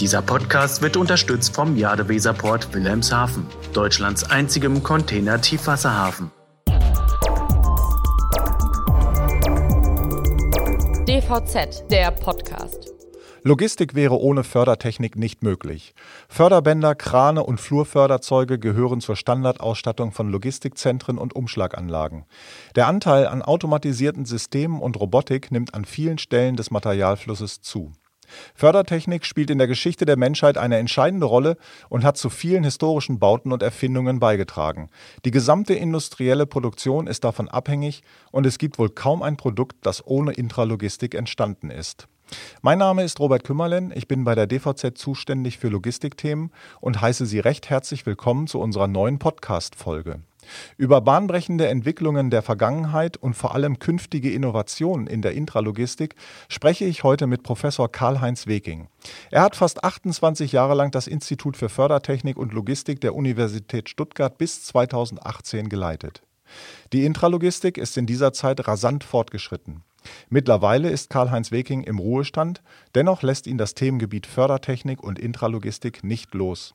Dieser 0.00 0.22
Podcast 0.22 0.80
wird 0.80 0.96
unterstützt 0.96 1.56
vom 1.56 1.76
Jadeweserport 1.76 2.72
Wilhelmshaven, 2.72 3.44
Deutschlands 3.72 4.22
einzigem 4.22 4.80
Container-Tiefwasserhafen. 4.84 6.30
DVZ, 11.08 11.90
der 11.90 12.12
Podcast. 12.12 12.92
Logistik 13.42 13.96
wäre 13.96 14.20
ohne 14.20 14.44
Fördertechnik 14.44 15.16
nicht 15.16 15.42
möglich. 15.42 15.94
Förderbänder, 16.28 16.94
Krane 16.94 17.42
und 17.42 17.60
Flurförderzeuge 17.60 18.60
gehören 18.60 19.00
zur 19.00 19.16
Standardausstattung 19.16 20.12
von 20.12 20.30
Logistikzentren 20.30 21.18
und 21.18 21.34
Umschlaganlagen. 21.34 22.24
Der 22.76 22.86
Anteil 22.86 23.26
an 23.26 23.42
automatisierten 23.42 24.26
Systemen 24.26 24.80
und 24.80 25.00
Robotik 25.00 25.50
nimmt 25.50 25.74
an 25.74 25.84
vielen 25.84 26.18
Stellen 26.18 26.54
des 26.54 26.70
Materialflusses 26.70 27.62
zu. 27.62 27.92
Fördertechnik 28.54 29.24
spielt 29.24 29.50
in 29.50 29.58
der 29.58 29.66
Geschichte 29.66 30.04
der 30.04 30.16
Menschheit 30.16 30.58
eine 30.58 30.78
entscheidende 30.78 31.26
Rolle 31.26 31.56
und 31.88 32.04
hat 32.04 32.16
zu 32.16 32.30
vielen 32.30 32.64
historischen 32.64 33.18
Bauten 33.18 33.52
und 33.52 33.62
Erfindungen 33.62 34.20
beigetragen. 34.20 34.90
Die 35.24 35.30
gesamte 35.30 35.74
industrielle 35.74 36.46
Produktion 36.46 37.06
ist 37.06 37.24
davon 37.24 37.48
abhängig 37.48 38.02
und 38.30 38.46
es 38.46 38.58
gibt 38.58 38.78
wohl 38.78 38.90
kaum 38.90 39.22
ein 39.22 39.36
Produkt, 39.36 39.76
das 39.82 40.06
ohne 40.06 40.32
Intralogistik 40.32 41.14
entstanden 41.14 41.70
ist. 41.70 42.08
Mein 42.60 42.78
Name 42.78 43.04
ist 43.04 43.20
Robert 43.20 43.44
Kümmerlen, 43.44 43.92
ich 43.94 44.06
bin 44.06 44.24
bei 44.24 44.34
der 44.34 44.46
DVZ 44.46 44.98
zuständig 44.98 45.58
für 45.58 45.68
Logistikthemen 45.68 46.50
und 46.80 47.00
heiße 47.00 47.26
Sie 47.26 47.38
recht 47.38 47.70
herzlich 47.70 48.04
willkommen 48.04 48.46
zu 48.46 48.60
unserer 48.60 48.86
neuen 48.86 49.18
Podcast-Folge. 49.18 50.20
Über 50.76 51.00
bahnbrechende 51.00 51.68
Entwicklungen 51.68 52.30
der 52.30 52.42
Vergangenheit 52.42 53.16
und 53.16 53.34
vor 53.34 53.54
allem 53.54 53.78
künftige 53.78 54.30
Innovationen 54.32 55.06
in 55.06 55.22
der 55.22 55.32
Intralogistik 55.32 56.14
spreche 56.48 56.84
ich 56.84 57.04
heute 57.04 57.26
mit 57.26 57.42
Professor 57.42 57.90
Karl-Heinz 57.90 58.46
Weking. 58.46 58.88
Er 59.30 59.42
hat 59.42 59.56
fast 59.56 59.84
28 59.84 60.52
Jahre 60.52 60.74
lang 60.74 60.90
das 60.90 61.06
Institut 61.06 61.56
für 61.56 61.68
Fördertechnik 61.68 62.36
und 62.36 62.52
Logistik 62.52 63.00
der 63.00 63.14
Universität 63.14 63.88
Stuttgart 63.88 64.38
bis 64.38 64.64
2018 64.64 65.68
geleitet. 65.68 66.22
Die 66.92 67.04
Intralogistik 67.04 67.78
ist 67.78 67.96
in 67.96 68.06
dieser 68.06 68.32
Zeit 68.32 68.66
rasant 68.66 69.04
fortgeschritten. 69.04 69.82
Mittlerweile 70.30 70.90
ist 70.90 71.10
Karl-Heinz 71.10 71.52
Weking 71.52 71.82
im 71.82 71.98
Ruhestand, 71.98 72.62
dennoch 72.94 73.22
lässt 73.22 73.46
ihn 73.46 73.58
das 73.58 73.74
Themengebiet 73.74 74.26
Fördertechnik 74.26 75.02
und 75.02 75.18
Intralogistik 75.18 76.04
nicht 76.04 76.34
los. 76.34 76.74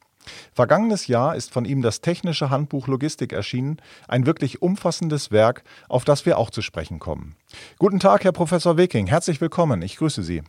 Vergangenes 0.53 1.07
Jahr 1.07 1.35
ist 1.35 1.51
von 1.51 1.65
ihm 1.65 1.81
das 1.81 2.01
Technische 2.01 2.49
Handbuch 2.49 2.87
Logistik 2.87 3.33
erschienen, 3.33 3.77
ein 4.07 4.25
wirklich 4.25 4.61
umfassendes 4.61 5.31
Werk, 5.31 5.63
auf 5.89 6.05
das 6.05 6.25
wir 6.25 6.37
auch 6.37 6.49
zu 6.49 6.61
sprechen 6.61 6.99
kommen. 6.99 7.35
Guten 7.79 7.99
Tag, 7.99 8.23
Herr 8.23 8.31
Professor 8.31 8.77
Weking, 8.77 9.07
herzlich 9.07 9.41
willkommen, 9.41 9.81
ich 9.81 9.97
grüße 9.97 10.23
Sie. 10.23 10.43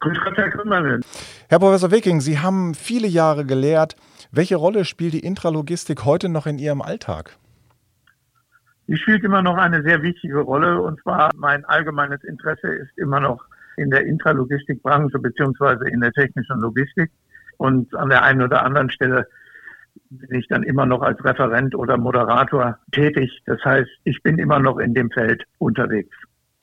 Grüß 0.00 0.18
Gott, 0.22 0.36
Herr 0.36 0.50
Kümmerlen. 0.50 1.04
Herr 1.48 1.58
Professor 1.58 1.90
Weking, 1.90 2.20
Sie 2.20 2.38
haben 2.38 2.74
viele 2.74 3.08
Jahre 3.08 3.44
gelehrt. 3.44 3.96
Welche 4.30 4.56
Rolle 4.56 4.84
spielt 4.84 5.12
die 5.12 5.20
Intralogistik 5.20 6.04
heute 6.04 6.28
noch 6.28 6.46
in 6.46 6.58
Ihrem 6.58 6.82
Alltag? 6.82 7.36
Die 8.86 8.96
spielt 8.96 9.24
immer 9.24 9.42
noch 9.42 9.56
eine 9.56 9.82
sehr 9.82 10.02
wichtige 10.02 10.38
Rolle 10.38 10.80
und 10.80 11.00
zwar 11.02 11.30
mein 11.34 11.64
allgemeines 11.64 12.22
Interesse 12.24 12.68
ist 12.68 12.96
immer 12.96 13.20
noch 13.20 13.44
in 13.76 13.90
der 13.90 14.06
Intralogistikbranche 14.06 15.18
beziehungsweise 15.18 15.84
in 15.88 16.00
der 16.00 16.12
technischen 16.12 16.60
Logistik. 16.60 17.10
Und 17.58 17.94
an 17.94 18.08
der 18.08 18.22
einen 18.22 18.42
oder 18.42 18.64
anderen 18.64 18.90
Stelle 18.90 19.28
bin 20.10 20.38
ich 20.38 20.48
dann 20.48 20.62
immer 20.62 20.86
noch 20.86 21.02
als 21.02 21.22
Referent 21.24 21.74
oder 21.74 21.98
Moderator 21.98 22.78
tätig. 22.92 23.42
Das 23.46 23.62
heißt, 23.64 23.90
ich 24.04 24.22
bin 24.22 24.38
immer 24.38 24.58
noch 24.58 24.78
in 24.78 24.94
dem 24.94 25.10
Feld 25.10 25.44
unterwegs. 25.58 26.16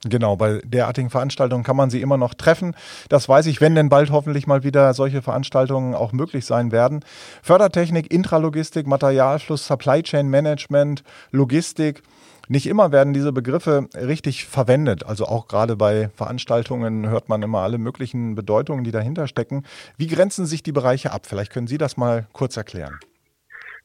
Genau, 0.07 0.35
bei 0.35 0.61
derartigen 0.63 1.09
Veranstaltungen 1.09 1.63
kann 1.63 1.75
man 1.75 1.89
sie 1.89 2.01
immer 2.01 2.17
noch 2.17 2.35
treffen. 2.35 2.75
Das 3.09 3.27
weiß 3.27 3.47
ich, 3.47 3.59
wenn 3.59 3.73
denn 3.73 3.89
bald 3.89 4.11
hoffentlich 4.11 4.45
mal 4.45 4.63
wieder 4.63 4.93
solche 4.93 5.23
Veranstaltungen 5.23 5.95
auch 5.95 6.11
möglich 6.11 6.45
sein 6.45 6.71
werden. 6.71 7.03
Fördertechnik, 7.41 8.13
Intralogistik, 8.13 8.85
Materialfluss, 8.85 9.65
Supply 9.65 10.03
Chain 10.03 10.29
Management, 10.29 11.03
Logistik. 11.31 12.03
Nicht 12.47 12.67
immer 12.67 12.91
werden 12.91 13.13
diese 13.13 13.33
Begriffe 13.33 13.87
richtig 13.95 14.45
verwendet. 14.45 15.05
Also 15.05 15.25
auch 15.25 15.47
gerade 15.47 15.75
bei 15.75 16.09
Veranstaltungen 16.09 17.09
hört 17.09 17.29
man 17.29 17.41
immer 17.41 17.59
alle 17.59 17.77
möglichen 17.77 18.35
Bedeutungen, 18.35 18.83
die 18.83 18.91
dahinter 18.91 19.27
stecken. 19.27 19.63
Wie 19.97 20.07
grenzen 20.07 20.45
sich 20.45 20.61
die 20.61 20.71
Bereiche 20.71 21.11
ab? 21.11 21.25
Vielleicht 21.25 21.51
können 21.51 21.67
Sie 21.67 21.77
das 21.77 21.97
mal 21.97 22.27
kurz 22.33 22.57
erklären. 22.57 22.99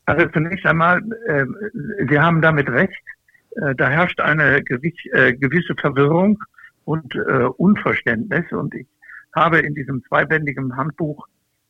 Also 0.07 0.27
zunächst 0.27 0.67
einmal, 0.67 1.01
äh, 1.27 1.45
Sie 2.09 2.19
haben 2.19 2.43
damit 2.43 2.69
recht. 2.69 3.03
Äh, 3.57 3.75
da 3.77 3.89
herrscht 3.89 4.21
eine 4.21 4.63
gewiss, 4.63 4.95
äh, 5.13 5.33
gewisse 5.35 5.75
Verwirrung 5.77 6.39
und 6.85 7.15
äh, 7.15 7.45
Unverständnis. 7.57 8.45
Und 8.51 8.75
ich 8.75 8.87
habe 9.35 9.61
in 9.61 9.75
diesem 9.75 10.03
zweibändigen 10.05 10.77
Handbuch 10.77 11.27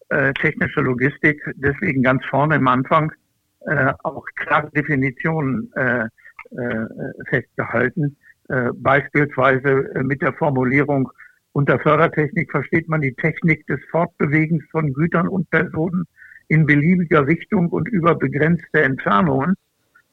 äh, 0.09 0.33
technische 0.35 0.81
Logistik 0.81 1.41
deswegen 1.55 2.03
ganz 2.03 2.25
vorne 2.25 2.57
im 2.57 2.67
Anfang 2.67 3.13
äh, 3.67 3.93
auch 4.03 4.25
klare 4.37 4.71
Definitionen 4.71 5.73
festgehalten. 7.29 8.17
Äh, 8.51 8.73
beispielsweise 8.75 9.95
äh, 9.95 10.03
mit 10.03 10.23
der 10.23 10.33
Formulierung, 10.33 11.09
unter 11.53 11.79
Fördertechnik 11.79 12.51
versteht 12.51 12.89
man 12.89 13.01
die 13.01 13.15
Technik 13.15 13.65
des 13.69 13.79
Fortbewegens 13.93 14.65
von 14.73 14.93
Gütern 14.93 15.29
und 15.29 15.49
Personen 15.51 16.05
in 16.49 16.67
beliebiger 16.67 17.29
Richtung 17.29 17.69
und 17.69 17.87
über 17.89 18.17
begrenzte 18.17 18.83
Entfernungen. 18.83 19.55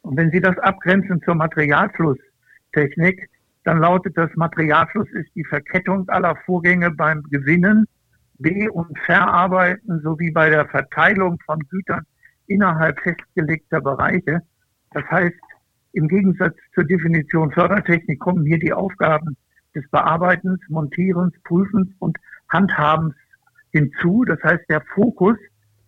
Und 0.01 0.17
wenn 0.17 0.29
Sie 0.29 0.39
das 0.39 0.55
abgrenzen 0.59 1.19
zur 1.23 1.33
Materialflusstechnik, 1.33 3.27
dann 3.63 3.79
lautet 3.79 4.15
das 4.15 4.29
Materialfluss 4.35 5.09
ist 5.13 5.33
die 5.33 5.43
Verkettung 5.43 6.07
aller 6.09 6.35
Vorgänge 6.45 6.91
beim 6.91 7.23
Gewinnen, 7.31 7.87
Be- 8.37 8.71
und 8.71 8.99
Verarbeiten 8.99 9.99
sowie 10.01 10.29
bei 10.29 10.51
der 10.51 10.67
Verteilung 10.67 11.39
von 11.43 11.59
Gütern 11.69 12.03
innerhalb 12.45 12.99
festgelegter 12.99 13.81
Bereiche. 13.81 14.43
Das 14.91 15.03
heißt, 15.09 15.35
im 15.93 16.07
Gegensatz 16.07 16.55
zur 16.73 16.83
Definition 16.83 17.51
Fördertechnik 17.51 18.19
kommen 18.19 18.45
hier 18.45 18.59
die 18.59 18.73
Aufgaben 18.73 19.37
des 19.75 19.89
Bearbeitens, 19.89 20.59
Montierens, 20.69 21.33
Prüfens 21.43 21.87
und 21.99 22.17
Handhabens 22.49 23.15
hinzu. 23.71 24.23
Das 24.25 24.41
heißt, 24.43 24.63
der 24.69 24.81
Fokus 24.93 25.37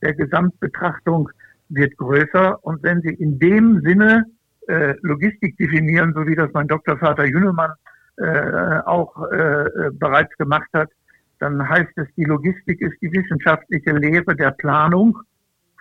der 0.01 0.13
Gesamtbetrachtung 0.13 1.29
wird 1.69 1.97
größer. 1.97 2.63
Und 2.63 2.83
wenn 2.83 3.01
Sie 3.01 3.13
in 3.13 3.39
dem 3.39 3.81
Sinne 3.81 4.25
äh, 4.67 4.95
Logistik 5.01 5.57
definieren, 5.57 6.13
so 6.13 6.25
wie 6.27 6.35
das 6.35 6.51
mein 6.53 6.67
Doktorvater 6.67 7.25
Jünemann 7.25 7.71
äh, 8.17 8.79
auch 8.85 9.15
äh, 9.31 9.89
bereits 9.93 10.35
gemacht 10.37 10.69
hat, 10.73 10.89
dann 11.39 11.67
heißt 11.67 11.91
es, 11.95 12.07
die 12.17 12.25
Logistik 12.25 12.81
ist 12.81 13.01
die 13.01 13.11
wissenschaftliche 13.11 13.91
Lehre 13.93 14.35
der 14.35 14.51
Planung, 14.51 15.17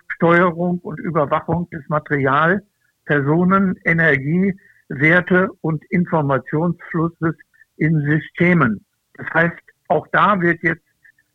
Steuerung 0.07 0.79
und 0.79 0.99
Überwachung 0.99 1.69
des 1.69 1.87
Material, 1.89 2.63
Personen, 3.09 3.75
Energie, 3.85 4.55
Werte 4.87 5.49
und 5.61 5.83
Informationsflusses 5.89 7.35
in 7.77 7.99
Systemen. 8.01 8.85
Das 9.15 9.27
heißt, 9.33 9.57
auch 9.87 10.05
da 10.11 10.39
wird 10.39 10.61
jetzt 10.61 10.83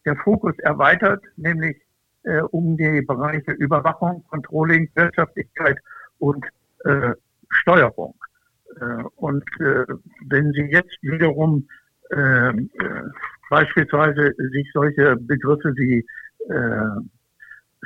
der 0.05 0.15
Fokus 0.23 0.57
erweitert, 0.61 1.21
nämlich 1.37 1.77
äh, 2.23 2.43
um 2.53 2.77
die 2.77 3.03
Bereiche 3.03 3.51
Überwachung, 3.53 4.25
Controlling, 4.31 4.89
Wirtschaftlichkeit 4.95 5.79
und 6.19 6.47
äh, 6.85 7.11
Steuerung. 7.49 8.15
Äh, 8.81 9.03
und 9.17 9.45
äh, 9.59 9.85
wenn 10.29 10.53
Sie 10.53 10.71
jetzt 10.71 10.97
wiederum 11.03 11.67
äh, 12.11 12.51
äh, 12.51 12.55
beispielsweise 13.51 14.33
sich 14.53 14.71
solche 14.73 15.17
Begriffe 15.17 15.75
wie 15.77 16.05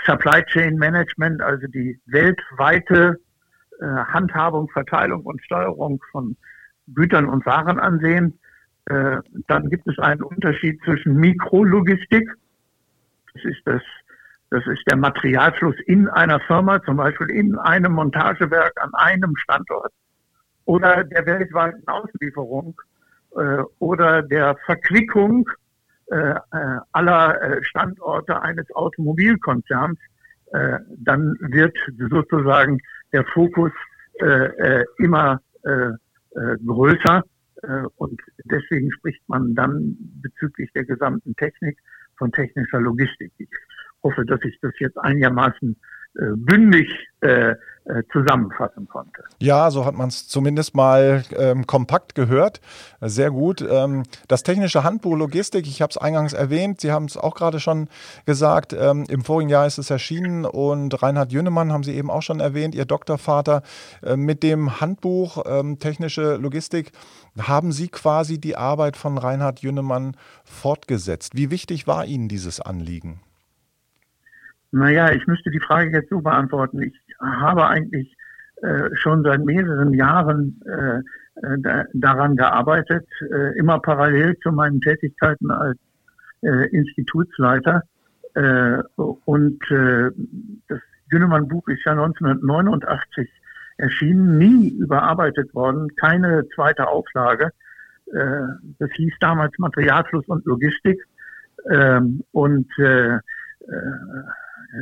Supply 0.04 0.42
Chain 0.46 0.76
Management, 0.78 1.40
also 1.40 1.68
die 1.68 2.00
weltweite 2.06 3.20
äh, 3.80 3.86
Handhabung, 3.86 4.68
Verteilung 4.70 5.22
und 5.22 5.42
Steuerung 5.42 6.02
von 6.10 6.36
Gütern 6.94 7.26
und 7.26 7.44
Waren 7.46 7.78
ansehen, 7.78 8.38
äh, 8.86 9.18
dann 9.46 9.68
gibt 9.68 9.86
es 9.86 9.98
einen 9.98 10.22
Unterschied 10.22 10.80
zwischen 10.84 11.16
Mikrologistik, 11.16 12.28
das 13.34 13.44
ist 13.44 13.60
das, 13.66 13.82
das 14.50 14.66
ist 14.66 14.82
der 14.90 14.96
Materialfluss 14.96 15.76
in 15.86 16.08
einer 16.08 16.40
Firma, 16.40 16.82
zum 16.82 16.96
Beispiel 16.96 17.30
in 17.30 17.58
einem 17.58 17.92
Montagewerk 17.92 18.72
an 18.80 18.90
einem 18.94 19.36
Standort, 19.36 19.92
oder 20.64 21.04
der 21.04 21.24
weltweiten 21.26 21.86
Auslieferung 21.86 22.80
äh, 23.36 23.62
oder 23.78 24.22
der 24.22 24.56
Verquickung 24.66 25.48
äh, 26.10 26.16
äh 26.30 26.78
aller 26.92 27.42
äh, 27.42 27.64
Standorte 27.64 28.40
eines 28.42 28.70
Automobilkonzerns, 28.74 29.98
äh, 30.52 30.78
dann 30.96 31.36
wird 31.40 31.76
sozusagen 32.10 32.80
der 33.12 33.24
Fokus 33.24 33.72
äh, 34.20 34.26
äh, 34.26 34.84
immer 34.98 35.40
äh, 35.64 35.90
äh, 36.38 36.56
größer 36.64 37.22
äh, 37.62 37.82
und 37.96 38.20
deswegen 38.44 38.90
spricht 38.92 39.22
man 39.28 39.54
dann 39.54 39.96
bezüglich 40.22 40.70
der 40.72 40.84
gesamten 40.84 41.34
Technik 41.36 41.78
von 42.16 42.32
technischer 42.32 42.80
Logistik. 42.80 43.32
Ich 43.38 43.48
hoffe, 44.02 44.24
dass 44.24 44.40
ich 44.44 44.58
das 44.60 44.72
jetzt 44.78 44.98
einigermaßen 44.98 45.76
bündig 46.18 46.88
äh, 47.20 47.54
äh, 47.88 48.02
zusammenfassen 48.12 48.86
konnte. 48.86 49.24
Ja, 49.40 49.70
so 49.70 49.86
hat 49.86 49.94
man 49.94 50.08
es 50.08 50.28
zumindest 50.28 50.76
mal 50.76 51.24
ähm, 51.34 51.66
kompakt 51.66 52.14
gehört. 52.14 52.60
Sehr 53.00 53.30
gut. 53.30 53.66
Ähm, 53.66 54.02
das 54.28 54.42
technische 54.42 54.84
Handbuch 54.84 55.16
Logistik, 55.16 55.66
ich 55.66 55.80
habe 55.80 55.90
es 55.90 55.96
eingangs 55.96 56.34
erwähnt, 56.34 56.82
Sie 56.82 56.92
haben 56.92 57.06
es 57.06 57.16
auch 57.16 57.34
gerade 57.34 57.60
schon 57.60 57.88
gesagt, 58.26 58.74
ähm, 58.78 59.06
im 59.08 59.24
vorigen 59.24 59.48
Jahr 59.48 59.66
ist 59.66 59.78
es 59.78 59.88
erschienen 59.88 60.44
und 60.44 61.02
Reinhard 61.02 61.32
Jünnemann 61.32 61.72
haben 61.72 61.82
Sie 61.82 61.94
eben 61.94 62.10
auch 62.10 62.20
schon 62.20 62.40
erwähnt, 62.40 62.74
Ihr 62.74 62.84
Doktorvater. 62.84 63.62
Äh, 64.02 64.16
mit 64.16 64.42
dem 64.42 64.82
Handbuch 64.82 65.44
ähm, 65.46 65.78
Technische 65.78 66.36
Logistik 66.36 66.92
haben 67.38 67.72
Sie 67.72 67.88
quasi 67.88 68.38
die 68.38 68.54
Arbeit 68.54 68.98
von 68.98 69.16
Reinhard 69.16 69.60
Jünnemann 69.60 70.14
fortgesetzt. 70.44 71.36
Wie 71.36 71.50
wichtig 71.50 71.86
war 71.86 72.04
Ihnen 72.04 72.28
dieses 72.28 72.60
Anliegen? 72.60 73.20
Naja, 74.70 75.12
ich 75.12 75.26
müsste 75.26 75.50
die 75.50 75.60
Frage 75.60 75.90
jetzt 75.92 76.10
so 76.10 76.20
beantworten. 76.20 76.82
Ich 76.82 76.94
habe 77.20 77.66
eigentlich 77.66 78.14
äh, 78.62 78.94
schon 78.94 79.22
seit 79.22 79.44
mehreren 79.44 79.94
Jahren 79.94 80.60
äh, 80.66 80.98
äh, 81.42 81.58
da, 81.58 81.84
daran 81.94 82.36
gearbeitet, 82.36 83.06
äh, 83.20 83.56
immer 83.58 83.78
parallel 83.78 84.36
zu 84.38 84.50
meinen 84.50 84.80
Tätigkeiten 84.80 85.50
als 85.50 85.78
äh, 86.42 86.68
Institutsleiter. 86.70 87.82
Äh, 88.34 88.78
und 88.96 89.60
das 90.68 90.80
Jünnemann-Buch 91.10 91.68
ist 91.68 91.84
ja 91.84 91.92
1989 91.92 93.28
erschienen, 93.78 94.38
nie 94.38 94.70
überarbeitet 94.70 95.54
worden, 95.54 95.88
keine 95.96 96.46
zweite 96.54 96.88
Auflage. 96.88 97.50
Das 98.06 98.90
hieß 98.92 99.14
damals 99.20 99.56
Materialfluss 99.58 100.26
und 100.26 100.44
Logistik. 100.46 101.02
Ähm, 101.70 102.22
und 102.32 102.68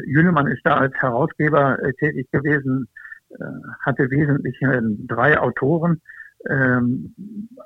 Jünemann 0.07 0.47
ist 0.49 0.63
da 0.65 0.77
als 0.77 0.95
Herausgeber 0.97 1.83
äh, 1.83 1.93
tätig 1.95 2.31
gewesen, 2.31 2.89
äh, 3.31 3.45
hatte 3.85 4.11
wesentlich 4.11 4.61
äh, 4.63 4.81
drei 5.07 5.39
Autoren. 5.39 6.01
Ähm, 6.49 7.15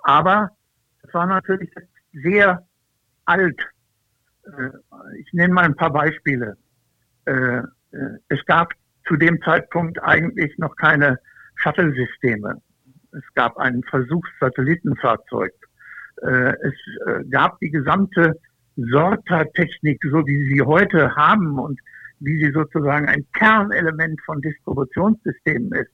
aber 0.02 0.50
es 1.02 1.12
war 1.14 1.26
natürlich 1.26 1.70
sehr 2.12 2.66
alt. 3.24 3.60
Ich 5.18 5.32
nenne 5.32 5.54
mal 5.54 5.64
ein 5.64 5.76
paar 5.76 5.92
Beispiele. 5.92 6.56
Es 7.24 8.44
gab 8.46 8.72
zu 9.06 9.16
dem 9.16 9.40
Zeitpunkt 9.42 10.02
eigentlich 10.02 10.56
noch 10.58 10.74
keine 10.76 11.18
Shuttle-Systeme. 11.56 12.60
Es 13.12 13.34
gab 13.34 13.58
ein 13.58 13.82
Versuchssatellitenfahrzeug. 13.84 15.52
Es 16.16 16.74
gab 17.30 17.58
die 17.60 17.70
gesamte 17.70 18.40
Sortertechnik, 18.76 20.02
so 20.10 20.26
wie 20.26 20.48
sie 20.48 20.62
heute 20.62 21.14
haben 21.14 21.58
und 21.58 21.80
wie 22.20 22.42
sie 22.42 22.52
sozusagen 22.52 23.08
ein 23.08 23.26
Kernelement 23.32 24.20
von 24.22 24.40
Distributionssystemen 24.40 25.72
ist, 25.72 25.90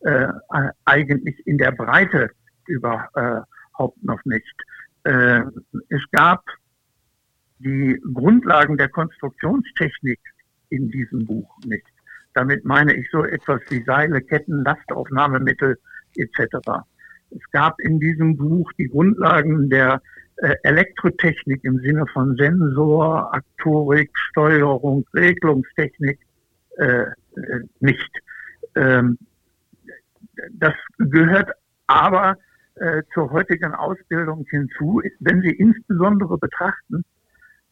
äh, 0.00 0.28
eigentlich 0.84 1.46
in 1.46 1.58
der 1.58 1.72
Breite 1.72 2.30
überhaupt 2.66 4.02
noch 4.02 4.24
nicht. 4.24 4.54
Äh, 5.04 5.42
es 5.88 6.02
gab 6.12 6.44
die 7.58 8.00
Grundlagen 8.12 8.76
der 8.76 8.88
Konstruktionstechnik 8.88 10.20
in 10.70 10.90
diesem 10.90 11.26
Buch 11.26 11.50
nicht. 11.64 11.86
Damit 12.34 12.64
meine 12.64 12.94
ich 12.94 13.08
so 13.10 13.24
etwas 13.24 13.60
wie 13.70 13.82
Seile, 13.84 14.20
Ketten, 14.20 14.64
Lastaufnahmemittel 14.64 15.78
etc. 16.16 16.56
Es 17.30 17.50
gab 17.52 17.78
in 17.80 18.00
diesem 18.00 18.36
Buch 18.36 18.70
die 18.78 18.88
Grundlagen 18.88 19.70
der 19.70 20.00
Elektrotechnik 20.36 21.62
im 21.64 21.78
Sinne 21.78 22.06
von 22.12 22.36
Sensor, 22.36 23.32
Aktorik, 23.32 24.10
Steuerung, 24.30 25.06
Regelungstechnik 25.14 26.18
äh, 26.76 27.02
äh, 27.02 27.12
nicht. 27.80 28.10
Ähm, 28.74 29.18
das 30.52 30.74
gehört 30.98 31.50
aber 31.86 32.36
äh, 32.76 33.02
zur 33.12 33.30
heutigen 33.30 33.74
Ausbildung 33.74 34.44
hinzu, 34.50 35.00
wenn 35.20 35.42
Sie 35.42 35.52
insbesondere 35.52 36.38
betrachten, 36.38 37.04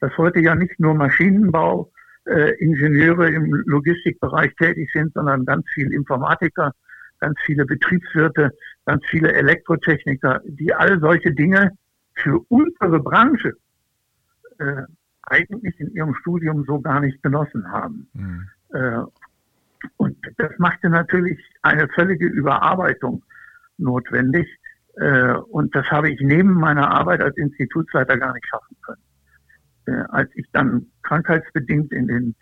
dass 0.00 0.16
heute 0.16 0.40
ja 0.40 0.54
nicht 0.54 0.78
nur 0.78 0.94
Maschinenbau, 0.94 1.90
äh, 2.26 2.52
Ingenieure 2.58 3.30
im 3.30 3.46
Logistikbereich 3.66 4.54
tätig 4.54 4.90
sind, 4.92 5.12
sondern 5.14 5.44
ganz 5.44 5.64
viele 5.74 5.94
Informatiker, 5.94 6.72
ganz 7.18 7.36
viele 7.44 7.64
Betriebswirte, 7.64 8.52
ganz 8.86 9.04
viele 9.06 9.32
Elektrotechniker, 9.32 10.40
die 10.44 10.72
all 10.72 11.00
solche 11.00 11.32
Dinge 11.32 11.72
für 12.22 12.40
unsere 12.48 13.00
Branche 13.00 13.54
äh, 14.58 14.82
eigentlich 15.22 15.78
in 15.80 15.92
ihrem 15.94 16.14
Studium 16.14 16.64
so 16.64 16.80
gar 16.80 17.00
nicht 17.00 17.22
genossen 17.22 17.70
haben. 17.70 18.08
Mhm. 18.12 18.48
Äh, 18.72 19.02
und 19.96 20.16
das 20.36 20.50
machte 20.58 20.88
natürlich 20.88 21.38
eine 21.62 21.88
völlige 21.88 22.26
Überarbeitung 22.26 23.22
notwendig. 23.78 24.46
Äh, 24.96 25.34
und 25.34 25.74
das 25.74 25.86
habe 25.90 26.10
ich 26.10 26.20
neben 26.20 26.52
meiner 26.54 26.90
Arbeit 26.90 27.20
als 27.20 27.36
Institutsleiter 27.36 28.16
gar 28.16 28.32
nicht 28.34 28.46
schaffen 28.46 28.76
können. 28.82 29.02
Äh, 29.86 30.04
als 30.10 30.30
ich 30.34 30.46
dann 30.52 30.86
krankheitsbedingt 31.02 31.92
in 31.92 32.06
den 32.08 32.34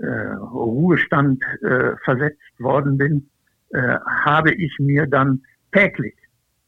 äh, 0.00 0.06
Ruhestand 0.06 1.42
äh, 1.62 1.96
versetzt 2.04 2.40
worden 2.58 2.98
bin, 2.98 3.30
äh, 3.70 3.98
habe 4.24 4.52
ich 4.52 4.76
mir 4.78 5.06
dann 5.06 5.42
täglich 5.72 6.14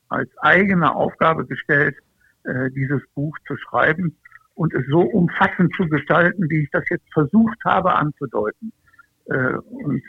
als 0.08 0.30
eigene 0.38 0.94
Aufgabe 0.94 1.46
gestellt, 1.46 1.96
äh, 2.44 2.70
dieses 2.70 3.02
Buch 3.14 3.36
zu 3.46 3.56
schreiben 3.56 4.16
und 4.54 4.74
es 4.74 4.86
so 4.88 5.00
umfassend 5.00 5.74
zu 5.76 5.88
gestalten, 5.88 6.48
wie 6.48 6.62
ich 6.62 6.70
das 6.70 6.84
jetzt 6.90 7.10
versucht 7.12 7.58
habe 7.64 7.94
anzudeuten. 7.94 8.72
Äh, 9.26 9.54
und 9.54 10.02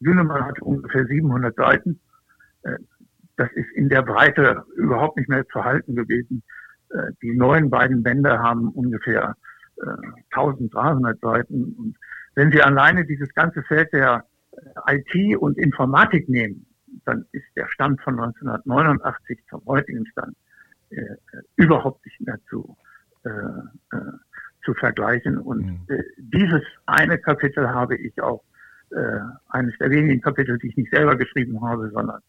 Jünemann 0.00 0.44
hat 0.44 0.60
ungefähr 0.60 1.06
700 1.06 1.56
Seiten. 1.56 2.00
Äh, 2.62 2.76
das 3.36 3.50
ist 3.52 3.70
in 3.74 3.88
der 3.88 4.02
Breite 4.02 4.64
überhaupt 4.76 5.16
nicht 5.16 5.28
mehr 5.28 5.46
zu 5.48 5.64
halten 5.64 5.96
gewesen. 5.96 6.42
Die 7.22 7.34
neuen 7.34 7.70
beiden 7.70 8.02
Bände 8.02 8.40
haben 8.40 8.68
ungefähr 8.68 9.36
1300 10.32 11.16
äh, 11.16 11.18
Seiten. 11.22 11.72
Und 11.78 11.96
wenn 12.34 12.52
Sie 12.52 12.60
alleine 12.60 13.06
dieses 13.06 13.32
ganze 13.34 13.62
Feld 13.62 13.92
der 13.92 14.24
IT 14.88 15.36
und 15.38 15.56
Informatik 15.56 16.28
nehmen, 16.28 16.66
dann 17.04 17.24
ist 17.32 17.46
der 17.56 17.68
Stand 17.68 18.00
von 18.02 18.20
1989 18.20 19.38
zum 19.48 19.64
heutigen 19.64 20.04
Stand 20.08 20.36
überhaupt 21.56 22.04
nicht 22.04 22.20
mehr 22.20 22.38
zu, 22.48 22.76
äh, 23.24 23.30
äh, 23.30 24.12
zu 24.64 24.74
vergleichen. 24.74 25.38
Und 25.38 25.64
mhm. 25.64 25.86
äh, 25.88 26.02
dieses 26.18 26.62
eine 26.86 27.18
Kapitel 27.18 27.68
habe 27.68 27.96
ich 27.96 28.20
auch, 28.20 28.42
äh, 28.90 29.20
eines 29.48 29.76
der 29.78 29.90
wenigen 29.90 30.20
Kapitel, 30.20 30.58
die 30.58 30.68
ich 30.68 30.76
nicht 30.76 30.90
selber 30.90 31.16
geschrieben 31.16 31.62
habe, 31.62 31.90
sondern 31.90 32.20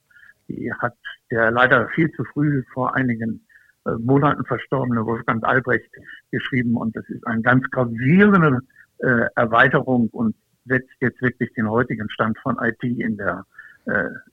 die 0.48 0.72
hat 0.74 0.96
der 1.32 1.50
leider 1.50 1.88
viel 1.90 2.12
zu 2.12 2.24
früh 2.26 2.64
vor 2.74 2.96
einigen 2.96 3.46
äh, 3.86 3.92
Monaten 3.94 4.46
verstorbene 4.46 5.06
Wolfgang 5.06 5.44
Albrecht 5.44 5.90
geschrieben. 6.32 6.76
Und 6.76 6.96
das 6.96 7.08
ist 7.10 7.26
eine 7.26 7.42
ganz 7.42 7.64
gravierende 7.72 8.60
äh, 9.00 9.26
Erweiterung 9.36 10.10
und 10.10 10.36
setzt 10.66 10.94
jetzt 11.00 11.22
wirklich 11.22 11.52
den 11.54 11.70
heutigen 11.70 12.10
Stand 12.10 12.38
von 12.40 12.58
IT 12.62 12.84
in 12.84 13.18
der 13.18 13.40
äh, 13.40 13.61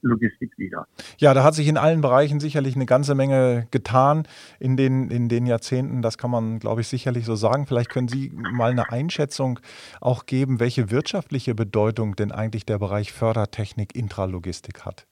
Logistik 0.02 0.56
wieder. 0.58 0.86
Ja, 1.18 1.34
da 1.34 1.42
hat 1.42 1.54
sich 1.54 1.68
in 1.68 1.76
allen 1.76 2.00
Bereichen 2.00 2.40
sicherlich 2.40 2.76
eine 2.76 2.86
ganze 2.86 3.14
Menge 3.14 3.66
getan 3.70 4.24
in 4.58 4.76
den, 4.76 5.10
in 5.10 5.28
den 5.28 5.46
Jahrzehnten. 5.46 6.02
Das 6.02 6.18
kann 6.18 6.30
man, 6.30 6.58
glaube 6.58 6.82
ich, 6.82 6.88
sicherlich 6.88 7.24
so 7.24 7.34
sagen. 7.34 7.66
Vielleicht 7.66 7.90
können 7.90 8.08
Sie 8.08 8.30
mal 8.34 8.70
eine 8.70 8.90
Einschätzung 8.92 9.60
auch 10.00 10.26
geben, 10.26 10.60
welche 10.60 10.90
wirtschaftliche 10.90 11.54
Bedeutung 11.54 12.16
denn 12.16 12.32
eigentlich 12.32 12.66
der 12.66 12.78
Bereich 12.78 13.12
Fördertechnik 13.12 13.94
Intralogistik 13.94 14.84
hat. 14.84 15.06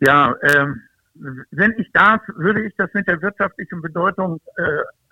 Ja, 0.00 0.34
ähm, 0.42 0.82
wenn 1.50 1.74
ich 1.78 1.90
darf, 1.92 2.20
würde 2.36 2.66
ich 2.66 2.74
das 2.76 2.92
mit 2.92 3.06
der 3.06 3.22
wirtschaftlichen 3.22 3.80
Bedeutung 3.80 4.40
äh, 4.56 4.62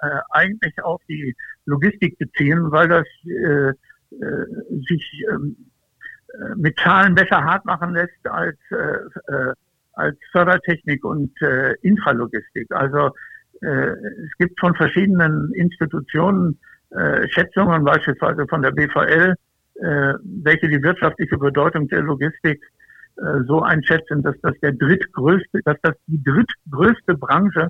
äh, 0.07 0.21
eigentlich 0.31 0.83
auf 0.83 1.01
die 1.09 1.37
Logistik 1.65 2.19
beziehen, 2.19 2.71
weil 2.73 2.89
das 2.89 3.07
äh, 3.25 3.71
äh 3.71 4.47
sich 4.89 5.25
ähm, 5.31 5.57
äh, 5.57 5.72
mit 6.57 6.79
Zahlen 6.79 7.15
besser 7.15 7.45
hart 7.45 7.65
machen 7.65 7.95
lässt 7.95 8.27
als, 8.29 8.59
äh, 8.71 9.33
äh, 9.33 9.55
als 9.95 10.17
Fördertechnik 10.31 11.05
und 11.05 11.31
äh, 11.43 11.75
Infralogistik. 11.83 12.71
Also 12.71 13.15
äh, 13.61 13.67
es 13.67 14.37
gibt 14.39 14.59
von 14.59 14.75
verschiedenen 14.75 15.53
Institutionen 15.55 16.59
äh, 16.91 17.29
Schätzungen, 17.29 17.85
beispielsweise 17.85 18.47
von 18.49 18.63
der 18.63 18.73
BVL, 18.73 19.35
äh, 19.75 20.15
welche 20.23 20.69
die 20.69 20.83
wirtschaftliche 20.83 21.39
Bedeutung 21.39 21.89
der 21.89 22.03
Logistik 22.03 22.63
äh, 23.17 23.43
so 23.47 23.63
einschätzen, 23.63 24.23
dass 24.23 24.37
das 24.43 24.59
der 24.61 24.73
drittgrößte, 24.73 25.61
dass 25.65 25.77
das 25.83 25.95
die 26.07 26.23
drittgrößte 26.23 27.15
Branche 27.17 27.69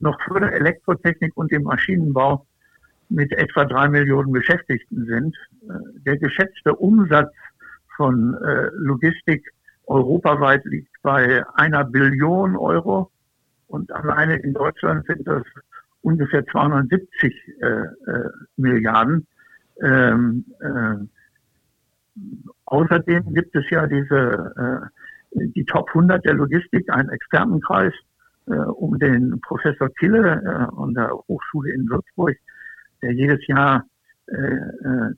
noch 0.00 0.20
vor 0.22 0.40
der 0.40 0.52
Elektrotechnik 0.52 1.36
und 1.36 1.52
dem 1.52 1.64
Maschinenbau 1.64 2.46
mit 3.08 3.32
etwa 3.32 3.64
drei 3.64 3.88
Millionen 3.88 4.32
Beschäftigten 4.32 5.06
sind. 5.06 5.36
Äh, 5.68 6.00
der 6.06 6.16
geschätzte 6.18 6.74
Umsatz 6.74 7.32
von 7.96 8.34
äh, 8.34 8.70
Logistik 8.74 9.52
europaweit 9.86 10.64
liegt 10.64 10.90
bei 11.02 11.44
einer 11.54 11.84
Billion 11.84 12.56
Euro 12.56 13.10
und 13.66 13.92
alleine 13.92 14.36
in 14.36 14.54
Deutschland 14.54 15.06
sind 15.06 15.26
das 15.26 15.42
ungefähr 16.02 16.44
270 16.46 17.34
äh, 17.60 17.66
äh, 17.66 17.88
Milliarden. 18.56 19.26
Ähm, 19.82 20.44
äh, 20.60 20.96
außerdem 22.66 23.34
gibt 23.34 23.54
es 23.56 23.68
ja 23.70 23.86
diese 23.86 24.90
äh, 25.32 25.40
die 25.54 25.64
Top 25.64 25.88
100 25.88 26.24
der 26.24 26.34
Logistik, 26.34 26.90
einen 26.90 27.08
Expertenkreis 27.10 27.94
äh, 28.46 28.52
um 28.52 28.98
den 28.98 29.40
Professor 29.40 29.88
Kille 29.90 30.42
äh, 30.44 30.80
an 30.80 30.94
der 30.94 31.10
Hochschule 31.28 31.72
in 31.72 31.88
Würzburg, 31.88 32.36
der 33.02 33.12
jedes 33.12 33.46
Jahr 33.46 33.84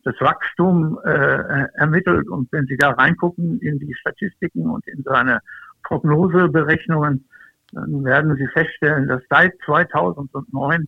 das 0.04 0.14
Wachstum 0.21 0.99
äh, 1.04 1.66
ermittelt. 1.75 2.28
Und 2.28 2.50
wenn 2.50 2.66
Sie 2.66 2.76
da 2.76 2.90
reingucken 2.92 3.61
in 3.61 3.78
die 3.78 3.95
Statistiken 3.95 4.71
und 4.71 4.87
in 4.87 5.02
seine 5.02 5.40
Prognoseberechnungen, 5.83 7.28
dann 7.73 8.04
werden 8.04 8.37
Sie 8.37 8.47
feststellen, 8.49 9.09
dass 9.09 9.23
seit 9.28 9.52
2009 9.66 10.87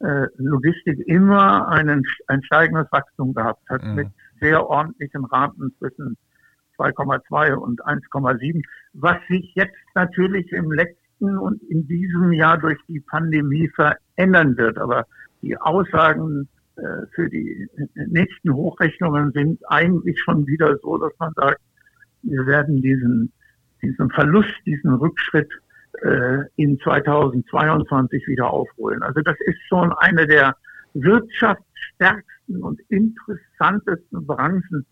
äh, 0.00 0.26
Logistik 0.36 1.00
immer 1.06 1.68
einen, 1.68 2.04
ein 2.26 2.42
steigendes 2.42 2.90
Wachstum 2.90 3.34
gehabt 3.34 3.68
hat, 3.68 3.84
mhm. 3.84 3.94
mit 3.94 4.08
sehr 4.40 4.68
ordentlichen 4.68 5.24
Raten 5.24 5.72
zwischen 5.78 6.16
2,2 6.78 7.54
und 7.54 7.84
1,7, 7.84 8.62
was 8.94 9.16
sich 9.28 9.52
jetzt 9.54 9.76
natürlich 9.94 10.50
im 10.50 10.72
letzten 10.72 11.38
und 11.38 11.62
in 11.64 11.86
diesem 11.86 12.32
Jahr 12.32 12.58
durch 12.58 12.78
die 12.88 12.98
Pandemie 12.98 13.68
verändern 13.68 14.56
wird. 14.56 14.78
Aber 14.78 15.06
die 15.42 15.56
Aussagen 15.56 16.42
äh, 16.42 16.61
für 17.14 17.28
die 17.28 17.68
nächsten 17.94 18.52
Hochrechnungen 18.52 19.32
sind 19.32 19.60
eigentlich 19.68 20.18
schon 20.20 20.46
wieder 20.46 20.78
so, 20.78 20.98
dass 20.98 21.12
man 21.18 21.32
sagt, 21.34 21.60
wir 22.22 22.46
werden 22.46 22.80
diesen, 22.80 23.32
diesen 23.82 24.10
Verlust, 24.10 24.54
diesen 24.64 24.94
Rückschritt 24.94 25.50
äh, 26.02 26.38
in 26.56 26.78
2022 26.80 28.26
wieder 28.26 28.50
aufholen. 28.50 29.02
Also 29.02 29.20
das 29.20 29.36
ist 29.40 29.60
schon 29.68 29.92
eine 29.98 30.26
der 30.26 30.56
wirtschaftsstärksten 30.94 32.62
und 32.62 32.80
interessantesten 32.88 34.26
Branchen 34.26 34.86
äh, 34.86 34.91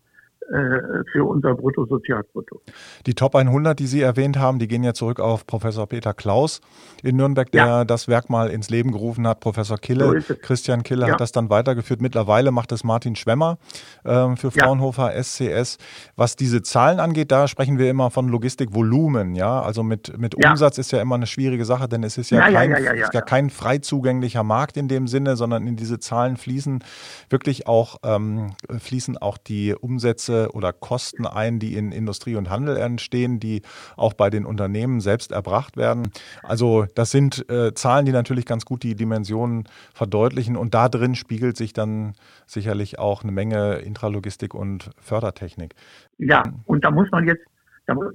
für 1.11 1.23
unser 1.23 1.55
Bruttosozialprodukt. 1.55 2.73
Die 3.05 3.13
Top 3.13 3.35
100, 3.35 3.79
die 3.79 3.87
Sie 3.87 4.01
erwähnt 4.01 4.37
haben, 4.37 4.59
die 4.59 4.67
gehen 4.67 4.83
ja 4.83 4.93
zurück 4.93 5.19
auf 5.19 5.47
Professor 5.47 5.87
Peter 5.87 6.13
Klaus 6.13 6.59
in 7.03 7.15
Nürnberg, 7.15 7.49
der 7.51 7.65
ja. 7.65 7.85
das 7.85 8.07
Werk 8.07 8.29
mal 8.29 8.49
ins 8.49 8.69
Leben 8.69 8.91
gerufen 8.91 9.25
hat. 9.27 9.39
Professor 9.39 9.77
Kille, 9.77 10.21
so 10.21 10.35
Christian 10.35 10.83
Kille 10.83 11.07
ja. 11.07 11.13
hat 11.13 11.21
das 11.21 11.31
dann 11.31 11.49
weitergeführt. 11.49 12.01
Mittlerweile 12.01 12.51
macht 12.51 12.71
es 12.73 12.83
Martin 12.83 13.15
Schwemmer 13.15 13.59
äh, 14.03 14.35
für 14.35 14.51
Fraunhofer 14.51 15.15
ja. 15.15 15.23
SCS. 15.23 15.77
Was 16.17 16.35
diese 16.35 16.61
Zahlen 16.61 16.99
angeht, 16.99 17.31
da 17.31 17.47
sprechen 17.47 17.77
wir 17.77 17.89
immer 17.89 18.11
von 18.11 18.27
Logistikvolumen. 18.27 19.35
Ja, 19.35 19.61
also 19.61 19.83
mit, 19.83 20.17
mit 20.17 20.35
Umsatz 20.35 20.77
ist 20.77 20.91
ja 20.91 21.01
immer 21.01 21.15
eine 21.15 21.27
schwierige 21.27 21.63
Sache, 21.63 21.87
denn 21.87 22.03
es 22.03 22.17
ist 22.17 22.29
ja, 22.29 22.51
kein, 22.51 22.71
ist 22.71 23.13
ja 23.13 23.21
kein 23.21 23.49
frei 23.49 23.77
zugänglicher 23.77 24.43
Markt 24.43 24.75
in 24.75 24.87
dem 24.87 25.07
Sinne, 25.07 25.37
sondern 25.37 25.65
in 25.65 25.77
diese 25.77 25.99
Zahlen 25.99 26.35
fließen 26.35 26.83
wirklich 27.29 27.67
auch, 27.67 27.97
ähm, 28.03 28.53
fließen 28.79 29.17
auch 29.17 29.37
die 29.37 29.73
Umsätze 29.73 30.30
Umsätze 30.31 30.55
oder 30.55 30.73
Kosten 30.73 31.25
ein, 31.25 31.59
die 31.59 31.75
in 31.75 31.91
Industrie 31.91 32.35
und 32.35 32.49
Handel 32.49 32.77
entstehen, 32.77 33.39
die 33.39 33.61
auch 33.95 34.13
bei 34.13 34.29
den 34.29 34.45
Unternehmen 34.45 34.99
selbst 35.01 35.31
erbracht 35.31 35.77
werden. 35.77 36.11
Also 36.43 36.85
das 36.95 37.11
sind 37.11 37.49
äh, 37.49 37.73
Zahlen, 37.73 38.05
die 38.05 38.11
natürlich 38.11 38.45
ganz 38.45 38.65
gut 38.65 38.83
die 38.83 38.95
Dimensionen 38.95 39.65
verdeutlichen 39.93 40.55
und 40.55 40.73
da 40.73 40.89
drin 40.89 41.15
spiegelt 41.15 41.57
sich 41.57 41.73
dann 41.73 42.13
sicherlich 42.45 42.99
auch 42.99 43.23
eine 43.23 43.31
Menge 43.31 43.75
Intralogistik 43.79 44.53
und 44.53 44.91
Fördertechnik. 44.99 45.75
Ja, 46.17 46.43
und 46.65 46.83
da 46.83 46.91
muss 46.91 47.09
man 47.11 47.27
jetzt, 47.27 47.45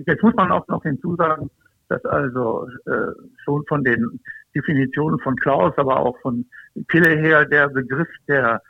jetzt 0.07 0.23
muss 0.23 0.35
man 0.35 0.51
auch 0.51 0.67
noch 0.69 0.83
hinzusagen, 0.83 1.51
dass 1.89 2.05
also 2.05 2.69
äh, 2.87 3.13
schon 3.45 3.65
von 3.69 3.85
den 3.85 4.21
Definitionen 4.55 5.19
von 5.21 5.37
Klaus, 5.37 5.73
aber 5.77 6.01
auch 6.01 6.19
von 6.21 6.47
Pille 6.89 7.17
her 7.17 7.45
der 7.45 7.69
Begriff 7.69 8.09
der 8.27 8.63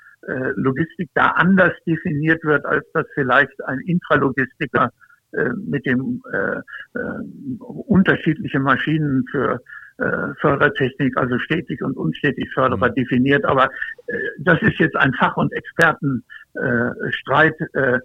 Logistik 0.57 1.11
da 1.15 1.33
anders 1.33 1.73
definiert 1.87 2.43
wird, 2.45 2.65
als 2.65 2.85
das 2.93 3.07
vielleicht 3.15 3.63
ein 3.65 3.81
Intralogistiker 3.81 4.91
äh, 5.33 5.51
mit 5.67 5.87
dem 5.87 6.23
äh, 6.33 6.59
äh, 6.99 7.23
unterschiedliche 7.59 8.59
Maschinen 8.59 9.25
für 9.31 9.61
äh, 9.99 10.35
Fördertechnik, 10.41 11.17
also 11.17 11.39
stetig 11.39 11.83
und 11.83 11.97
unstetig 11.97 12.53
förderbar 12.53 12.91
mhm. 12.91 12.95
definiert. 12.95 13.45
Aber 13.45 13.71
äh, 14.07 14.19
das 14.39 14.61
ist 14.63 14.79
jetzt 14.79 14.97
ein 14.97 15.13
Fach- 15.15 15.37
und 15.37 15.53
Expertenstreit. 15.53 17.55
Äh, 17.73 17.99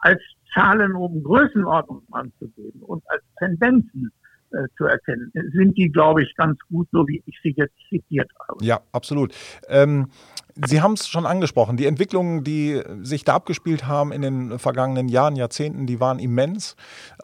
als 0.00 0.20
Zahlen 0.52 0.94
um 0.94 1.22
Größenordnung 1.22 2.02
anzugeben 2.12 2.82
und 2.82 3.02
als 3.08 3.22
Tendenzen 3.38 4.12
äh, 4.50 4.68
zu 4.76 4.84
erkennen, 4.84 5.32
sind 5.52 5.76
die, 5.76 5.90
glaube 5.90 6.22
ich, 6.22 6.34
ganz 6.36 6.58
gut, 6.68 6.88
so 6.92 7.06
wie 7.08 7.22
ich 7.26 7.38
sie 7.42 7.54
jetzt 7.56 7.74
zitiert 7.88 8.30
habe. 8.46 8.64
Ja, 8.64 8.80
absolut. 8.92 9.34
Ähm, 9.68 10.08
Sie 10.56 10.80
haben 10.80 10.92
es 10.92 11.08
schon 11.08 11.26
angesprochen. 11.26 11.76
Die 11.76 11.86
Entwicklungen, 11.86 12.44
die 12.44 12.80
sich 13.02 13.24
da 13.24 13.34
abgespielt 13.34 13.88
haben 13.88 14.12
in 14.12 14.22
den 14.22 14.58
vergangenen 14.60 15.08
Jahren, 15.08 15.34
Jahrzehnten, 15.34 15.86
die 15.86 15.98
waren 15.98 16.20
immens 16.20 16.76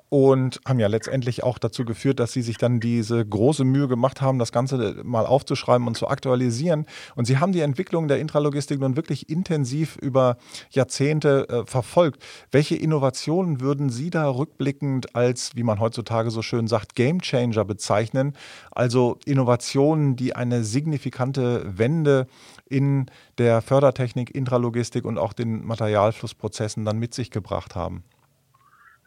und 0.09 0.61
haben 0.67 0.81
ja 0.81 0.89
letztendlich 0.89 1.45
auch 1.45 1.59
dazu 1.59 1.85
geführt, 1.85 2.19
dass 2.19 2.33
Sie 2.33 2.43
sich 2.43 2.59
dann 2.59 2.81
diese 2.81 3.25
große 3.25 3.63
Mühe 3.65 3.87
gemacht 3.87 4.21
haben, 4.21 4.41
das 4.41 4.51
Ganze 4.51 5.01
mal 5.05 5.27
aufzuschreiben 5.27 5.87
und 5.87 5.97
zu 5.97 6.09
aktualisieren. 6.09 6.87
Und 7.15 7.27
Sie 7.27 7.39
haben 7.39 7.53
die 7.53 7.61
Entwicklung 7.61 8.09
der 8.09 8.19
Intralogistik 8.19 8.81
nun 8.81 8.97
wirklich 8.97 9.31
intensiv 9.31 9.97
über 9.97 10.37
Jahrzehnte 10.71 11.49
äh, 11.49 11.67
verfolgt. 11.67 12.25
Welche 12.51 12.75
Innovationen 12.75 13.61
würden 13.61 13.91
Sie 13.91 14.11
da 14.11 14.29
rückblickend 14.29 15.15
als, 15.15 15.55
wie 15.55 15.63
man 15.63 15.79
heutzutage 15.79 16.33
so 16.33 16.43
schön 16.43 16.67
sagt, 16.67 16.97
Gamechanger 16.97 17.65
bezeichnen? 17.65 18.33
Also 18.73 19.19
Innovationen, 19.25 20.17
die 20.17 20.35
eine 20.35 20.65
signifikante 20.65 21.63
Wende 21.79 22.27
in 22.69 23.07
der 23.39 23.61
Fördertechnik, 23.63 24.35
Intralogistik 24.35 25.05
und 25.05 25.19
auch 25.19 25.33
den 25.33 25.65
Materialflussprozessen 25.65 26.85
dann 26.85 26.99
mit 26.99 27.15
sich 27.15 27.31
gebracht 27.31 27.75
haben? 27.75 28.03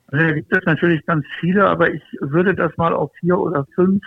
Also, 0.07 0.25
da 0.27 0.33
gibt 0.33 0.55
es 0.55 0.65
natürlich 0.65 1.05
ganz 1.05 1.25
viele, 1.39 1.67
aber 1.67 1.93
ich 1.93 2.03
würde 2.19 2.53
das 2.53 2.75
mal 2.77 2.93
auf 2.93 3.11
vier 3.19 3.37
oder 3.37 3.65
fünf 3.75 4.03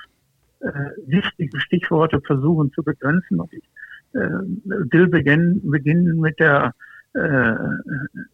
äh, 0.60 0.70
wichtige 1.06 1.60
Stichworte 1.60 2.20
versuchen 2.20 2.72
zu 2.72 2.82
begrenzen. 2.82 3.40
Und 3.40 3.52
ich 3.52 3.64
äh, 4.12 4.28
will 4.64 5.08
beginnen, 5.08 5.60
beginnen 5.70 6.20
mit 6.20 6.38
der 6.38 6.74
äh, 7.14 7.54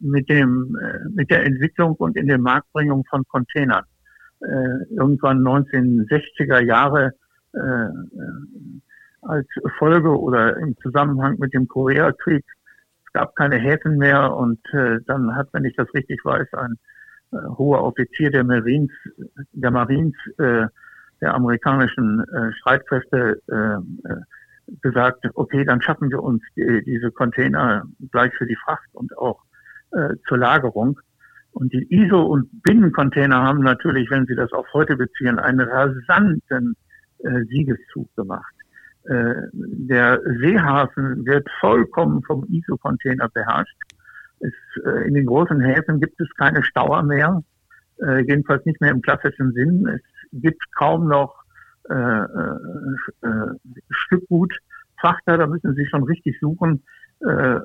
mit 0.00 0.28
dem 0.28 0.76
äh, 0.76 1.08
mit 1.08 1.30
der 1.30 1.44
Entwicklung 1.44 1.94
und 1.94 2.16
in 2.16 2.26
der 2.26 2.38
Marktbringung 2.38 3.04
von 3.08 3.24
Containern. 3.28 3.84
Äh, 4.40 4.94
irgendwann 4.96 5.38
1960er 5.46 6.60
Jahre 6.60 7.12
als 9.22 9.46
Folge 9.78 10.18
oder 10.18 10.56
im 10.58 10.76
Zusammenhang 10.78 11.38
mit 11.38 11.54
dem 11.54 11.68
Koreakrieg. 11.68 12.44
Es 13.06 13.12
gab 13.12 13.34
keine 13.36 13.56
Häfen 13.56 13.96
mehr 13.98 14.34
und 14.34 14.60
äh, 14.72 14.98
dann 15.06 15.34
hat, 15.34 15.48
wenn 15.52 15.64
ich 15.64 15.76
das 15.76 15.92
richtig 15.94 16.24
weiß, 16.24 16.52
ein 16.54 16.74
äh, 17.32 17.36
hoher 17.56 17.82
Offizier 17.84 18.30
der 18.30 18.44
Marines, 18.44 18.90
der 19.52 19.70
Marines, 19.70 20.14
äh, 20.38 20.66
der 21.20 21.34
amerikanischen 21.34 22.20
äh, 22.20 22.52
Streitkräfte 22.52 23.40
äh, 23.48 24.08
äh 24.08 24.20
gesagt, 24.80 25.26
okay, 25.34 25.64
dann 25.64 25.82
schaffen 25.82 26.08
wir 26.10 26.22
uns 26.22 26.40
die, 26.56 26.82
diese 26.84 27.10
Container 27.10 27.84
gleich 28.12 28.32
für 28.34 28.46
die 28.46 28.56
Fracht 28.56 28.88
und 28.92 29.16
auch 29.18 29.42
äh, 29.90 30.14
zur 30.28 30.38
Lagerung. 30.38 31.00
Und 31.50 31.72
die 31.72 31.86
ISO- 31.90 32.26
und 32.26 32.62
Binnencontainer 32.62 33.42
haben 33.42 33.60
natürlich, 33.60 34.08
wenn 34.10 34.26
Sie 34.26 34.34
das 34.34 34.52
auf 34.52 34.66
heute 34.72 34.96
beziehen, 34.96 35.38
einen 35.38 35.60
rasanten 35.60 36.76
äh, 37.18 37.44
Siegeszug 37.44 38.14
gemacht. 38.16 38.54
Äh, 39.04 39.34
der 39.52 40.20
Seehafen 40.40 41.26
wird 41.26 41.48
vollkommen 41.60 42.22
vom 42.22 42.44
ISO-Container 42.48 43.28
beherrscht. 43.28 43.76
Es, 44.40 44.52
äh, 44.84 45.08
in 45.08 45.14
den 45.14 45.26
großen 45.26 45.60
Häfen 45.60 46.00
gibt 46.00 46.20
es 46.20 46.28
keine 46.36 46.62
Stauer 46.62 47.02
mehr, 47.02 47.42
äh, 48.02 48.20
jedenfalls 48.20 48.64
nicht 48.64 48.80
mehr 48.80 48.90
im 48.90 49.02
klassischen 49.02 49.52
Sinn. 49.52 49.86
Es 49.88 50.02
gibt 50.32 50.62
kaum 50.72 51.08
noch 51.08 51.42
äh, 51.90 51.94
äh, 51.94 52.56
äh 53.22 53.46
Stückgutfrachter, 53.90 55.36
da 55.38 55.46
müssen 55.46 55.74
Sie 55.74 55.86
schon 55.86 56.04
richtig 56.04 56.38
suchen, 56.40 56.82
äh, 57.20 57.58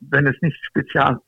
wenn 0.00 0.26
es 0.26 0.40
nicht 0.42 0.56
Spezial 0.64 1.20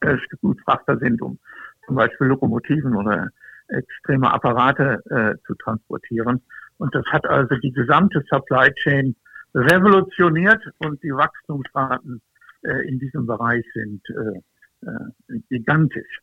äh, 0.00 0.16
Stückgutfrachter 0.18 0.98
sind, 0.98 1.22
um 1.22 1.38
zum 1.86 1.96
Beispiel 1.96 2.26
Lokomotiven 2.28 2.96
oder 2.96 3.28
extreme 3.68 4.32
Apparate 4.32 5.02
äh, 5.10 5.46
zu 5.46 5.54
transportieren. 5.54 6.42
Und 6.80 6.94
das 6.94 7.04
hat 7.12 7.26
also 7.26 7.54
die 7.56 7.72
gesamte 7.72 8.24
Supply 8.30 8.72
Chain 8.72 9.14
revolutioniert 9.54 10.64
und 10.78 11.02
die 11.02 11.12
Wachstumsraten 11.12 12.22
äh, 12.62 12.88
in 12.88 12.98
diesem 12.98 13.26
Bereich 13.26 13.66
sind 13.74 14.00
äh, 14.08 14.86
äh, 14.86 15.40
gigantisch. 15.50 16.20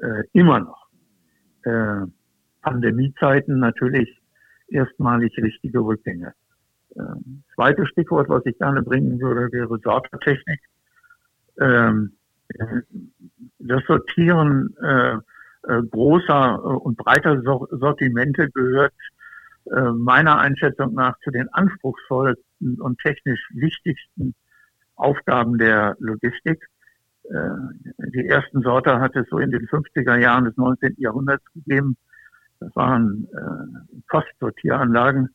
Äh, 0.00 0.24
immer 0.32 0.58
noch. 0.58 0.88
Äh, 1.62 2.06
Pandemiezeiten 2.62 3.60
natürlich 3.60 4.20
erstmalig 4.66 5.36
richtige 5.38 5.78
Rückgänge. 5.78 6.34
Ähm, 6.96 7.44
zweites 7.54 7.88
Stichwort, 7.90 8.28
was 8.28 8.44
ich 8.46 8.58
gerne 8.58 8.82
bringen 8.82 9.20
würde, 9.20 9.52
wäre 9.52 9.78
Sortertechnik. 9.78 10.60
Ähm, 11.60 12.16
das 13.60 13.84
Sortieren 13.86 14.74
äh, 14.82 15.14
äh, 15.68 15.82
großer 15.90 16.54
äh, 16.54 16.66
und 16.66 16.96
breiter 16.96 17.40
Sortimente 17.42 18.50
gehört 18.50 18.92
äh, 19.70 19.92
meiner 19.92 20.38
Einschätzung 20.38 20.94
nach 20.94 21.18
zu 21.20 21.30
den 21.30 21.48
anspruchsvollsten 21.50 22.80
und 22.80 22.98
technisch 22.98 23.40
wichtigsten 23.54 24.34
Aufgaben 24.96 25.58
der 25.58 25.96
Logistik. 25.98 26.66
Äh, 27.24 28.08
die 28.14 28.26
ersten 28.26 28.62
Sorter 28.62 29.00
hat 29.00 29.14
es 29.16 29.28
so 29.28 29.38
in 29.38 29.50
den 29.50 29.66
50er 29.68 30.16
Jahren 30.16 30.44
des 30.44 30.56
19. 30.56 30.96
Jahrhunderts 30.98 31.44
gegeben. 31.54 31.96
Das 32.60 32.74
waren 32.74 33.28
äh, 33.32 33.98
Postsortieranlagen. 34.08 35.28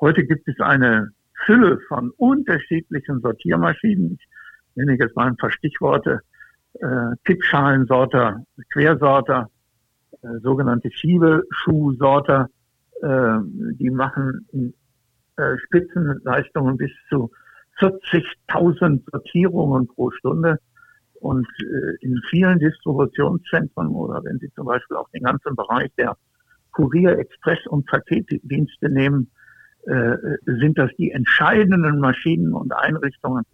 Heute 0.00 0.24
gibt 0.24 0.48
es 0.48 0.60
eine 0.60 1.10
Fülle 1.44 1.78
von 1.88 2.10
unterschiedlichen 2.10 3.20
Sortiermaschinen. 3.20 4.18
Ich 4.18 4.76
nenne 4.76 4.96
jetzt 4.98 5.16
mal 5.16 5.26
ein 5.26 5.36
paar 5.36 5.50
Stichworte. 5.50 6.20
Äh, 6.74 7.16
Tippschalensorter, 7.24 8.44
Quersorter, 8.72 9.48
äh, 10.22 10.40
sogenannte 10.42 10.90
Schiebeschuhsorter, 10.90 12.48
äh, 13.04 13.38
die 13.78 13.90
machen 13.90 14.46
in 14.52 14.74
äh, 15.36 15.56
Spitzenleistungen 15.66 16.76
bis 16.76 16.90
zu 17.08 17.30
40.000 17.80 19.02
Sortierungen 19.10 19.86
pro 19.88 20.10
Stunde. 20.12 20.58
Und 21.14 21.46
äh, 21.60 21.96
in 22.04 22.20
vielen 22.30 22.58
Distributionszentren 22.58 23.88
oder 23.88 24.22
wenn 24.24 24.38
Sie 24.38 24.50
zum 24.54 24.66
Beispiel 24.66 24.96
auch 24.96 25.08
den 25.10 25.22
ganzen 25.22 25.56
Bereich 25.56 25.90
der 25.96 26.16
Kurier, 26.72 27.18
Express 27.18 27.58
und 27.66 27.86
Paketdienste 27.86 28.88
nehmen, 28.88 29.30
äh, 29.86 30.16
sind 30.46 30.78
das 30.78 30.90
die 30.98 31.10
entscheidenden 31.10 31.98
Maschinen 31.98 32.52
und 32.52 32.72
Einrichtungen, 32.72 33.44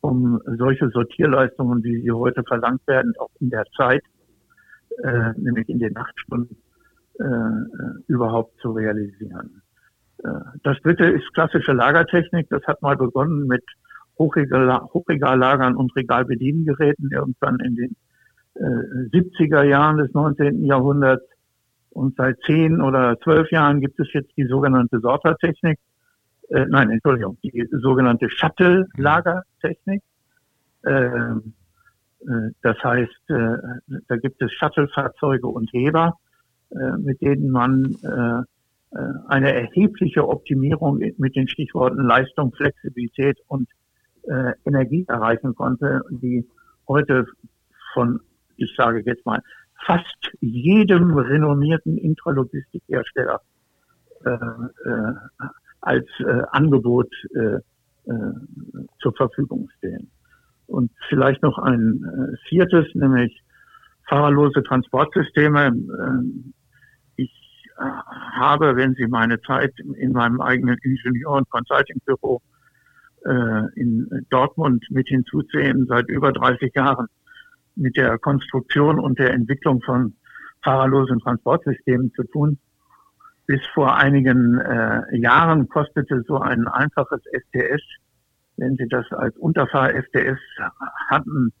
um 0.00 0.40
solche 0.58 0.88
Sortierleistungen, 0.90 1.82
wie 1.82 2.00
sie 2.02 2.12
heute 2.12 2.42
verlangt 2.44 2.86
werden, 2.86 3.12
auch 3.18 3.30
in 3.40 3.50
der 3.50 3.64
Zeit, 3.76 4.02
äh, 5.02 5.32
nämlich 5.36 5.68
in 5.68 5.78
den 5.78 5.92
Nachtstunden, 5.92 6.56
äh, 7.18 8.02
überhaupt 8.06 8.58
zu 8.60 8.72
realisieren. 8.72 9.62
Äh, 10.22 10.28
das 10.62 10.78
dritte 10.82 11.04
ist 11.04 11.32
klassische 11.34 11.72
Lagertechnik. 11.72 12.48
Das 12.50 12.62
hat 12.64 12.82
mal 12.82 12.96
begonnen 12.96 13.46
mit 13.46 13.64
Hochregallagern 14.18 15.76
und 15.76 15.94
Regalbediengeräten 15.96 17.10
irgendwann 17.12 17.58
in 17.60 17.74
den 17.74 17.96
äh, 18.54 18.60
70er 19.12 19.64
Jahren 19.64 19.98
des 19.98 20.12
19. 20.12 20.64
Jahrhunderts. 20.64 21.24
Und 21.90 22.16
seit 22.16 22.40
zehn 22.44 22.80
oder 22.80 23.18
zwölf 23.20 23.50
Jahren 23.52 23.80
gibt 23.80 24.00
es 24.00 24.12
jetzt 24.12 24.36
die 24.36 24.46
sogenannte 24.46 24.98
Sortertechnik. 25.00 25.78
Äh, 26.48 26.66
nein, 26.68 26.90
Entschuldigung, 26.90 27.38
die 27.42 27.68
sogenannte 27.70 28.28
Shuttle-Lagertechnik. 28.30 30.02
Ähm, 30.86 31.54
äh, 32.20 32.50
das 32.62 32.76
heißt, 32.82 33.30
äh, 33.30 33.56
da 34.08 34.16
gibt 34.16 34.42
es 34.42 34.52
Shuttle-Fahrzeuge 34.52 35.46
und 35.46 35.72
Heber, 35.72 36.18
mit 36.98 37.20
denen 37.20 37.50
man 37.50 37.96
äh, 38.02 38.42
äh, 38.94 39.12
eine 39.28 39.52
erhebliche 39.52 40.28
Optimierung 40.28 40.98
mit 40.98 41.36
den 41.36 41.48
Stichworten 41.48 42.02
Leistung, 42.02 42.52
Flexibilität 42.52 43.38
und 43.48 43.68
äh, 44.24 44.52
Energie 44.64 45.04
erreichen 45.08 45.54
konnte, 45.54 46.02
die 46.10 46.48
heute 46.86 47.26
von, 47.92 48.20
ich 48.56 48.72
sage 48.76 49.02
jetzt 49.04 49.26
mal, 49.26 49.40
fast 49.84 50.30
jedem 50.40 51.16
renommierten 51.16 51.98
Intralogistikhersteller 51.98 53.40
äh, 54.24 54.30
äh, 54.30 55.12
als 55.80 56.06
äh, 56.20 56.42
Angebot 56.52 57.12
äh, 57.34 57.56
äh, 58.10 58.32
zur 59.00 59.12
Verfügung 59.14 59.68
stehen. 59.78 60.10
Und 60.66 60.90
vielleicht 61.08 61.42
noch 61.42 61.58
ein 61.58 62.04
äh, 62.04 62.48
viertes, 62.48 62.86
nämlich 62.94 63.42
fahrerlose 64.08 64.62
Transportsysteme. 64.62 65.72
Äh, 67.76 67.82
habe, 68.32 68.76
wenn 68.76 68.94
Sie 68.94 69.06
meine 69.06 69.40
Zeit 69.40 69.72
in 69.78 70.12
meinem 70.12 70.40
eigenen 70.40 70.78
Ingenieur- 70.82 71.32
und 71.32 71.50
Consulting-Büro 71.50 72.40
äh, 73.24 73.62
in 73.74 74.26
Dortmund 74.30 74.84
mit 74.90 75.08
hinzusehen, 75.08 75.86
seit 75.88 76.08
über 76.08 76.32
30 76.32 76.72
Jahren 76.74 77.08
mit 77.74 77.96
der 77.96 78.18
Konstruktion 78.18 79.00
und 79.00 79.18
der 79.18 79.32
Entwicklung 79.32 79.82
von 79.82 80.14
fahrerlosen 80.62 81.18
Transportsystemen 81.20 82.12
zu 82.14 82.22
tun. 82.24 82.58
Bis 83.46 83.60
vor 83.74 83.96
einigen 83.96 84.58
äh, 84.60 85.16
Jahren 85.16 85.68
kostete 85.68 86.22
so 86.26 86.38
ein 86.38 86.68
einfaches 86.68 87.22
STS, 87.32 87.82
wenn 88.56 88.76
Sie 88.76 88.86
das 88.86 89.10
als 89.10 89.36
Unterfahr-FTS 89.36 90.38
hatten, 91.08 91.52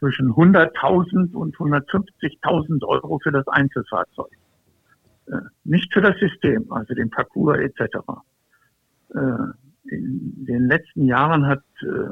zwischen 0.00 0.30
100.000 0.30 1.34
und 1.34 1.54
150.000 1.56 2.84
Euro 2.84 3.20
für 3.22 3.30
das 3.30 3.46
Einzelfahrzeug. 3.46 4.32
Äh, 5.30 5.36
nicht 5.64 5.92
für 5.92 6.00
das 6.00 6.16
System, 6.18 6.70
also 6.72 6.94
den 6.94 7.10
Parcours 7.10 7.58
etc. 7.58 7.98
Äh, 9.14 9.18
in 9.84 10.44
den 10.46 10.66
letzten 10.66 11.04
Jahren 11.04 11.46
hat 11.46 11.62
äh, 11.82 12.08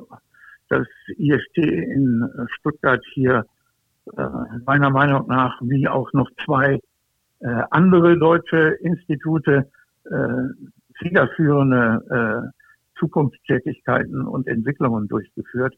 das 0.68 0.86
IST 1.16 1.56
in 1.56 2.28
Stuttgart 2.58 3.02
hier 3.14 3.44
meiner 4.64 4.90
Meinung 4.90 5.26
nach 5.28 5.60
wie 5.62 5.86
auch 5.86 6.10
noch 6.14 6.30
zwei 6.44 6.80
andere 7.70 8.18
deutsche 8.18 8.76
Institute 8.80 9.70
federführende 10.98 12.52
Zukunftstätigkeiten 12.98 14.26
und 14.26 14.46
Entwicklungen 14.46 15.08
durchgeführt, 15.08 15.74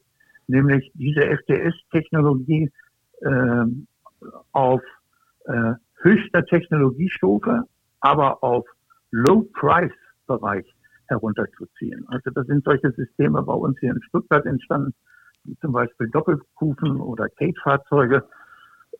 nämlich 0.51 0.91
diese 0.95 1.25
FDS-Technologie 1.25 2.71
auf 4.53 4.81
höchster 6.03 6.45
Technologiestufe, 6.47 7.65
aber 8.01 8.43
auf 8.43 8.67
Low-Price-Bereich 9.11 10.67
herunterzuziehen. 11.07 12.07
Also 12.09 12.31
das 12.31 12.47
sind 12.47 12.65
solche 12.65 12.93
Systeme 12.93 13.43
bei 13.43 13.53
uns 13.53 13.79
hier 13.81 13.91
in 13.93 14.03
Stuttgart 14.05 14.47
entstanden, 14.47 14.95
wie 15.45 15.57
zum 15.59 15.73
Beispiel 15.73 16.09
Doppelkufen 16.09 17.01
oder 17.01 17.29
Kate-Fahrzeuge. 17.29 18.25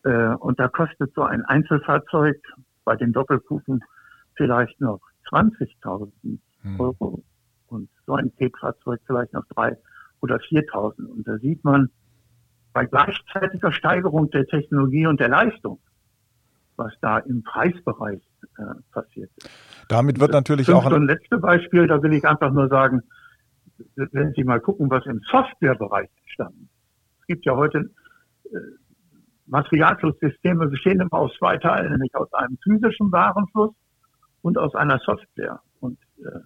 Äh, 0.03 0.35
und 0.35 0.59
da 0.59 0.69
kostet 0.69 1.15
so 1.15 1.23
ein 1.23 1.45
Einzelfahrzeug 1.45 2.37
bei 2.85 2.97
den 2.97 3.13
Doppelkufen 3.13 3.83
vielleicht 4.35 4.81
noch 4.81 5.01
20.000 5.31 6.11
hm. 6.23 6.81
Euro 6.81 7.23
und 7.69 7.89
so 8.07 8.15
ein 8.15 8.33
Kate-Fahrzeug 8.37 9.01
vielleicht 9.07 9.33
noch 9.33 9.45
3.000 9.55 9.77
oder 10.21 10.37
4.000. 10.37 11.05
Und 11.07 11.27
da 11.27 11.39
sieht 11.39 11.65
man, 11.65 11.91
bei 12.73 12.87
gleichzeitiger 12.87 13.73
Steigerung 13.73 14.31
der 14.31 14.47
Technologie 14.47 15.07
und 15.07 15.19
der 15.19 15.29
Leistung 15.29 15.81
was 16.81 16.93
da 17.01 17.19
im 17.19 17.43
Preisbereich 17.43 18.21
äh, 18.59 18.63
passiert 18.91 19.31
ist. 19.37 19.51
Damit 19.89 20.19
wird 20.19 20.33
natürlich 20.33 20.69
auch. 20.73 20.91
Und 20.91 21.07
letzte 21.07 21.39
Beispiel, 21.39 21.87
da 21.87 22.03
will 22.03 22.15
ich 22.15 22.25
einfach 22.25 22.51
nur 22.51 22.69
sagen, 22.69 23.03
wenn 23.95 24.33
Sie 24.33 24.45
mal 24.45 24.61
gucken, 24.61 24.91
was 24.91 25.05
im 25.07 25.21
Softwarebereich 25.31 26.09
entstanden 26.23 26.65
ist. 26.65 27.21
Es 27.21 27.27
gibt 27.27 27.45
ja 27.45 27.55
heute 27.55 27.91
äh, 28.45 28.57
Materialflusssysteme 29.47 30.69
bestehen 30.69 31.01
immer 31.01 31.13
aus 31.13 31.33
zwei 31.39 31.59
Teilen, 31.59 31.93
nämlich 31.93 32.15
aus 32.15 32.33
einem 32.33 32.57
physischen 32.63 33.13
Warenfluss 33.13 33.75
und 34.43 34.59
aus 34.59 34.75
einer 34.75 34.99
Software. 35.01 35.61
Und 35.81 35.99
äh, 36.19 36.41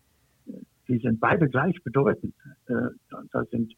die 0.89 0.99
sind 0.99 1.21
beide 1.21 1.49
gleichbedeutend. 1.49 2.35
Äh, 2.67 2.75
da 3.33 3.45
sind 3.51 3.75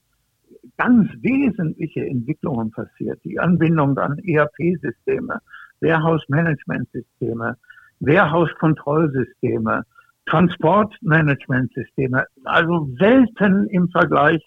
ganz 0.76 1.08
wesentliche 1.20 2.06
Entwicklungen 2.06 2.70
passiert. 2.70 3.20
Die 3.24 3.38
Anbindung 3.38 3.98
an 3.98 4.18
ERP-Systeme, 4.18 5.40
Warehouse-Management-Systeme, 5.80 7.56
Warehouse-Kontrollsysteme, 8.00 9.84
Transportmanagementsysteme, 10.26 12.26
also 12.44 12.90
selten 12.98 13.68
im 13.68 13.88
Vergleich 13.90 14.42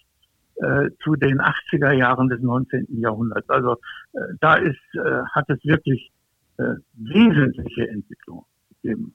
äh, 0.56 0.90
zu 1.02 1.16
den 1.16 1.40
80er 1.40 1.92
Jahren 1.92 2.28
des 2.28 2.42
19. 2.42 3.00
Jahrhunderts. 3.00 3.48
Also 3.48 3.78
äh, 4.12 4.20
da 4.40 4.56
ist, 4.56 4.76
äh, 4.94 5.22
hat 5.32 5.48
es 5.48 5.64
wirklich 5.64 6.12
äh, 6.58 6.74
wesentliche 6.94 7.88
Entwicklungen 7.88 8.44
gegeben. 8.82 9.14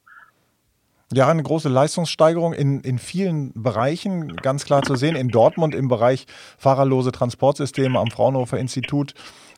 Ja, 1.13 1.27
eine 1.27 1.43
große 1.43 1.69
Leistungssteigerung 1.69 2.53
in, 2.53 2.79
in 2.81 2.97
vielen 2.97 3.51
Bereichen, 3.53 4.35
ganz 4.37 4.65
klar 4.65 4.81
zu 4.81 4.95
sehen. 4.95 5.15
In 5.15 5.27
Dortmund 5.27 5.75
im 5.75 5.87
Bereich 5.87 6.25
fahrerlose 6.57 7.11
Transportsysteme 7.11 7.99
am 7.99 8.09
Fraunhofer 8.09 8.57
Institut 8.57 9.13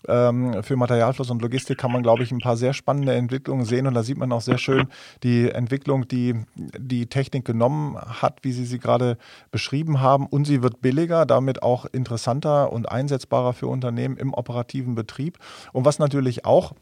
ähm, 0.09 0.61
für 0.61 0.75
Materialfluss 0.75 1.29
und 1.29 1.41
Logistik 1.41 1.77
kann 1.77 1.93
man, 1.93 2.03
glaube 2.03 2.23
ich, 2.23 2.31
ein 2.31 2.39
paar 2.39 2.57
sehr 2.57 2.73
spannende 2.73 3.13
Entwicklungen 3.13 3.63
sehen. 3.63 3.87
Und 3.87 3.93
da 3.93 4.03
sieht 4.03 4.17
man 4.17 4.31
auch 4.33 4.41
sehr 4.41 4.57
schön 4.57 4.87
die 5.23 5.49
Entwicklung, 5.49 6.05
die 6.09 6.35
die 6.55 7.07
Technik 7.07 7.45
genommen 7.45 7.97
hat, 7.97 8.39
wie 8.41 8.51
Sie 8.51 8.65
sie 8.65 8.77
gerade 8.77 9.17
beschrieben 9.49 10.01
haben. 10.01 10.25
Und 10.27 10.45
sie 10.45 10.61
wird 10.61 10.81
billiger, 10.81 11.25
damit 11.25 11.63
auch 11.63 11.85
interessanter 11.85 12.73
und 12.73 12.91
einsetzbarer 12.91 13.53
für 13.53 13.67
Unternehmen 13.67 14.17
im 14.17 14.33
operativen 14.33 14.95
Betrieb. 14.95 15.37
Und 15.71 15.85
was 15.85 15.97
natürlich 15.97 16.43
auch 16.45 16.73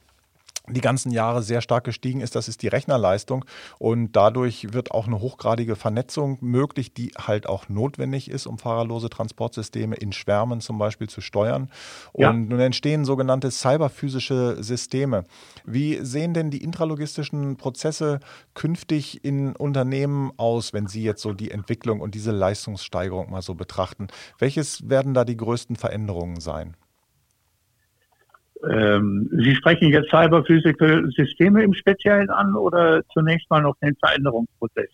die 0.68 0.82
ganzen 0.82 1.12
Jahre 1.12 1.44
sehr 1.44 1.62
stark 1.62 1.84
gestiegen 1.84 2.22
ist, 2.22 2.36
das 2.36 2.48
ist 2.48 2.62
die 2.62 2.68
Rechnerleistung 2.68 3.46
und 3.78 4.14
dadurch 4.14 4.74
wird 4.74 4.92
auch 4.92 5.08
eine 5.08 5.20
hochgradige 5.20 5.76
Vernetzung 5.76 6.38
möglich, 6.42 6.94
die 6.94 7.12
halt 7.18 7.48
auch 7.48 7.70
notwendig 7.70 8.30
ist, 8.30 8.48
um 8.48 8.58
fahrerlose 8.58 9.10
Transportsysteme 9.10 9.96
in 9.96 10.12
Schwärmen 10.12 10.62
zum 10.62 10.78
Beispiel 10.78 11.08
zu 11.08 11.22
steuern. 11.22 11.70
Und 12.14 12.24
ja. 12.24 12.34
nun 12.34 12.60
entstehen 12.60 13.06
sogenannte 13.06 13.52
cyberphysische 13.52 14.64
Systeme. 14.64 15.26
Wie 15.66 16.04
sehen 16.04 16.34
denn 16.34 16.52
die 16.52 16.64
intralogistischen 16.64 17.58
Prozesse 17.58 18.20
künftig 18.54 19.24
in 19.24 19.56
Unternehmen 19.56 20.32
aus, 20.38 20.74
wenn 20.74 20.88
Sie 20.88 21.04
jetzt 21.04 21.22
so 21.22 21.34
die 21.34 21.52
Entwicklung 21.52 22.02
und 22.02 22.16
diese 22.16 22.32
Leistungssteigerung 22.32 23.30
mal 23.32 23.42
so 23.42 23.56
betrachten? 23.56 24.08
Welches 24.40 24.90
werden 24.90 25.14
da 25.14 25.26
die 25.26 25.38
größten 25.38 25.76
Veränderungen 25.76 26.40
sein? 26.40 26.76
Ähm, 28.72 29.30
Sie 29.32 29.56
sprechen 29.56 29.90
jetzt 29.90 30.10
Cyber-Physical 30.10 31.10
Systeme 31.16 31.64
im 31.64 31.74
Speziellen 31.74 32.30
an 32.30 32.56
oder 32.56 33.04
zunächst 33.14 33.50
mal 33.50 33.62
noch 33.62 33.76
den 33.82 33.96
Veränderungsprozess? 33.98 34.90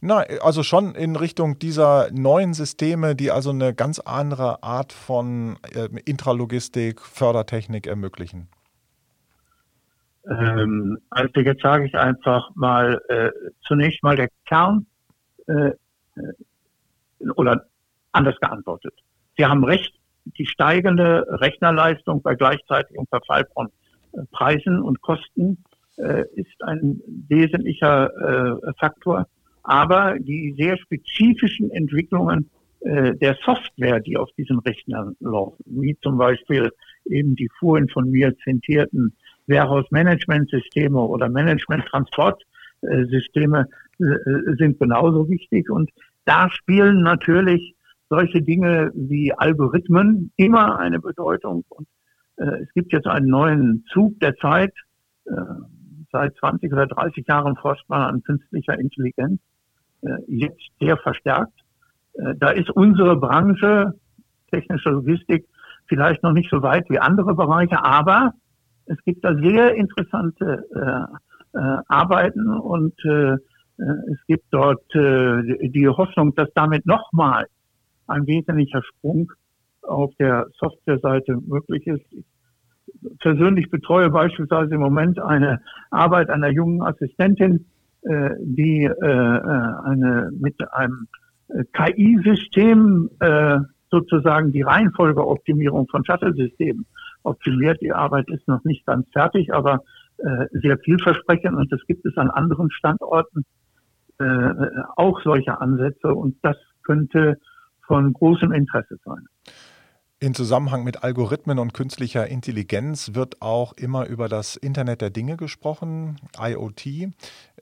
Na, 0.00 0.24
also 0.42 0.62
schon 0.62 0.94
in 0.94 1.16
Richtung 1.16 1.58
dieser 1.58 2.10
neuen 2.12 2.54
Systeme, 2.54 3.14
die 3.14 3.30
also 3.30 3.50
eine 3.50 3.74
ganz 3.74 3.98
andere 3.98 4.62
Art 4.62 4.92
von 4.92 5.56
äh, 5.74 5.88
Intralogistik, 6.04 7.00
Fördertechnik 7.00 7.86
ermöglichen. 7.86 8.48
Ähm, 10.28 10.98
also 11.10 11.40
jetzt 11.40 11.62
sage 11.62 11.86
ich 11.86 11.94
einfach 11.94 12.50
mal 12.54 13.00
äh, 13.08 13.30
zunächst 13.66 14.02
mal 14.02 14.16
der 14.16 14.28
Kern 14.46 14.86
äh, 15.46 15.52
äh 15.52 15.74
oder 17.36 17.64
anders 18.12 18.38
geantwortet. 18.38 18.94
Sie 19.36 19.44
haben 19.46 19.64
recht, 19.64 19.94
die 20.24 20.46
steigende 20.46 21.26
Rechnerleistung 21.28 22.22
bei 22.22 22.34
gleichzeitigem 22.34 23.06
Verfall 23.06 23.46
von 23.52 23.68
äh, 24.12 24.22
Preisen 24.32 24.80
und 24.80 25.02
Kosten 25.02 25.62
äh, 25.96 26.24
ist 26.34 26.62
ein 26.62 27.00
wesentlicher 27.28 28.10
äh, 28.10 28.56
Faktor. 28.78 29.26
Aber 29.62 30.18
die 30.18 30.54
sehr 30.58 30.76
spezifischen 30.76 31.70
Entwicklungen 31.70 32.50
der 32.86 33.34
Software, 33.42 33.98
die 34.00 34.18
auf 34.18 34.28
diesen 34.36 34.58
Rechnern 34.58 35.16
laufen, 35.20 35.64
wie 35.64 35.96
zum 36.02 36.18
Beispiel 36.18 36.70
eben 37.06 37.34
die 37.34 37.48
vorhin 37.58 37.88
von 37.88 38.10
mir 38.10 38.36
zitierten 38.44 39.16
Warehouse-Management-Systeme 39.46 41.00
oder 41.00 41.30
Management-Transport-Systeme, 41.30 43.68
sind 44.58 44.78
genauso 44.78 45.26
wichtig. 45.30 45.70
Und 45.70 45.88
da 46.26 46.50
spielen 46.50 47.02
natürlich 47.02 47.74
solche 48.08 48.42
Dinge 48.42 48.90
wie 48.94 49.32
Algorithmen 49.32 50.32
immer 50.36 50.78
eine 50.78 51.00
Bedeutung. 51.00 51.64
Und 51.68 51.86
äh, 52.36 52.62
es 52.62 52.72
gibt 52.74 52.92
jetzt 52.92 53.06
einen 53.06 53.28
neuen 53.28 53.84
Zug 53.92 54.18
der 54.20 54.34
Zeit. 54.36 54.72
Äh, 55.26 55.32
seit 56.14 56.36
20 56.36 56.72
oder 56.72 56.86
30 56.86 57.26
Jahren 57.26 57.56
forscht 57.56 57.88
man 57.88 58.02
an 58.02 58.22
künstlicher 58.22 58.78
Intelligenz, 58.78 59.40
äh, 60.02 60.16
jetzt 60.28 60.62
sehr 60.80 60.96
verstärkt. 60.96 61.52
Äh, 62.14 62.34
da 62.36 62.50
ist 62.50 62.70
unsere 62.70 63.16
Branche, 63.16 63.94
technische 64.52 64.90
Logistik, 64.90 65.46
vielleicht 65.86 66.22
noch 66.22 66.32
nicht 66.32 66.50
so 66.50 66.62
weit 66.62 66.88
wie 66.88 67.00
andere 67.00 67.34
Bereiche, 67.34 67.84
aber 67.84 68.32
es 68.86 68.96
gibt 69.04 69.24
da 69.24 69.34
sehr 69.34 69.74
interessante 69.74 70.64
äh, 70.74 71.58
äh, 71.58 71.78
Arbeiten 71.88 72.48
und 72.48 72.94
es 73.76 74.18
gibt 74.28 74.44
dort 74.52 74.84
die 74.94 75.88
Hoffnung, 75.88 76.32
dass 76.36 76.48
damit 76.54 76.86
nochmal 76.86 77.46
ein 78.06 78.26
wesentlicher 78.26 78.82
Sprung 78.82 79.32
auf 79.82 80.12
der 80.18 80.46
Softwareseite 80.58 81.36
möglich 81.46 81.86
ist. 81.86 82.04
Ich 82.12 82.24
persönlich 83.18 83.70
betreue 83.70 84.10
beispielsweise 84.10 84.74
im 84.74 84.80
Moment 84.80 85.18
eine 85.20 85.60
Arbeit 85.90 86.30
einer 86.30 86.50
jungen 86.50 86.82
Assistentin, 86.82 87.66
äh, 88.02 88.30
die 88.40 88.84
äh, 88.84 88.90
äh 88.90 89.38
eine 89.84 90.30
mit 90.38 90.56
einem 90.72 91.08
äh, 91.48 91.64
KI-System 91.72 93.10
äh, 93.20 93.58
sozusagen 93.90 94.52
die 94.52 94.62
Reihenfolgeoptimierung 94.62 95.86
von 95.88 96.04
Shuttle-Systemen 96.04 96.86
optimiert. 97.22 97.80
Die 97.80 97.92
Arbeit 97.92 98.28
ist 98.28 98.46
noch 98.48 98.64
nicht 98.64 98.84
ganz 98.86 99.06
fertig, 99.12 99.52
aber 99.52 99.82
äh, 100.18 100.46
sehr 100.52 100.78
vielversprechend 100.78 101.54
und 101.54 101.72
es 101.72 101.84
gibt 101.86 102.04
es 102.06 102.16
an 102.16 102.30
anderen 102.30 102.70
Standorten 102.70 103.44
äh, 104.18 104.24
auch 104.96 105.20
solche 105.22 105.60
Ansätze 105.60 106.14
und 106.14 106.36
das 106.42 106.56
könnte 106.82 107.38
von 107.86 108.12
großem 108.12 108.52
Interesse 108.52 108.96
sein. 109.04 109.26
In 110.20 110.32
Zusammenhang 110.32 110.84
mit 110.84 111.04
Algorithmen 111.04 111.58
und 111.58 111.74
künstlicher 111.74 112.26
Intelligenz 112.28 113.14
wird 113.14 113.42
auch 113.42 113.74
immer 113.74 114.06
über 114.06 114.28
das 114.28 114.56
Internet 114.56 115.02
der 115.02 115.10
Dinge 115.10 115.36
gesprochen, 115.36 116.16
IoT. 116.38 116.86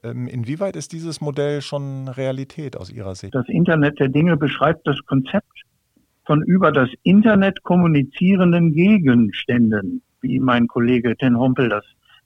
Ähm, 0.01 0.27
inwieweit 0.27 0.77
ist 0.77 0.93
dieses 0.93 1.19
Modell 1.19 1.61
schon 1.61 2.07
Realität 2.07 2.77
aus 2.77 2.89
Ihrer 2.89 3.15
Sicht? 3.15 3.35
Das 3.35 3.49
Internet 3.49 3.99
der 3.99 4.07
Dinge 4.07 4.37
beschreibt 4.37 4.87
das 4.87 4.97
Konzept 5.05 5.63
von 6.25 6.41
über 6.43 6.71
das 6.71 6.89
Internet 7.03 7.63
kommunizierenden 7.63 8.71
Gegenständen, 8.71 10.01
wie 10.21 10.39
mein 10.39 10.67
Kollege 10.67 11.17
Ten 11.17 11.37
Hompel 11.37 11.67
das 11.67 11.83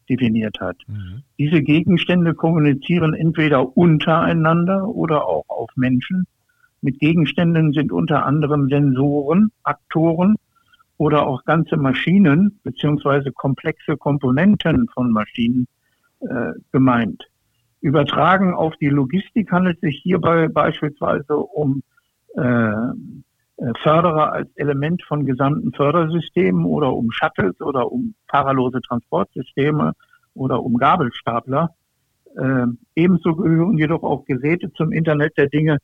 definiert 0.08 0.60
hat. 0.60 0.78
Mhm. 0.88 1.24
Diese 1.40 1.64
Gegenstände 1.64 2.36
kommunizieren 2.36 3.14
entweder 3.14 3.76
untereinander 3.76 4.88
oder 4.88 5.26
auch 5.26 5.46
auf 5.48 5.70
Menschen 5.76 6.28
mit 6.88 7.00
Gegenständen 7.00 7.73
sind 7.73 7.91
unter 7.91 8.26
anderem 8.26 8.69
Sensoren, 8.69 9.52
Aktoren 9.63 10.38
oder 10.95 11.28
auch 11.28 11.43
ganze 11.43 11.76
Maschinen 11.76 12.62
beziehungsweise 12.63 13.34
komplexe 13.34 13.97
Komponenten 13.97 14.88
von 14.93 15.12
Maschinen 15.12 15.67
äh, 16.21 16.54
gemeint. 16.71 17.26
Übertragen 17.82 18.54
auf 18.54 18.73
die 18.78 18.88
Logistik 18.88 19.52
handelt 19.52 19.76
es 19.82 19.82
sich 19.82 20.00
hierbei 20.02 20.47
beispielsweise 20.47 21.36
um 21.36 21.84
äh, 22.38 22.41
äh, 22.41 23.73
Förderer 23.84 24.32
als 24.32 24.50
Element 24.56 25.04
von 25.04 25.26
gesamten 25.26 25.73
Fördersystemen 25.73 26.63
oder 26.63 26.93
um 26.93 27.12
Shuttles 27.12 27.60
oder 27.60 27.91
um 27.91 28.13
fahrerlose 28.32 28.80
Transportsysteme 28.80 29.91
oder 30.36 30.63
um 30.63 30.78
Gabelstapler. 30.78 31.69
Äh, 32.38 32.67
ebenso 32.95 33.36
gehören 33.36 33.78
jedoch 33.78 34.04
auch 34.04 34.23
Geräte 34.23 34.71
zum 34.71 34.93
Internet 34.93 35.38
der 35.38 35.50
Dinge, 35.50 35.80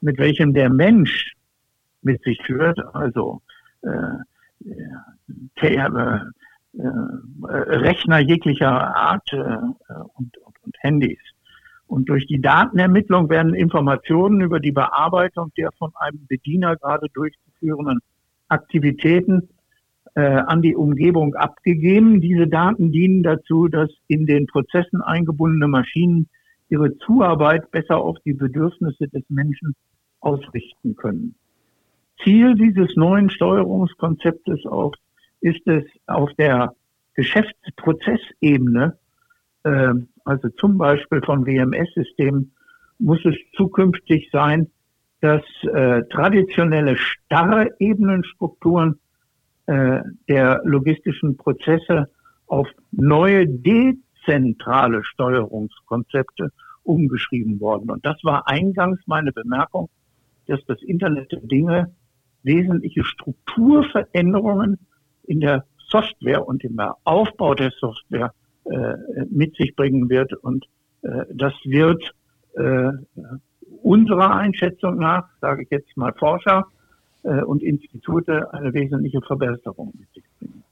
mit 0.00 0.18
welchem 0.18 0.54
der 0.54 0.70
Mensch 0.70 1.32
mit 2.02 2.22
sich 2.22 2.40
führt, 2.44 2.78
also 2.94 3.42
äh, 3.82 3.90
äh, 4.64 5.54
äh, 6.78 6.98
Rechner 7.46 8.18
jeglicher 8.18 8.96
Art 8.96 9.32
äh, 9.32 9.36
und, 9.36 10.36
und, 10.38 10.62
und 10.62 10.76
Handys. 10.80 11.18
Und 11.86 12.08
durch 12.10 12.26
die 12.26 12.40
Datenermittlung 12.40 13.30
werden 13.30 13.54
Informationen 13.54 14.42
über 14.42 14.60
die 14.60 14.72
Bearbeitung 14.72 15.50
der 15.56 15.70
von 15.78 15.90
einem 15.96 16.26
Bediener 16.28 16.76
gerade 16.76 17.08
durchzuführenden 17.14 18.00
Aktivitäten 18.48 19.48
äh, 20.14 20.20
an 20.20 20.60
die 20.60 20.76
Umgebung 20.76 21.34
abgegeben. 21.34 22.20
Diese 22.20 22.46
Daten 22.46 22.92
dienen 22.92 23.22
dazu, 23.22 23.68
dass 23.68 23.90
in 24.06 24.26
den 24.26 24.46
Prozessen 24.46 25.00
eingebundene 25.00 25.68
Maschinen 25.68 26.28
ihre 26.68 26.96
Zuarbeit 26.98 27.70
besser 27.70 27.98
auf 27.98 28.16
die 28.24 28.34
Bedürfnisse 28.34 29.08
des 29.08 29.24
Menschen 29.28 29.74
ausrichten 30.20 30.96
können. 30.96 31.34
Ziel 32.22 32.54
dieses 32.54 32.96
neuen 32.96 33.30
Steuerungskonzeptes 33.30 34.66
auch 34.66 34.94
ist 35.40 35.66
es 35.66 35.84
auf 36.06 36.30
der 36.34 36.74
Geschäftsprozessebene, 37.14 38.98
äh, 39.62 39.94
also 40.24 40.48
zum 40.50 40.78
Beispiel 40.78 41.22
von 41.22 41.46
WMS-Systemen, 41.46 42.52
muss 42.98 43.24
es 43.24 43.36
zukünftig 43.56 44.28
sein, 44.32 44.68
dass 45.20 45.42
äh, 45.62 46.02
traditionelle 46.10 46.96
starre 46.96 47.70
Ebenenstrukturen 47.78 48.98
äh, 49.66 50.00
der 50.28 50.60
logistischen 50.64 51.36
Prozesse 51.36 52.08
auf 52.46 52.68
neue 52.92 53.46
dezentrale 54.28 55.02
Steuerungskonzepte 55.04 56.52
umgeschrieben 56.82 57.60
worden. 57.60 57.90
Und 57.90 58.04
das 58.04 58.22
war 58.22 58.48
eingangs 58.48 59.00
meine 59.06 59.32
Bemerkung, 59.32 59.88
dass 60.46 60.64
das 60.66 60.80
Internet 60.82 61.32
der 61.32 61.40
Dinge 61.40 61.94
wesentliche 62.42 63.04
Strukturveränderungen 63.04 64.78
in 65.24 65.40
der 65.40 65.64
Software 65.88 66.46
und 66.46 66.64
im 66.64 66.78
Aufbau 67.04 67.54
der 67.54 67.70
Software 67.78 68.32
äh, 68.64 68.94
mit 69.30 69.56
sich 69.56 69.74
bringen 69.74 70.08
wird. 70.08 70.32
Und 70.34 70.66
äh, 71.02 71.24
das 71.32 71.54
wird 71.64 72.14
äh, 72.54 72.90
unserer 73.82 74.34
Einschätzung 74.34 74.96
nach, 74.98 75.28
sage 75.40 75.62
ich 75.62 75.70
jetzt 75.70 75.96
mal 75.96 76.12
Forscher 76.14 76.66
äh, 77.22 77.42
und 77.42 77.62
Institute, 77.62 78.52
eine 78.52 78.72
wesentliche 78.72 79.20
Verbesserung 79.22 79.92
mit 79.98 80.08
sich 80.12 80.24
bringen. 80.24 80.27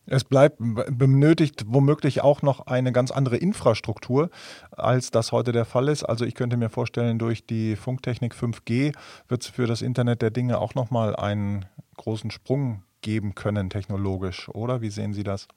Es 0.06 0.24
bleibt 0.24 0.58
benötigt 0.58 1.64
womöglich 1.66 2.22
auch 2.22 2.42
noch 2.42 2.66
eine 2.66 2.92
ganz 2.92 3.10
andere 3.10 3.36
Infrastruktur, 3.36 4.30
als 4.70 5.10
das 5.10 5.32
heute 5.32 5.52
der 5.52 5.64
Fall 5.64 5.88
ist. 5.88 6.04
Also 6.04 6.24
ich 6.24 6.34
könnte 6.34 6.56
mir 6.56 6.68
vorstellen, 6.68 7.18
durch 7.18 7.46
die 7.46 7.76
Funktechnik 7.76 8.34
5G 8.34 8.94
wird 9.28 9.42
es 9.42 9.48
für 9.48 9.66
das 9.66 9.82
Internet 9.82 10.22
der 10.22 10.30
Dinge 10.30 10.58
auch 10.58 10.74
noch 10.74 10.90
mal 10.90 11.16
einen 11.16 11.66
großen 11.96 12.30
Sprung 12.30 12.82
geben 13.02 13.34
können 13.34 13.70
technologisch, 13.70 14.48
oder? 14.48 14.80
Wie 14.80 14.90
sehen 14.90 15.12
Sie 15.12 15.24
das? 15.24 15.48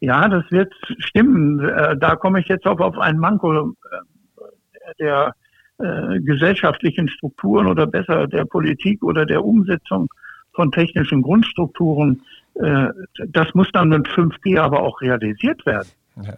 Ja, 0.00 0.28
das 0.28 0.44
wird 0.50 0.72
stimmen. 0.98 1.60
Äh, 1.60 1.96
da 1.96 2.16
komme 2.16 2.40
ich 2.40 2.48
jetzt 2.48 2.66
auch 2.66 2.80
auf 2.80 2.98
einen 2.98 3.18
Manko 3.18 3.70
äh, 3.70 4.94
der 4.98 5.34
äh, 5.78 6.20
gesellschaftlichen 6.20 7.08
Strukturen 7.08 7.66
oder 7.66 7.86
besser 7.86 8.26
der 8.26 8.44
Politik 8.44 9.02
oder 9.02 9.26
der 9.26 9.44
Umsetzung 9.44 10.08
von 10.54 10.70
technischen 10.70 11.22
Grundstrukturen 11.22 12.22
äh, 12.54 12.88
das 13.28 13.54
muss 13.54 13.68
dann 13.72 13.88
mit 13.88 14.06
5G 14.08 14.58
aber 14.58 14.82
auch 14.82 15.00
realisiert 15.00 15.64
werden. 15.66 15.88
Ja, 16.22 16.34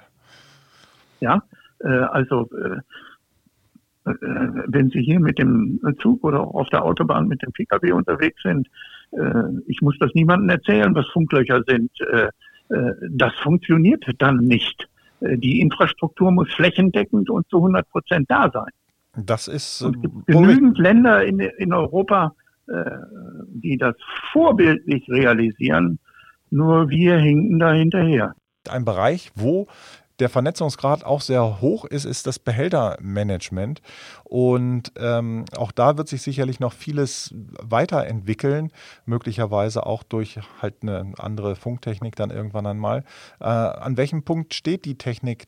ja 1.21 1.43
äh, 1.81 1.89
also 1.89 2.49
äh, 2.53 4.11
äh, 4.11 4.15
wenn 4.67 4.91
Sie 4.91 5.01
hier 5.01 5.21
mit 5.21 5.39
dem 5.39 5.81
Zug 6.01 6.23
oder 6.25 6.41
auch 6.41 6.55
auf 6.55 6.69
der 6.71 6.85
Autobahn 6.85 7.27
mit 7.27 7.43
dem 7.43 7.53
Pkw 7.53 7.93
unterwegs 7.93 8.43
sind, 8.43 8.69
äh, 9.13 9.43
ich 9.67 9.81
muss 9.81 9.97
das 9.99 10.13
niemandem 10.15 10.51
erzählen, 10.51 10.95
was 10.95 11.07
Funklöcher 11.09 11.63
sind. 11.67 11.91
Äh, 12.01 12.29
Äh, 12.71 12.93
das 13.11 13.35
funktioniert 13.43 14.05
dann 14.19 14.39
nicht. 14.39 14.89
Äh, 15.21 15.37
die 15.39 15.61
Infrastruktur 15.61 16.31
muss 16.31 16.53
flächendeckend 16.53 17.31
und 17.31 17.49
zu 17.49 17.59
100 17.59 17.89
Prozent 17.91 18.31
da 18.31 18.51
sein. 18.51 18.71
Das 19.17 19.49
ist 19.49 19.83
es 19.83 20.01
gibt 20.01 20.27
genügend 20.27 20.79
Länder 20.79 21.25
in, 21.25 21.39
in 21.39 21.73
Europa, 21.73 22.35
die 23.47 23.77
das 23.77 23.95
vorbildlich 24.33 25.07
realisieren. 25.09 26.01
Nur 26.51 26.89
wir 26.91 27.19
hinken 27.19 27.59
da 27.59 27.73
hinterher. 27.73 28.35
Ein 28.69 28.85
Bereich, 28.85 29.31
wo 29.35 29.67
der 30.21 30.29
Vernetzungsgrad 30.29 31.05
auch 31.05 31.21
sehr 31.21 31.61
hoch 31.61 31.85
ist, 31.85 32.05
ist 32.05 32.27
das 32.27 32.39
Behältermanagement. 32.39 33.83
Und 34.23 34.93
ähm, 34.97 35.45
auch 35.57 35.73
da 35.73 35.99
wird 35.99 36.09
sich 36.09 36.23
sicherlich 36.23 36.61
noch 36.61 36.73
vieles 36.73 37.35
weiterentwickeln, 37.61 38.71
möglicherweise 39.07 39.87
auch 39.87 40.03
durch 40.03 40.39
halt 40.63 40.75
eine 40.83 41.13
andere 41.19 41.57
Funktechnik 41.57 42.17
dann 42.17 42.31
irgendwann 42.31 42.67
einmal. 42.67 43.05
Äh, 43.41 43.45
an 43.47 43.97
welchem 43.97 44.25
Punkt 44.25 44.55
steht 44.55 44.85
die 44.85 44.97
Technik? 44.97 45.47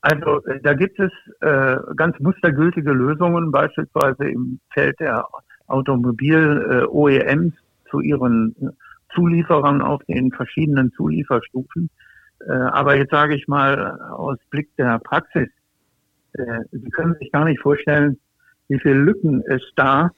Also 0.00 0.44
äh, 0.46 0.60
da 0.62 0.74
gibt 0.74 0.98
es 0.98 1.12
äh, 1.40 1.76
ganz 1.96 2.18
mustergültige 2.20 2.92
Lösungen, 2.92 3.50
beispielsweise 3.50 4.28
im 4.28 4.60
Feld 4.72 4.98
der 5.00 5.26
Automobil-OEMs 5.66 7.52
äh, 7.54 7.90
zu 7.90 8.00
ihren 8.00 8.54
Zulieferern 9.14 9.82
auf 9.82 10.02
den 10.04 10.30
verschiedenen 10.32 10.92
Zulieferstufen. 10.92 11.90
Äh, 12.46 12.52
aber 12.52 12.96
jetzt 12.96 13.10
sage 13.10 13.34
ich 13.34 13.46
mal 13.48 14.00
aus 14.00 14.38
Blick 14.50 14.68
der 14.76 14.98
Praxis, 14.98 15.48
äh, 16.34 16.60
Sie 16.72 16.90
können 16.90 17.14
sich 17.20 17.30
gar 17.32 17.44
nicht 17.44 17.60
vorstellen, 17.60 18.18
wie 18.68 18.78
viele 18.80 18.94
Lücken 18.94 19.42
es 19.46 19.62
da 19.76 20.10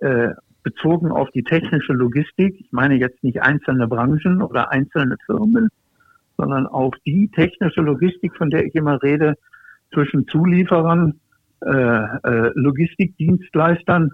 äh, 0.00 0.30
bezogen 0.62 1.10
auf 1.10 1.30
die 1.30 1.44
technische 1.44 1.92
Logistik, 1.92 2.60
ich 2.60 2.72
meine 2.72 2.96
jetzt 2.96 3.22
nicht 3.22 3.40
einzelne 3.42 3.86
Branchen 3.86 4.42
oder 4.42 4.72
einzelne 4.72 5.16
Firmen, 5.24 5.68
sondern 6.36 6.66
auf 6.66 6.94
die 7.06 7.30
technische 7.30 7.80
Logistik, 7.80 8.36
von 8.36 8.50
der 8.50 8.64
ich 8.66 8.74
immer 8.74 9.02
rede, 9.02 9.34
zwischen 9.92 10.26
Zulieferern, 10.26 11.20
äh, 11.60 12.50
Logistikdienstleistern 12.54 14.10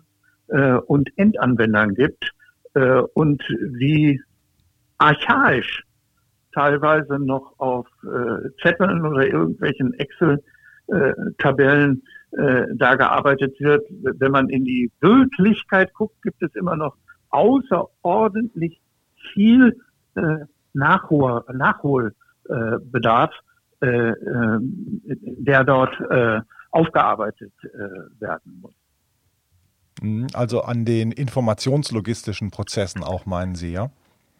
äh, 0.48 0.74
und 0.74 1.10
Endanwendern 1.16 1.94
gibt 1.94 2.32
äh, 2.74 3.02
und 3.14 3.42
wie 3.48 4.20
archaisch 4.98 5.84
teilweise 6.54 7.18
noch 7.18 7.58
auf 7.58 7.86
äh, 8.04 8.50
Zetteln 8.62 9.04
oder 9.06 9.26
irgendwelchen 9.26 9.94
Excel-Tabellen 9.94 12.02
äh, 12.32 12.66
da 12.74 12.94
gearbeitet 12.94 13.58
wird. 13.60 13.86
Wenn 13.90 14.32
man 14.32 14.48
in 14.48 14.64
die 14.64 14.90
Wirklichkeit 15.00 15.92
guckt, 15.94 16.22
gibt 16.22 16.42
es 16.42 16.54
immer 16.54 16.76
noch 16.76 16.96
außerordentlich 17.30 18.80
viel 19.32 19.76
äh, 20.14 20.38
Nachhol 20.74 21.44
Nachholbedarf, 21.52 23.32
äh, 23.80 24.10
äh, 24.10 24.58
der 24.60 25.64
dort 25.64 25.98
äh, 26.10 26.40
aufgearbeitet 26.70 27.52
äh, 27.64 28.20
werden 28.20 28.60
muss. 28.60 28.74
Mhm, 30.02 30.26
also 30.34 30.62
an 30.62 30.84
den 30.84 31.12
informationslogistischen 31.12 32.50
Prozessen 32.50 33.02
auch, 33.02 33.24
meinen 33.24 33.54
Sie, 33.54 33.72
ja? 33.72 33.90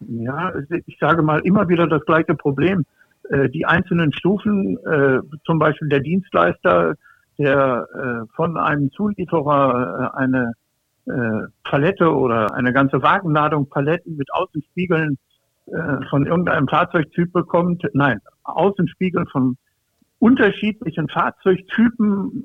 ja, 0.08 0.52
ich 0.86 0.98
sage 1.00 1.22
mal, 1.22 1.40
immer 1.40 1.68
wieder 1.68 1.86
das 1.86 2.04
gleiche 2.04 2.34
Problem. 2.34 2.84
Äh, 3.30 3.48
die 3.48 3.64
einzelnen 3.66 4.12
Stufen, 4.12 4.78
äh, 4.84 5.20
zum 5.44 5.58
Beispiel 5.58 5.88
der 5.88 6.00
Dienstleister, 6.00 6.94
der 7.38 7.86
äh, 7.94 8.34
von 8.34 8.56
einem 8.56 8.90
Zulieferer 8.92 10.14
eine 10.14 10.52
Palette 11.64 12.14
oder 12.14 12.54
eine 12.54 12.72
ganze 12.72 13.02
Wagenladung 13.02 13.68
Paletten 13.68 14.16
mit 14.16 14.32
Außenspiegeln 14.32 15.18
von 16.10 16.26
irgendeinem 16.26 16.68
Fahrzeugtyp 16.68 17.32
bekommt. 17.32 17.82
Nein, 17.92 18.20
Außenspiegel 18.44 19.26
von 19.32 19.56
unterschiedlichen 20.20 21.08
Fahrzeugtypen 21.08 22.44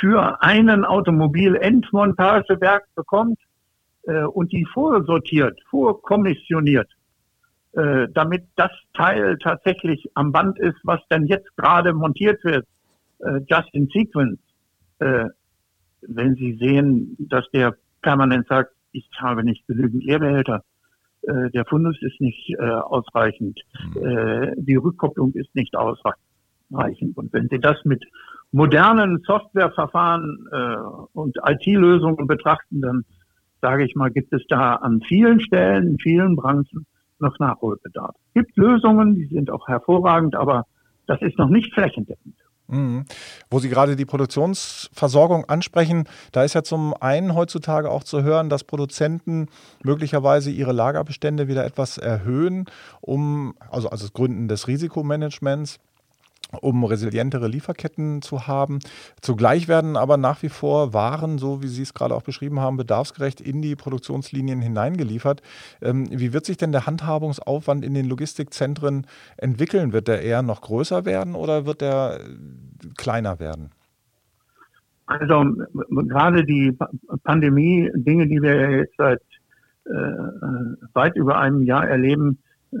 für 0.00 0.42
einen 0.42 0.84
Automobil-Endmontagewerk 0.84 2.84
bekommt 2.94 3.38
äh, 4.08 4.24
und 4.24 4.52
die 4.52 4.64
vorsortiert, 4.64 5.60
vorkommissioniert, 5.68 6.88
äh, 7.72 8.08
damit 8.14 8.44
das 8.56 8.70
Teil 8.94 9.36
tatsächlich 9.38 10.10
am 10.14 10.32
Band 10.32 10.58
ist, 10.58 10.78
was 10.82 11.00
denn 11.10 11.26
jetzt 11.26 11.54
gerade 11.56 11.92
montiert 11.92 12.42
wird, 12.42 12.66
äh, 13.20 13.40
just 13.46 13.72
in 13.74 13.88
sequence. 13.88 14.40
Wenn 16.00 16.34
Sie 16.34 16.56
sehen, 16.58 17.16
dass 17.20 17.48
der 17.52 17.76
permanent 18.02 18.48
sagt, 18.48 18.72
ich 18.90 19.08
habe 19.18 19.44
nicht 19.44 19.64
genügend 19.68 20.02
Leerbehälter, 20.02 20.64
der 21.22 21.64
Fundus 21.66 21.96
ist 22.02 22.20
nicht 22.20 22.58
ausreichend, 22.58 23.60
mhm. 23.94 24.54
die 24.56 24.74
Rückkopplung 24.74 25.34
ist 25.34 25.54
nicht 25.54 25.76
ausreichend. 25.76 27.16
Und 27.16 27.32
wenn 27.32 27.48
Sie 27.48 27.60
das 27.60 27.76
mit 27.84 28.04
modernen 28.52 29.22
Softwareverfahren 29.26 30.48
äh, 30.52 30.76
und 31.12 31.36
IT-Lösungen 31.44 32.26
betrachten, 32.26 32.80
dann 32.80 33.04
sage 33.60 33.84
ich 33.84 33.94
mal, 33.94 34.10
gibt 34.10 34.32
es 34.32 34.42
da 34.48 34.74
an 34.74 35.00
vielen 35.06 35.40
Stellen, 35.40 35.88
in 35.88 35.98
vielen 35.98 36.36
Branchen 36.36 36.86
noch 37.18 37.38
Nachholbedarf. 37.38 38.14
Es 38.28 38.42
gibt 38.42 38.56
Lösungen, 38.56 39.16
die 39.16 39.26
sind 39.26 39.50
auch 39.50 39.66
hervorragend, 39.66 40.36
aber 40.36 40.66
das 41.06 41.20
ist 41.22 41.38
noch 41.38 41.48
nicht 41.48 41.74
flächendeckend. 41.74 42.36
Mhm. 42.68 43.06
Wo 43.50 43.58
Sie 43.58 43.70
gerade 43.70 43.96
die 43.96 44.04
Produktionsversorgung 44.04 45.46
ansprechen, 45.46 46.04
da 46.32 46.44
ist 46.44 46.54
ja 46.54 46.62
zum 46.62 46.94
einen 47.00 47.34
heutzutage 47.34 47.90
auch 47.90 48.04
zu 48.04 48.22
hören, 48.22 48.50
dass 48.50 48.62
Produzenten 48.62 49.46
möglicherweise 49.82 50.50
ihre 50.50 50.72
Lagerbestände 50.72 51.48
wieder 51.48 51.64
etwas 51.64 51.96
erhöhen, 51.96 52.66
um, 53.00 53.54
also, 53.70 53.88
also 53.88 54.06
Gründen 54.12 54.48
des 54.48 54.68
Risikomanagements, 54.68 55.78
um 56.60 56.84
resilientere 56.84 57.48
Lieferketten 57.48 58.22
zu 58.22 58.46
haben. 58.46 58.78
Zugleich 59.20 59.68
werden 59.68 59.96
aber 59.96 60.16
nach 60.16 60.42
wie 60.42 60.48
vor 60.48 60.92
Waren, 60.94 61.38
so 61.38 61.62
wie 61.62 61.68
Sie 61.68 61.82
es 61.82 61.94
gerade 61.94 62.14
auch 62.14 62.22
beschrieben 62.22 62.60
haben, 62.60 62.76
bedarfsgerecht 62.76 63.40
in 63.40 63.60
die 63.62 63.76
Produktionslinien 63.76 64.60
hineingeliefert. 64.60 65.42
Ähm, 65.82 66.06
wie 66.10 66.32
wird 66.32 66.46
sich 66.46 66.56
denn 66.56 66.72
der 66.72 66.86
Handhabungsaufwand 66.86 67.84
in 67.84 67.94
den 67.94 68.08
Logistikzentren 68.08 69.06
entwickeln? 69.36 69.92
Wird 69.92 70.08
der 70.08 70.22
eher 70.22 70.42
noch 70.42 70.62
größer 70.62 71.04
werden 71.04 71.34
oder 71.34 71.66
wird 71.66 71.80
der 71.80 72.20
äh, 72.20 72.88
kleiner 72.96 73.40
werden? 73.40 73.70
Also 75.06 75.42
gerade 75.88 76.44
die 76.44 76.76
Pandemie, 77.24 77.90
Dinge, 77.94 78.26
die 78.26 78.42
wir 78.42 78.70
jetzt 78.70 78.94
seit 78.98 79.22
äh, 79.86 79.90
weit 80.92 81.16
über 81.16 81.38
einem 81.38 81.62
Jahr 81.62 81.88
erleben, 81.88 82.38
äh, 82.72 82.76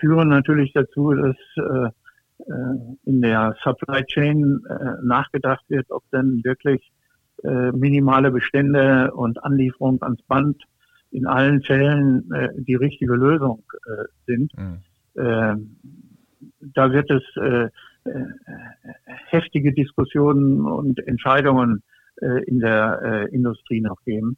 führen 0.00 0.28
natürlich 0.28 0.72
dazu, 0.72 1.14
dass 1.14 1.36
äh, 1.56 1.60
äh, 1.60 1.90
in 3.04 3.20
der 3.20 3.56
Supply 3.62 4.04
Chain 4.04 4.60
äh, 4.68 4.74
nachgedacht 5.02 5.64
wird, 5.68 5.90
ob 5.90 6.02
denn 6.10 6.40
wirklich 6.44 6.90
äh, 7.44 7.72
minimale 7.72 8.30
Bestände 8.30 9.12
und 9.12 9.42
Anlieferung 9.44 10.02
ans 10.02 10.22
Band 10.22 10.62
in 11.10 11.26
allen 11.26 11.62
Fällen 11.62 12.30
die 12.66 12.74
richtige 12.74 13.14
Lösung 13.14 13.62
sind. 14.26 14.52
Mhm. 14.58 15.78
da 16.74 16.92
wird 16.92 17.10
es 17.10 17.22
heftige 19.30 19.72
Diskussionen 19.72 20.66
und 20.66 20.98
Entscheidungen 21.06 21.82
in 22.44 22.60
der 22.60 23.26
Industrie 23.32 23.80
noch 23.80 23.96
geben. 24.04 24.36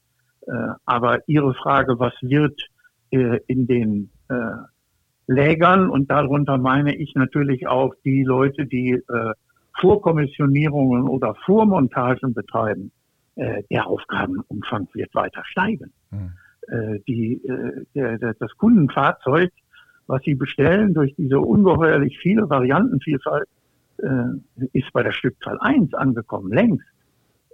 aber 0.85 1.27
Ihre 1.27 1.55
Frage, 1.55 1.99
was 1.99 2.15
wird 2.21 2.63
in 3.11 3.67
den 3.67 4.11
Lägern 5.31 5.89
und 5.89 6.11
darunter 6.11 6.59
meine 6.59 6.93
ich 6.97 7.15
natürlich 7.15 7.69
auch 7.69 7.95
die 8.05 8.25
Leute, 8.25 8.67
die 8.67 8.95
äh, 8.95 9.33
Vorkommissionierungen 9.79 11.09
oder 11.09 11.37
Vormontagen 11.47 12.35
betreiben. 12.35 12.91
Äh, 13.37 13.63
der 13.71 13.87
Aufgabenumfang 13.87 14.89
wird 14.93 15.15
weiter 15.15 15.43
steigen. 15.45 15.93
Mhm. 16.11 16.33
Äh, 16.67 16.99
die, 17.07 17.35
äh, 17.45 17.85
der, 17.95 18.19
der, 18.19 18.35
das 18.35 18.57
Kundenfahrzeug, 18.57 19.53
was 20.09 20.21
sie 20.25 20.35
bestellen 20.35 20.95
durch 20.95 21.15
diese 21.15 21.39
ungeheuerlich 21.39 22.19
viele 22.19 22.51
Variantenvielfalt, 22.51 23.49
äh, 23.99 24.67
ist 24.73 24.93
bei 24.93 25.05
der 25.05 25.13
Stückzahl 25.13 25.59
1 25.61 25.95
angekommen, 25.95 26.53
längst. 26.53 26.87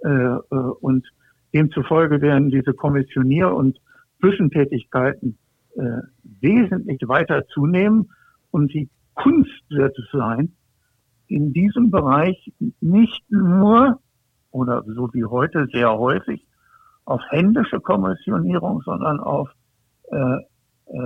Äh, 0.03 0.09
äh, 0.09 0.39
und 0.81 1.07
demzufolge 1.53 2.21
werden 2.21 2.49
diese 2.49 2.73
Kommissionier- 2.73 3.53
und 3.53 3.79
Zwischentätigkeiten 4.19 5.37
äh, 5.77 6.01
wesentlich 6.41 6.99
weiter 7.07 7.45
zunehmen. 7.47 8.09
Und 8.51 8.73
die 8.73 8.89
Kunst 9.13 9.63
wird 9.69 9.97
es 9.97 10.05
sein, 10.11 10.55
in 11.27 11.53
diesem 11.53 11.91
Bereich 11.91 12.51
nicht 12.79 13.23
nur 13.29 13.99
oder 14.51 14.83
so 14.83 15.13
wie 15.13 15.25
heute 15.25 15.67
sehr 15.71 15.97
häufig 15.97 16.47
auf 17.05 17.21
händische 17.29 17.79
Kommissionierung, 17.79 18.81
sondern 18.83 19.19
auf, 19.19 19.49
äh, 20.11 20.37
äh, 20.87 20.99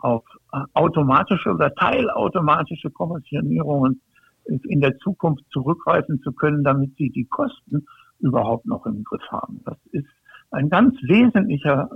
auf 0.00 0.24
automatische 0.72 1.50
oder 1.50 1.74
teilautomatische 1.74 2.90
Kommissionierungen 2.90 4.00
in 4.44 4.80
der 4.80 4.96
Zukunft 4.98 5.44
zurückgreifen 5.52 6.20
zu 6.22 6.32
können, 6.32 6.64
damit 6.64 6.96
sie 6.96 7.10
die 7.10 7.26
Kosten 7.26 7.86
überhaupt 8.18 8.66
noch 8.66 8.86
im 8.86 9.04
Griff 9.04 9.22
haben. 9.30 9.60
Das 9.64 9.78
ist 9.92 10.06
ein 10.50 10.68
ganz 10.68 10.94
wesentlicher 11.02 11.88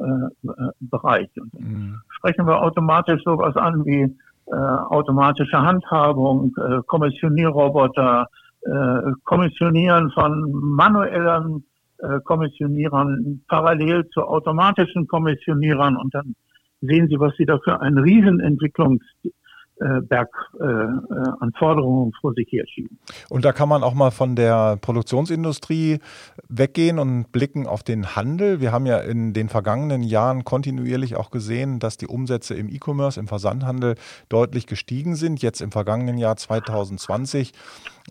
äh, 0.43 0.51
Bereich. 0.81 1.29
Und 1.41 1.53
mhm. 1.61 2.01
sprechen 2.09 2.47
wir 2.47 2.63
automatisch 2.63 3.23
sowas 3.25 3.57
an 3.57 3.85
wie 3.85 4.03
äh, 4.47 4.55
automatische 4.55 5.61
Handhabung, 5.61 6.55
äh, 6.57 6.81
Kommissionierroboter, 6.87 8.27
äh, 8.63 9.13
Kommissionieren 9.25 10.11
von 10.11 10.51
manuellen 10.53 11.65
äh, 11.99 12.21
Kommissionierern 12.25 13.43
parallel 13.49 14.09
zu 14.11 14.23
automatischen 14.23 15.07
Kommissionierern 15.07 15.97
und 15.97 16.15
dann 16.15 16.35
sehen 16.81 17.09
Sie, 17.09 17.19
was 17.19 17.35
Sie 17.37 17.47
da 17.47 17.59
für 17.59 17.81
einen 17.81 17.99
Riesenentwicklungs 17.99 19.03
Berg 19.77 20.31
äh, 20.61 20.65
äh, 20.65 21.51
Forderungen 21.59 22.13
vor 22.21 22.33
sich 22.35 22.47
herschieben. 22.51 22.99
Und 23.29 23.45
da 23.45 23.53
kann 23.53 23.69
man 23.69 23.83
auch 23.83 23.95
mal 23.95 24.11
von 24.11 24.37
der 24.37 24.77
Produktionsindustrie 24.77 25.99
weggehen 26.49 26.99
und 26.99 27.33
blicken 27.33 27.67
auf 27.67 27.83
den 27.83 28.15
Handel. 28.15 28.61
Wir 28.61 28.71
haben 28.71 28.87
ja 28.87 28.99
in 28.99 29.33
den 29.33 29.49
vergangenen 29.49 30.03
Jahren 30.03 30.45
kontinuierlich 30.45 31.17
auch 31.17 31.31
gesehen, 31.31 31.81
dass 31.81 31.97
die 31.97 32.07
Umsätze 32.07 32.55
im 32.55 32.69
E-Commerce, 32.69 33.19
im 33.19 33.27
Versandhandel 33.27 33.97
deutlich 34.29 34.67
gestiegen 34.67 35.17
sind. 35.17 35.43
Jetzt 35.43 35.61
im 35.61 35.73
vergangenen 35.73 36.19
Jahr 36.19 36.37
2020 36.37 37.53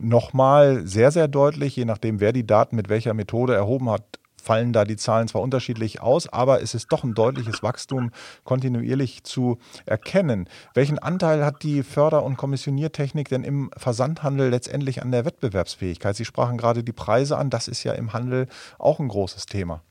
nochmal 0.02 0.86
sehr, 0.86 1.12
sehr 1.12 1.28
deutlich, 1.28 1.76
je 1.76 1.86
nachdem, 1.86 2.20
wer 2.20 2.34
die 2.34 2.46
Daten 2.46 2.76
mit 2.76 2.90
welcher 2.90 3.14
Methode 3.14 3.54
erhoben 3.54 3.90
hat, 3.90 4.20
fallen 4.44 4.74
da 4.74 4.84
die 4.84 4.98
Zahlen 4.98 5.28
zwar 5.28 5.42
unterschiedlich 5.42 6.02
aus, 6.02 6.32
aber 6.32 6.62
es 6.62 6.76
ist 6.76 6.92
doch 6.92 7.04
ein 7.04 7.14
deutliches 7.14 7.64
Wachstum 7.64 8.12
kontinuierlich 8.44 9.24
zu 9.24 9.58
erkennen. 9.86 10.48
Welchen 10.74 11.00
Anteil 11.00 11.46
hat 11.46 11.64
die 11.64 11.82
Förder- 11.84 12.24
und 12.24 12.38
Kommissioniertechnik 12.38 13.30
denn 13.30 13.44
im 13.44 13.72
Versandhandel 13.78 14.50
letztendlich 14.50 15.02
an 15.02 15.12
der 15.12 15.26
Wettbewerbsfähigkeit? 15.26 16.16
Sie 16.16 16.26
sprachen 16.26 16.58
gerade 16.58 16.84
die 16.84 16.92
Preise 16.92 17.38
an, 17.38 17.50
das 17.50 17.68
ist 17.68 17.84
ja 17.84 17.94
im 17.94 18.14
Handel 18.14 18.48
auch 18.78 19.00
ein 19.00 19.08
großes 19.08 19.46
Thema. 19.46 19.82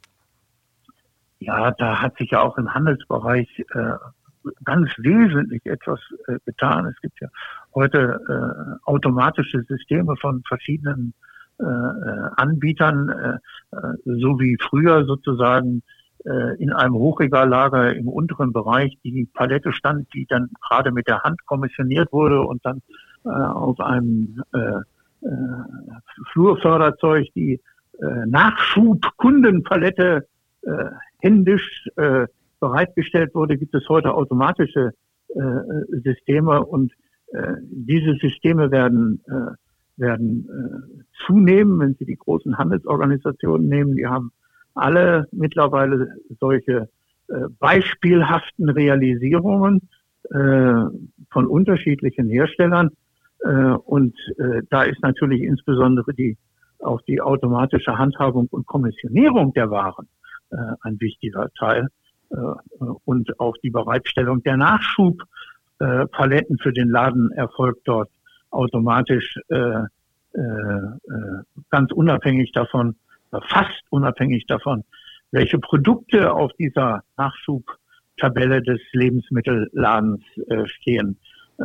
Ja, 1.39 1.73
da 1.73 2.01
hat 2.01 2.17
sich 2.19 2.31
ja 2.31 2.43
auch 2.43 2.57
im 2.59 2.73
Handelsbereich 2.73 3.65
äh, 3.75 3.95
ganz 4.65 4.91
wesentlich 4.99 5.65
etwas 5.67 5.99
äh, 6.29 6.39
getan. 6.45 6.87
Es 6.87 7.01
gibt 7.01 7.21
ja 7.21 7.29
heute 7.75 8.21
äh, 8.29 8.89
automatische 8.89 9.63
Systeme 9.63 10.15
von 10.17 10.43
verschiedenen 10.47 11.15
äh, 11.17 11.32
Anbietern, 12.37 13.09
äh, 13.09 13.39
so 14.05 14.41
wie 14.41 14.59
früher 14.61 15.05
sozusagen 15.05 15.83
in 16.59 16.73
einem 16.73 16.95
Hochregallager 16.95 17.97
im 17.97 18.07
unteren 18.07 18.53
Bereich 18.53 18.97
die 19.03 19.29
Palette 19.35 19.73
stand, 19.73 20.07
die 20.15 20.25
dann 20.27 20.51
gerade 20.69 20.93
mit 20.93 21.09
der 21.09 21.25
Hand 21.25 21.45
kommissioniert 21.47 22.13
wurde 22.13 22.43
und 22.43 22.65
dann 22.65 22.81
auf 23.25 23.81
einem 23.81 24.41
Flurförderzeug 26.31 27.27
die 27.35 27.61
Nachschubkundenpalette 27.99 30.29
händisch 31.19 31.89
bereitgestellt 32.61 33.35
wurde, 33.35 33.59
gibt 33.59 33.75
es 33.75 33.89
heute 33.89 34.15
automatische 34.15 34.93
Systeme 35.89 36.65
und 36.65 36.93
diese 37.65 38.15
Systeme 38.21 38.71
werden 38.71 39.25
werden 39.97 40.49
äh, 40.49 41.03
zunehmen, 41.27 41.79
wenn 41.79 41.95
Sie 41.95 42.05
die 42.05 42.17
großen 42.17 42.59
Handelsorganisationen 42.59 43.69
nehmen. 43.69 43.97
Die 43.97 44.07
haben 44.07 44.33
alle 44.75 45.29
mittlerweile 45.33 46.09
solche 46.41 46.89
äh, 47.29 47.35
beispielhaften 47.59 48.69
Realisierungen 48.69 49.89
äh, 50.31 50.85
von 51.31 51.47
unterschiedlichen 51.47 52.29
Herstellern. 52.29 52.91
Äh, 53.41 53.49
und 53.49 54.17
äh, 54.39 54.63
da 54.71 54.83
ist 54.83 55.03
natürlich 55.03 55.43
insbesondere 55.43 56.15
die 56.15 56.37
auch 56.83 57.01
die 57.03 57.21
automatische 57.21 57.99
Handhabung 57.99 58.49
und 58.51 58.67
Kommissionierung 58.67 59.53
der 59.55 59.71
Waren 59.71 60.09
äh, 60.51 60.57
ein 60.83 61.01
wichtiger 61.01 61.49
Teil 61.59 61.89
äh, 62.31 62.37
und 63.05 63.41
auch 63.41 63.57
die 63.63 63.71
Bereitstellung 63.71 64.43
der 64.43 64.57
Nachschubpaletten 64.57 66.59
für 66.59 66.73
den 66.73 66.91
Laden 66.91 67.31
erfolgt 67.33 67.87
dort 67.87 68.11
automatisch 68.53 69.37
äh, 69.49 69.57
äh, 69.57 70.41
äh, 70.41 71.43
ganz 71.71 71.93
unabhängig 71.93 72.53
davon, 72.53 72.97
fast 73.49 73.83
unabhängig 73.91 74.47
davon, 74.47 74.85
welche 75.31 75.59
Produkte 75.59 76.33
auf 76.33 76.53
dieser 76.59 77.03
Nachschubtabelle 77.17 78.63
des 78.63 78.81
Lebensmittelladens 78.93 80.21
äh, 80.49 80.67
stehen. 80.67 81.19
Äh, 81.59 81.65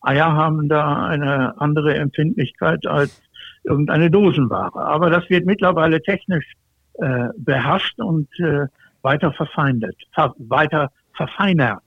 Eier 0.00 0.32
haben 0.32 0.68
da 0.68 1.06
eine 1.06 1.60
andere 1.60 1.94
Empfindlichkeit 1.94 2.86
als 2.86 3.22
irgendeine 3.64 4.10
Dosenware. 4.10 4.80
Aber 4.80 5.10
das 5.10 5.28
wird 5.28 5.46
mittlerweile 5.46 6.00
technisch 6.02 6.54
äh, 6.94 7.28
beherrscht 7.36 7.98
und 7.98 8.28
äh, 8.40 8.66
weiter 9.02 9.32
verfeindet, 9.32 9.96
ver 10.12 10.34
weiter 10.38 10.90
verfeinert. 11.14 11.82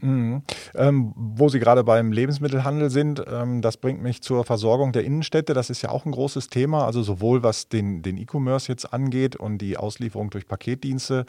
Mhm. 0.00 0.42
Ähm, 0.74 1.12
wo 1.16 1.48
Sie 1.48 1.58
gerade 1.58 1.84
beim 1.84 2.12
Lebensmittelhandel 2.12 2.90
sind, 2.90 3.22
ähm, 3.30 3.62
das 3.62 3.76
bringt 3.76 4.02
mich 4.02 4.22
zur 4.22 4.44
Versorgung 4.44 4.92
der 4.92 5.04
Innenstädte. 5.04 5.54
Das 5.54 5.70
ist 5.70 5.82
ja 5.82 5.90
auch 5.90 6.04
ein 6.04 6.12
großes 6.12 6.48
Thema, 6.48 6.84
also 6.84 7.02
sowohl 7.02 7.42
was 7.42 7.68
den, 7.68 8.02
den 8.02 8.16
E-Commerce 8.16 8.70
jetzt 8.70 8.92
angeht 8.92 9.36
und 9.36 9.58
die 9.58 9.76
Auslieferung 9.76 10.30
durch 10.30 10.46
Paketdienste, 10.46 11.26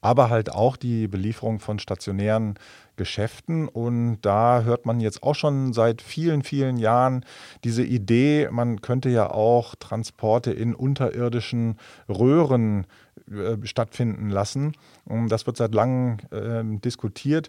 aber 0.00 0.28
halt 0.30 0.52
auch 0.52 0.76
die 0.76 1.08
Belieferung 1.08 1.60
von 1.60 1.78
stationären 1.78 2.54
Geschäften. 2.96 3.68
Und 3.68 4.18
da 4.22 4.62
hört 4.62 4.86
man 4.86 5.00
jetzt 5.00 5.22
auch 5.22 5.34
schon 5.34 5.72
seit 5.72 6.02
vielen, 6.02 6.42
vielen 6.42 6.76
Jahren 6.76 7.24
diese 7.64 7.82
Idee, 7.82 8.48
man 8.50 8.80
könnte 8.80 9.08
ja 9.08 9.30
auch 9.30 9.74
Transporte 9.74 10.52
in 10.52 10.74
unterirdischen 10.74 11.78
Röhren 12.08 12.86
äh, 13.30 13.56
stattfinden 13.66 14.28
lassen. 14.28 14.72
Und 15.06 15.30
das 15.30 15.46
wird 15.46 15.56
seit 15.56 15.74
langem 15.74 16.18
äh, 16.30 16.62
diskutiert. 16.80 17.48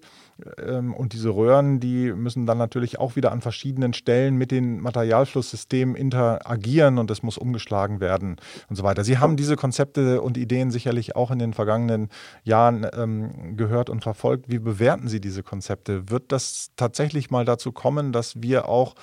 Ähm, 0.58 0.94
und 0.94 1.12
diese 1.12 1.30
Röhren, 1.30 1.82
die 1.82 2.14
müssen 2.14 2.46
dann 2.46 2.58
natürlich 2.58 2.98
auch 3.00 3.16
wieder 3.18 3.32
an 3.34 3.42
verschiedenen 3.42 3.94
Stellen 3.94 4.38
mit 4.38 4.52
den 4.52 4.80
Materialflusssystemen 4.80 5.96
interagieren 5.96 6.98
und 6.98 7.12
es 7.12 7.24
muss 7.24 7.38
umgeschlagen 7.38 8.00
werden 8.00 8.38
und 8.70 8.78
so 8.78 8.84
weiter. 8.84 9.04
Sie 9.04 9.18
haben 9.18 9.36
diese 9.36 9.58
Konzepte 9.58 10.22
und 10.22 10.38
Ideen 10.38 10.72
sicherlich 10.72 11.16
auch 11.16 11.30
in 11.30 11.40
den 11.40 11.54
vergangenen 11.54 12.10
Jahren 12.44 12.88
ähm, 12.94 13.58
gehört 13.58 13.90
und 13.90 14.02
verfolgt. 14.02 14.50
Wie 14.50 14.60
bewerten 14.60 15.10
Sie 15.10 15.20
diese 15.20 15.44
Konzepte? 15.44 16.10
Wird 16.10 16.32
das 16.32 16.72
tatsächlich 16.78 17.32
mal 17.32 17.44
dazu 17.44 17.72
kommen, 17.72 18.14
dass 18.14 18.42
wir 18.42 18.70
auch 18.70 18.96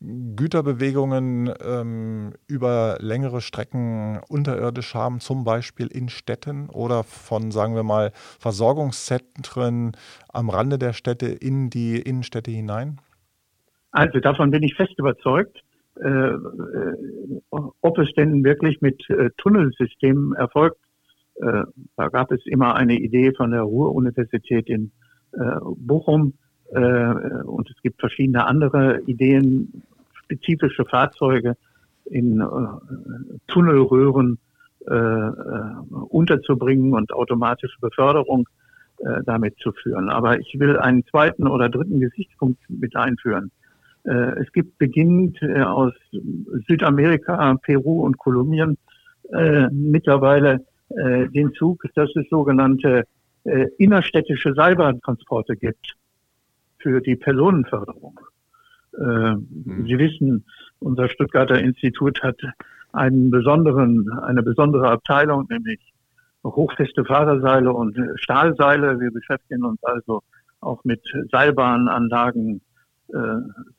Güterbewegungen 0.00 1.52
ähm, 1.64 2.34
über 2.46 2.98
längere 3.00 3.40
Strecken 3.40 4.20
unterirdisch 4.28 4.94
haben, 4.94 5.20
zum 5.20 5.44
Beispiel 5.44 5.86
in 5.86 6.08
Städten 6.08 6.68
oder 6.68 7.02
von, 7.02 7.50
sagen 7.50 7.74
wir 7.74 7.82
mal, 7.82 8.12
Versorgungszentren 8.38 9.92
am 10.28 10.50
Rande 10.50 10.78
der 10.78 10.92
Städte 10.92 11.26
in 11.26 11.70
die 11.70 11.98
Innenstädte 11.98 12.50
hinein? 12.50 13.00
Also 13.90 14.20
davon 14.20 14.50
bin 14.50 14.62
ich 14.62 14.74
fest 14.74 14.92
überzeugt. 14.98 15.62
Äh, 15.98 16.08
äh, 16.08 16.36
ob 17.48 17.98
es 17.98 18.12
denn 18.12 18.44
wirklich 18.44 18.82
mit 18.82 19.02
äh, 19.08 19.30
Tunnelsystemen 19.38 20.34
erfolgt, 20.34 20.76
äh, 21.36 21.62
da 21.96 22.08
gab 22.08 22.30
es 22.32 22.44
immer 22.44 22.74
eine 22.74 22.94
Idee 22.94 23.32
von 23.34 23.50
der 23.50 23.62
Ruhr-Universität 23.62 24.68
in 24.68 24.92
äh, 25.32 25.38
Bochum, 25.76 26.34
und 26.70 27.70
es 27.70 27.80
gibt 27.82 28.00
verschiedene 28.00 28.46
andere 28.46 29.00
Ideen, 29.02 29.82
spezifische 30.26 30.84
Fahrzeuge 30.84 31.56
in 32.06 32.40
äh, 32.40 32.46
Tunnelröhren 33.46 34.38
äh, 34.88 34.94
äh, 34.94 35.32
unterzubringen 36.08 36.94
und 36.94 37.12
automatische 37.12 37.78
Beförderung 37.80 38.48
äh, 38.98 39.22
damit 39.24 39.58
zu 39.58 39.72
führen. 39.72 40.08
Aber 40.08 40.38
ich 40.38 40.58
will 40.58 40.76
einen 40.78 41.04
zweiten 41.06 41.46
oder 41.46 41.68
dritten 41.68 42.00
Gesichtspunkt 42.00 42.60
mit 42.68 42.94
einführen. 42.96 43.50
Äh, 44.04 44.40
es 44.40 44.52
gibt 44.52 44.78
beginnend 44.78 45.40
äh, 45.42 45.62
aus 45.62 45.92
Südamerika, 46.68 47.56
Peru 47.62 48.02
und 48.02 48.18
Kolumbien 48.18 48.78
äh, 49.32 49.68
mittlerweile 49.70 50.64
äh, 50.90 51.28
den 51.28 51.52
Zug, 51.54 51.84
dass 51.94 52.14
es 52.14 52.28
sogenannte 52.30 53.04
äh, 53.44 53.66
innerstädtische 53.78 54.54
Seilbahntransporte 54.54 55.56
gibt 55.56 55.96
für 56.86 57.00
die 57.00 57.16
Personenförderung. 57.16 58.20
Äh, 58.96 59.02
mhm. 59.02 59.86
Sie 59.86 59.98
wissen, 59.98 60.44
unser 60.78 61.08
Stuttgarter 61.08 61.58
Institut 61.58 62.22
hat 62.22 62.40
einen 62.92 63.32
besonderen, 63.32 64.08
eine 64.20 64.44
besondere 64.44 64.88
Abteilung, 64.88 65.48
nämlich 65.50 65.80
hochfeste 66.44 67.04
Fahrerseile 67.04 67.72
und 67.72 67.98
Stahlseile. 68.14 69.00
Wir 69.00 69.10
beschäftigen 69.10 69.64
uns 69.64 69.82
also 69.82 70.22
auch 70.60 70.84
mit 70.84 71.02
Seilbahnanlagen, 71.32 72.60
äh, 73.08 73.14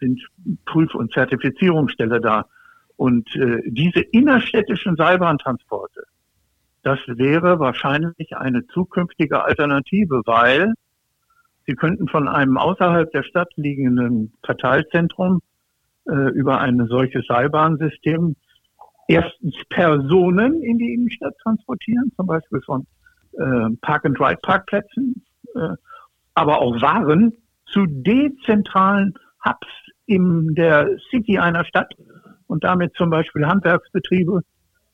sind 0.02 0.22
Prüf- 0.66 0.94
und 0.94 1.14
Zertifizierungsstelle 1.14 2.20
da. 2.20 2.46
Und 2.98 3.34
äh, 3.38 3.62
diese 3.68 4.02
innerstädtischen 4.02 4.98
Seilbahntransporte, 4.98 6.04
das 6.84 7.00
wäre 7.08 7.58
wahrscheinlich 7.60 8.36
eine 8.36 8.68
zukünftige 8.68 9.46
Alternative, 9.46 10.24
weil 10.26 10.74
Sie 11.68 11.76
könnten 11.76 12.08
von 12.08 12.28
einem 12.30 12.58
außerhalb 12.58 13.12
der 13.12 13.24
Stadt 13.24 13.50
liegenden 13.58 14.34
Verteilzentrum 14.44 15.42
äh, 16.10 16.32
über 16.32 16.60
ein 16.62 16.88
solches 16.88 17.26
Seilbahnsystem 17.28 18.36
erstens 19.08 19.56
Personen 19.70 20.62
in 20.64 20.78
die 20.78 20.94
Innenstadt 20.94 21.36
transportieren, 21.44 22.12
zum 22.16 22.28
Beispiel 22.28 22.62
von 22.62 22.88
äh, 23.34 23.70
Park-and-Ride-Parkplätzen, 23.82 25.24
äh, 25.56 25.76
aber 26.34 26.62
auch 26.62 26.82
Waren 26.82 27.34
zu 27.66 27.86
dezentralen 27.86 29.14
Hubs 29.46 29.68
in 30.06 30.56
der 30.56 30.88
City 31.10 31.38
einer 31.38 31.66
Stadt 31.66 31.94
und 32.48 32.64
damit 32.64 32.94
zum 32.96 33.10
Beispiel 33.10 33.46
Handwerksbetriebe 33.46 34.42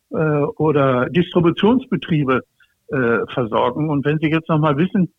äh, 0.09 0.15
oder 0.15 1.07
Distributionsbetriebe 1.09 2.41
äh, 2.87 3.17
versorgen. 3.31 3.89
Und 3.89 4.05
wenn 4.05 4.17
Sie 4.19 4.29
jetzt 4.29 4.49
nochmal 4.49 4.77
wissen, 4.77 5.13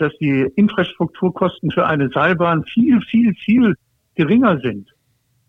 dass 0.00 0.12
die 0.18 0.46
Infrastrukturkosten 0.56 1.70
für 1.70 1.86
eine 1.86 2.08
Seilbahn 2.10 2.64
viel, 2.64 3.00
viel, 3.02 3.34
viel 3.34 3.74
geringer 4.14 4.58
sind 4.60 4.88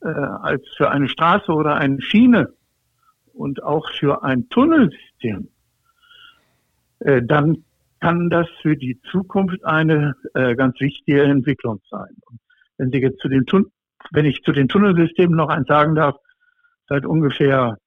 äh, 0.01 0.07
als 0.07 0.63
für 0.77 0.89
eine 0.91 1.07
Straße 1.07 1.51
oder 1.51 1.75
eine 1.75 2.01
Schiene 2.01 2.53
und 3.33 3.63
auch 3.63 3.89
für 3.91 4.23
ein 4.23 4.49
Tunnelsystem, 4.49 5.47
äh, 6.99 7.21
dann 7.23 7.63
kann 7.99 8.29
das 8.29 8.47
für 8.61 8.75
die 8.75 8.99
Zukunft 9.11 9.63
eine 9.63 10.15
äh, 10.33 10.55
ganz 10.55 10.79
wichtige 10.79 11.23
Entwicklung 11.23 11.79
sein. 11.89 12.15
Und 12.29 12.39
wenn 12.77 12.91
Sie 12.91 12.97
jetzt 12.97 13.19
zu 13.19 13.29
den 13.29 13.45
Tun 13.45 13.71
wenn 14.09 14.25
ich 14.25 14.41
zu 14.43 14.51
den 14.51 14.67
Tunnelsystemen 14.67 15.35
noch 15.35 15.49
eins 15.49 15.67
sagen 15.67 15.95
darf, 15.95 16.15
seit 16.89 17.05
ungefähr 17.05 17.77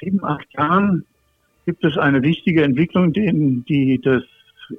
sieben, 0.00 0.24
acht 0.24 0.46
Jahren 0.54 1.04
gibt 1.66 1.84
es 1.84 1.98
eine 1.98 2.22
wichtige 2.22 2.62
Entwicklung, 2.62 3.12
die, 3.12 3.64
die 3.68 4.00
das 4.00 4.22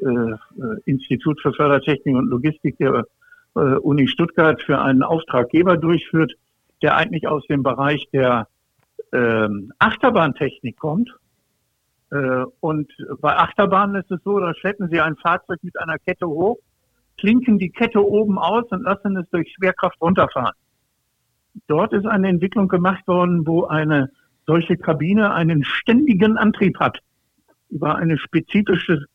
äh, 0.01 0.81
Institut 0.85 1.39
für 1.41 1.53
Fördertechnik 1.53 2.15
und 2.15 2.29
Logistik 2.29 2.77
der 2.77 3.05
äh, 3.55 3.59
Uni 3.59 4.07
Stuttgart 4.07 4.61
für 4.61 4.79
einen 4.81 5.03
Auftraggeber 5.03 5.77
durchführt, 5.77 6.33
der 6.81 6.95
eigentlich 6.95 7.27
aus 7.27 7.45
dem 7.47 7.63
Bereich 7.63 8.07
der 8.11 8.47
äh, 9.11 9.47
Achterbahntechnik 9.79 10.77
kommt. 10.77 11.09
Äh, 12.11 12.45
und 12.59 12.91
bei 13.21 13.37
Achterbahnen 13.37 14.01
ist 14.01 14.11
es 14.11 14.21
so, 14.23 14.39
da 14.39 14.53
schleppen 14.55 14.89
Sie 14.89 14.99
ein 14.99 15.15
Fahrzeug 15.15 15.59
mit 15.61 15.79
einer 15.79 15.97
Kette 15.99 16.27
hoch, 16.27 16.57
klinken 17.17 17.59
die 17.59 17.69
Kette 17.69 18.05
oben 18.05 18.37
aus 18.37 18.65
und 18.71 18.83
lassen 18.83 19.17
es 19.17 19.29
durch 19.29 19.53
Schwerkraft 19.53 19.99
runterfahren. 20.01 20.55
Dort 21.67 21.93
ist 21.93 22.05
eine 22.05 22.29
Entwicklung 22.29 22.67
gemacht 22.67 23.07
worden, 23.07 23.45
wo 23.45 23.65
eine 23.65 24.09
solche 24.45 24.77
Kabine 24.77 25.33
einen 25.33 25.63
ständigen 25.63 26.37
Antrieb 26.37 26.79
hat 26.79 26.99
über 27.69 27.95
eine 27.95 28.17
spezifische 28.17 29.05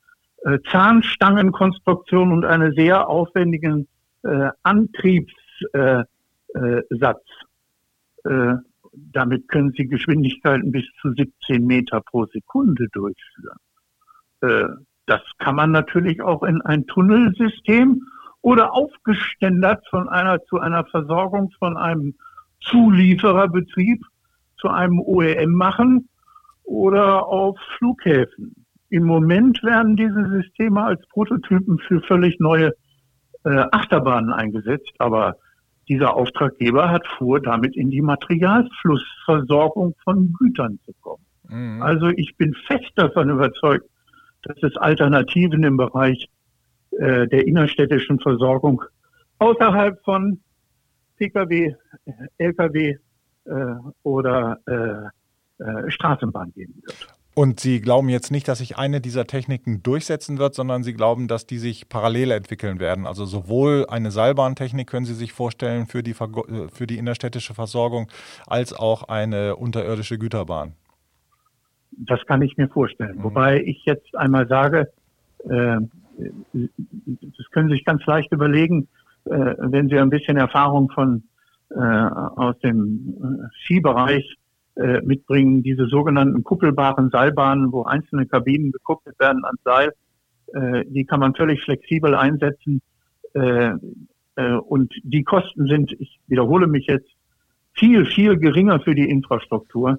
äh, 0.45 0.59
Zahnstangenkonstruktion 0.71 2.33
und 2.33 2.45
einen 2.45 2.75
sehr 2.75 3.09
aufwendigen 3.09 3.89
äh, 4.23 4.51
Antriebssatz. 4.63 5.27
Äh, 5.75 6.07
äh, 8.25 8.55
damit 8.93 9.49
können 9.49 9.73
Sie 9.77 9.87
Geschwindigkeiten 9.87 10.73
bis 10.73 10.85
zu 11.01 11.13
17 11.13 11.65
Meter 11.65 12.01
pro 12.01 12.27
Sekunde 12.27 12.89
durchführen. 12.93 13.59
Äh, 14.41 14.65
das 15.07 15.23
kann 15.39 15.57
man 15.57 15.71
natürlich 15.71 16.21
auch 16.23 16.43
in 16.43 16.61
ein 16.63 16.87
Tunnelsystem 16.87 18.03
oder 18.43 18.73
aufgeständert 18.73 19.87
von 19.89 20.09
einer 20.09 20.43
zu 20.45 20.59
einer 20.59 20.85
Versorgung 20.85 21.51
von 21.59 21.77
einem 21.77 22.15
Zuliefererbetrieb 22.61 24.05
zu 24.61 24.69
einem 24.69 25.01
OEM 25.01 25.53
machen 25.53 26.09
oder 26.65 27.27
auf 27.27 27.59
Flughäfen. 27.79 28.67
Im 28.91 29.05
Moment 29.05 29.63
werden 29.63 29.97
diese 29.97 30.29
Systeme 30.31 30.83
als 30.83 31.07
Prototypen 31.09 31.79
für 31.79 32.01
völlig 32.03 32.39
neue 32.41 32.73
äh, 33.45 33.65
Achterbahnen 33.71 34.33
eingesetzt, 34.33 34.93
aber 34.99 35.37
dieser 35.89 36.15
Auftraggeber 36.15 36.91
hat 36.91 37.07
vor, 37.19 37.41
damit 37.41 37.77
in 37.77 37.91
die 37.91 38.03
Materialflussversorgung 38.03 39.95
von 40.05 40.33
Gütern 40.39 40.79
zu 40.85 40.93
kommen. 41.01 41.25
Mhm. 41.49 41.83
Also 41.83 42.09
ich 42.09 42.37
bin 42.37 42.55
fest 42.67 42.91
davon 42.97 43.31
überzeugt, 43.31 43.89
dass 44.43 44.63
es 44.63 44.77
Alternativen 44.77 45.65
im 45.65 45.77
Bereich 45.77 46.29
äh, 46.93 47.27
der 47.27 47.47
innerstädtischen 47.47 48.21
Versorgung 48.21 48.83
außerhalb 49.39 50.03
von 50.05 50.41
Pkw, 51.17 51.75
Lkw 52.39 52.97
äh, 53.45 53.75
oder 54.03 54.59
äh, 54.67 55.65
äh, 55.65 55.91
Straßenbahn 55.91 56.53
geben 56.53 56.75
wird. 56.83 57.18
Und 57.39 57.61
Sie 57.61 57.81
glauben 57.81 58.09
jetzt 58.09 58.33
nicht, 58.33 58.49
dass 58.49 58.59
sich 58.59 58.79
eine 58.79 59.01
dieser 59.01 59.25
Techniken 59.25 59.81
durchsetzen 59.85 60.41
wird, 60.41 60.57
sondern 60.57 60.83
Sie 60.83 60.93
glauben, 60.93 61.29
dass 61.29 61.47
die 61.47 61.59
sich 61.59 61.89
parallel 61.89 62.33
entwickeln 62.33 62.81
werden. 62.81 63.07
Also 63.07 63.27
sowohl 63.27 63.87
eine 63.89 64.11
Seilbahntechnik 64.11 64.89
können 64.89 65.07
Sie 65.07 65.15
sich 65.15 65.33
vorstellen 65.33 65.87
für 65.87 66.03
die, 66.03 66.11
äh, 66.11 66.69
für 66.73 66.89
die 66.89 66.99
innerstädtische 66.99 67.55
Versorgung, 67.55 68.09
als 68.49 68.73
auch 68.73 69.05
eine 69.05 69.55
unterirdische 69.55 70.19
Güterbahn. 70.19 70.73
Das 71.93 72.19
kann 72.27 72.43
ich 72.43 72.57
mir 72.57 72.69
vorstellen. 72.69 73.19
Mhm. 73.19 73.23
Wobei 73.23 73.63
ich 73.63 73.85
jetzt 73.85 74.17
einmal 74.17 74.49
sage, 74.49 74.91
äh, 75.45 75.77
das 76.19 77.51
können 77.53 77.69
Sie 77.69 77.77
sich 77.77 77.85
ganz 77.85 78.05
leicht 78.07 78.33
überlegen, 78.33 78.89
äh, 79.27 79.55
wenn 79.59 79.89
Sie 79.89 79.97
ein 79.97 80.11
bisschen 80.11 80.39
Erfahrung 80.39 80.91
von 80.91 81.23
äh, 81.71 81.79
aus 81.79 82.59
dem 82.65 83.15
äh, 83.23 83.63
Skibereich 83.63 84.39
äh, 84.79 85.01
mitbringen, 85.03 85.63
diese 85.63 85.87
sogenannten 85.87 86.45
kuppelbaren 86.45 87.11
Seilbahnen, 87.11 87.73
wo 87.73 87.83
einzelne 87.83 88.27
Kabinen 88.27 88.71
gekuppelt 88.71 89.19
werden 89.19 89.45
ans 89.45 89.61
Seil. 89.65 89.93
Äh, 90.55 90.85
die 90.87 91.05
kann 91.05 91.21
man 91.21 91.35
völlig 91.35 91.63
flexibel 91.63 92.15
einsetzen. 92.15 92.81
Äh, 93.35 93.73
äh, 94.37 94.53
und 94.53 94.95
die 95.03 95.25
Kosten 95.25 95.67
sind, 95.67 95.93
ich 95.99 96.21
wiederhole 96.29 96.67
mich 96.67 96.87
jetzt, 96.87 97.11
viel, 97.73 98.07
viel 98.07 98.39
geringer 98.39 98.81
für 98.81 98.95
die 98.95 99.09
Infrastruktur. 99.09 99.99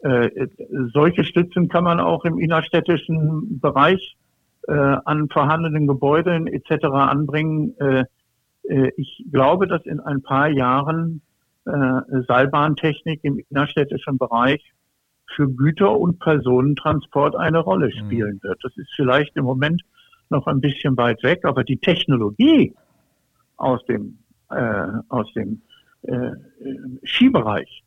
Äh, 0.00 0.48
solche 0.92 1.24
Stützen 1.24 1.68
kann 1.68 1.84
man 1.84 2.00
auch 2.00 2.24
im 2.24 2.38
innerstädtischen 2.38 3.60
Bereich 3.60 4.16
an 4.68 5.28
vorhandenen 5.28 5.86
Gebäuden 5.86 6.48
etc. 6.48 6.86
anbringen. 6.86 7.76
Ich 8.96 9.24
glaube, 9.30 9.68
dass 9.68 9.86
in 9.86 10.00
ein 10.00 10.22
paar 10.22 10.48
Jahren 10.48 11.22
Seilbahntechnik 12.28 13.20
im 13.24 13.40
innerstädtischen 13.50 14.18
Bereich 14.18 14.72
für 15.34 15.48
Güter- 15.48 15.98
und 15.98 16.20
Personentransport 16.20 17.36
eine 17.36 17.58
Rolle 17.58 17.86
mhm. 17.86 17.98
spielen 17.98 18.40
wird. 18.42 18.62
Das 18.62 18.76
ist 18.76 18.90
vielleicht 18.94 19.36
im 19.36 19.44
Moment 19.44 19.82
noch 20.30 20.46
ein 20.46 20.60
bisschen 20.60 20.96
weit 20.96 21.22
weg, 21.22 21.44
aber 21.44 21.64
die 21.64 21.78
Technologie 21.78 22.74
aus 23.56 23.84
dem, 23.86 24.18
äh, 24.50 24.86
aus 25.08 25.32
dem 25.34 25.62
äh, 26.02 26.30
Skibereich 27.04 27.82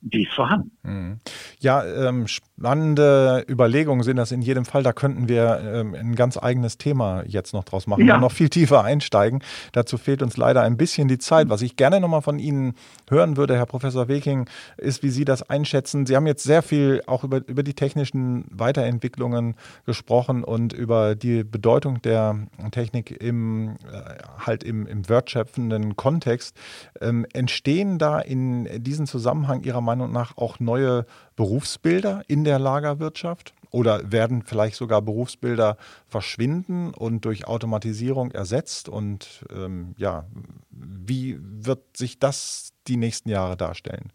die 0.00 0.22
ist 0.22 0.32
vorhanden. 0.32 1.20
Ja, 1.62 1.84
ähm, 1.84 2.26
spannende 2.26 3.44
Überlegungen 3.46 4.02
sind 4.02 4.16
das 4.16 4.32
in 4.32 4.40
jedem 4.40 4.64
Fall. 4.64 4.82
Da 4.82 4.94
könnten 4.94 5.28
wir 5.28 5.60
ähm, 5.62 5.94
ein 5.94 6.14
ganz 6.14 6.38
eigenes 6.38 6.78
Thema 6.78 7.22
jetzt 7.26 7.52
noch 7.52 7.64
draus 7.64 7.86
machen 7.86 8.06
ja. 8.06 8.14
und 8.14 8.22
noch 8.22 8.32
viel 8.32 8.48
tiefer 8.48 8.82
einsteigen. 8.82 9.42
Dazu 9.72 9.98
fehlt 9.98 10.22
uns 10.22 10.38
leider 10.38 10.62
ein 10.62 10.78
bisschen 10.78 11.06
die 11.06 11.18
Zeit. 11.18 11.50
Was 11.50 11.60
ich 11.60 11.76
gerne 11.76 12.00
nochmal 12.00 12.22
von 12.22 12.38
Ihnen 12.38 12.74
hören 13.10 13.36
würde, 13.36 13.56
Herr 13.56 13.66
Professor 13.66 14.08
Weking, 14.08 14.48
ist, 14.78 15.02
wie 15.02 15.10
Sie 15.10 15.26
das 15.26 15.42
einschätzen. 15.50 16.06
Sie 16.06 16.16
haben 16.16 16.26
jetzt 16.26 16.44
sehr 16.44 16.62
viel 16.62 17.02
auch 17.06 17.24
über, 17.24 17.46
über 17.46 17.62
die 17.62 17.74
technischen 17.74 18.46
Weiterentwicklungen 18.50 19.54
gesprochen 19.84 20.44
und 20.44 20.72
über 20.72 21.14
die 21.14 21.44
Bedeutung 21.44 22.00
der 22.00 22.38
Technik 22.70 23.10
im, 23.22 23.76
äh, 23.92 24.14
halt 24.46 24.64
im, 24.64 24.86
im 24.86 25.06
wertschöpfenden 25.10 25.94
Kontext. 25.96 26.56
Ähm, 27.02 27.26
entstehen 27.34 27.98
da 27.98 28.18
in 28.18 28.82
diesem 28.82 29.04
Zusammenhang 29.04 29.62
Ihrer 29.62 29.82
Meinung 29.82 30.10
nach 30.10 30.38
auch 30.38 30.58
neue 30.58 31.04
Berufsbilder 31.40 32.22
in 32.28 32.44
der 32.44 32.58
Lagerwirtschaft? 32.58 33.54
Oder 33.70 34.12
werden 34.12 34.42
vielleicht 34.42 34.76
sogar 34.76 35.00
Berufsbilder 35.00 35.78
verschwinden 36.06 36.92
und 36.92 37.24
durch 37.24 37.48
Automatisierung 37.48 38.32
ersetzt? 38.32 38.90
Und 38.90 39.46
ähm, 39.50 39.94
ja, 39.96 40.26
wie 40.70 41.38
wird 41.40 41.96
sich 41.96 42.18
das 42.18 42.74
die 42.88 42.98
nächsten 42.98 43.30
Jahre 43.30 43.56
darstellen? 43.56 44.12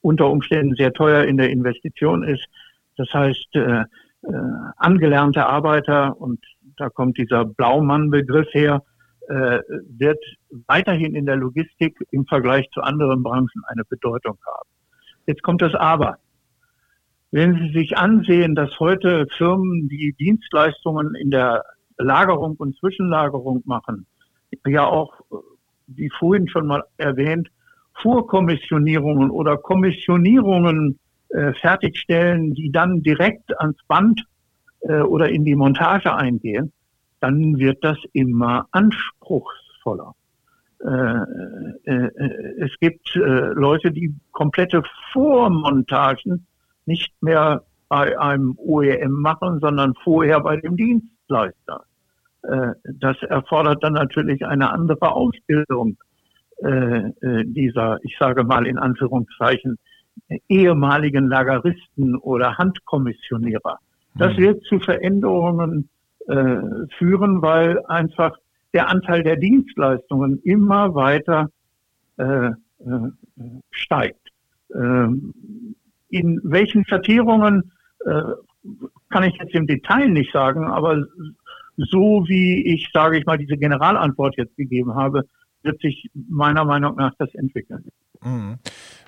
unter 0.01 0.29
Umständen 0.29 0.75
sehr 0.75 0.93
teuer 0.93 1.23
in 1.25 1.37
der 1.37 1.49
Investition 1.49 2.23
ist. 2.23 2.45
Das 2.97 3.13
heißt, 3.13 3.55
äh, 3.55 3.81
äh, 3.81 3.85
angelernte 4.77 5.45
Arbeiter, 5.45 6.19
und 6.19 6.39
da 6.77 6.89
kommt 6.89 7.17
dieser 7.17 7.45
Blaumann-Begriff 7.45 8.47
her, 8.53 8.83
äh, 9.27 9.59
wird 9.87 10.23
weiterhin 10.67 11.15
in 11.15 11.25
der 11.25 11.35
Logistik 11.37 11.97
im 12.11 12.25
Vergleich 12.25 12.69
zu 12.71 12.81
anderen 12.81 13.23
Branchen 13.23 13.61
eine 13.67 13.83
Bedeutung 13.85 14.37
haben. 14.45 14.69
Jetzt 15.25 15.43
kommt 15.43 15.61
das 15.61 15.73
Aber. 15.75 16.17
Wenn 17.31 17.57
Sie 17.57 17.73
sich 17.73 17.97
ansehen, 17.97 18.55
dass 18.55 18.79
heute 18.79 19.25
Firmen, 19.37 19.89
die 19.89 20.13
Dienstleistungen 20.19 21.15
in 21.15 21.31
der 21.31 21.63
Lagerung 21.97 22.55
und 22.57 22.77
Zwischenlagerung 22.77 23.63
machen, 23.65 24.05
ja 24.67 24.85
auch, 24.85 25.13
wie 25.87 26.09
vorhin 26.09 26.47
schon 26.47 26.67
mal 26.67 26.83
erwähnt, 26.97 27.49
Vorkommissionierungen 28.01 29.29
oder 29.29 29.57
Kommissionierungen 29.57 30.99
äh, 31.29 31.53
fertigstellen, 31.53 32.53
die 32.53 32.71
dann 32.71 33.01
direkt 33.01 33.59
ans 33.59 33.77
Band 33.87 34.23
äh, 34.81 35.01
oder 35.01 35.29
in 35.29 35.45
die 35.45 35.55
Montage 35.55 36.13
eingehen, 36.13 36.71
dann 37.19 37.57
wird 37.57 37.83
das 37.83 37.97
immer 38.11 38.67
anspruchsvoller. 38.71 40.13
Äh, 40.83 40.89
äh, 41.85 42.07
äh 42.07 42.65
es 42.65 42.71
gibt 42.79 43.15
Leute, 43.15 43.91
die 43.91 44.13
komplette 44.31 44.83
Vormontagen 45.11 46.45
nicht 46.85 47.13
mehr 47.21 47.63
bei 47.87 48.19
einem 48.19 48.55
OEM 48.57 49.11
machen, 49.11 49.59
sondern 49.59 49.93
vorher 50.03 50.39
bei 50.41 50.57
dem 50.57 50.75
Dienstleister. 50.75 51.83
Das 52.99 53.21
erfordert 53.21 53.83
dann 53.83 53.93
natürlich 53.93 54.45
eine 54.45 54.71
andere 54.71 55.11
Ausbildung 55.11 55.97
dieser, 56.59 57.99
ich 58.03 58.17
sage 58.19 58.43
mal 58.43 58.65
in 58.67 58.77
Anführungszeichen, 58.77 59.77
ehemaligen 60.49 61.27
Lageristen 61.27 62.17
oder 62.17 62.57
Handkommissionierer. 62.57 63.77
Das 64.15 64.33
mhm. 64.33 64.41
wird 64.41 64.63
zu 64.63 64.79
Veränderungen 64.79 65.89
führen, 66.27 67.41
weil 67.41 67.85
einfach 67.85 68.35
der 68.73 68.89
Anteil 68.89 69.23
der 69.23 69.37
Dienstleistungen 69.37 70.41
immer 70.43 70.95
weiter 70.95 71.49
äh, 72.17 72.47
äh, 72.47 72.51
steigt. 73.71 74.29
Ähm, 74.73 75.33
in 76.09 76.39
welchen 76.43 76.85
Vertierungen 76.85 77.71
äh, 78.05 78.21
kann 79.09 79.23
ich 79.23 79.35
jetzt 79.39 79.53
im 79.53 79.67
Detail 79.67 80.09
nicht 80.09 80.31
sagen, 80.31 80.65
aber 80.65 81.05
so 81.77 82.25
wie 82.27 82.73
ich, 82.73 82.89
sage 82.93 83.17
ich 83.17 83.25
mal, 83.25 83.37
diese 83.37 83.57
Generalantwort 83.57 84.35
jetzt 84.37 84.55
gegeben 84.55 84.95
habe, 84.95 85.23
wird 85.63 85.79
sich 85.81 86.09
meiner 86.13 86.65
Meinung 86.65 86.95
nach 86.95 87.13
das 87.17 87.33
entwickeln. 87.35 87.85
Mhm. 88.23 88.57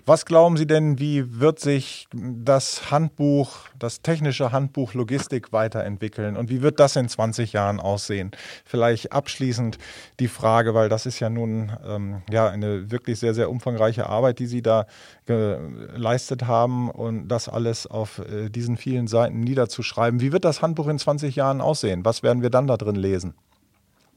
Was 0.07 0.27
glauben 0.27 0.55
Sie 0.55 0.67
denn, 0.67 0.99
wie 0.99 1.39
wird 1.39 1.59
sich 1.59 2.07
das 2.13 2.91
Handbuch, 2.91 3.57
das 3.79 4.03
technische 4.03 4.51
Handbuch 4.51 4.93
Logistik 4.93 5.51
weiterentwickeln 5.51 6.37
und 6.37 6.51
wie 6.51 6.61
wird 6.61 6.79
das 6.79 6.95
in 6.95 7.09
20 7.09 7.53
Jahren 7.53 7.79
aussehen? 7.79 8.29
Vielleicht 8.65 9.13
abschließend 9.13 9.79
die 10.19 10.27
Frage, 10.27 10.75
weil 10.75 10.89
das 10.89 11.07
ist 11.07 11.19
ja 11.19 11.31
nun 11.31 11.71
ähm, 11.87 12.21
ja 12.29 12.47
eine 12.47 12.91
wirklich 12.91 13.19
sehr, 13.19 13.33
sehr 13.33 13.49
umfangreiche 13.49 14.07
Arbeit, 14.07 14.37
die 14.37 14.45
Sie 14.45 14.61
da 14.61 14.85
geleistet 15.25 16.45
haben 16.45 16.91
und 16.91 17.27
das 17.27 17.49
alles 17.49 17.87
auf 17.87 18.19
äh, 18.19 18.49
diesen 18.49 18.77
vielen 18.77 19.07
Seiten 19.07 19.39
niederzuschreiben. 19.39 20.21
Wie 20.21 20.31
wird 20.31 20.45
das 20.45 20.61
Handbuch 20.61 20.87
in 20.87 20.99
20 20.99 21.35
Jahren 21.35 21.61
aussehen? 21.61 22.05
Was 22.05 22.21
werden 22.21 22.43
wir 22.43 22.51
dann 22.51 22.67
da 22.67 22.77
drin 22.77 22.95
lesen? 22.95 23.33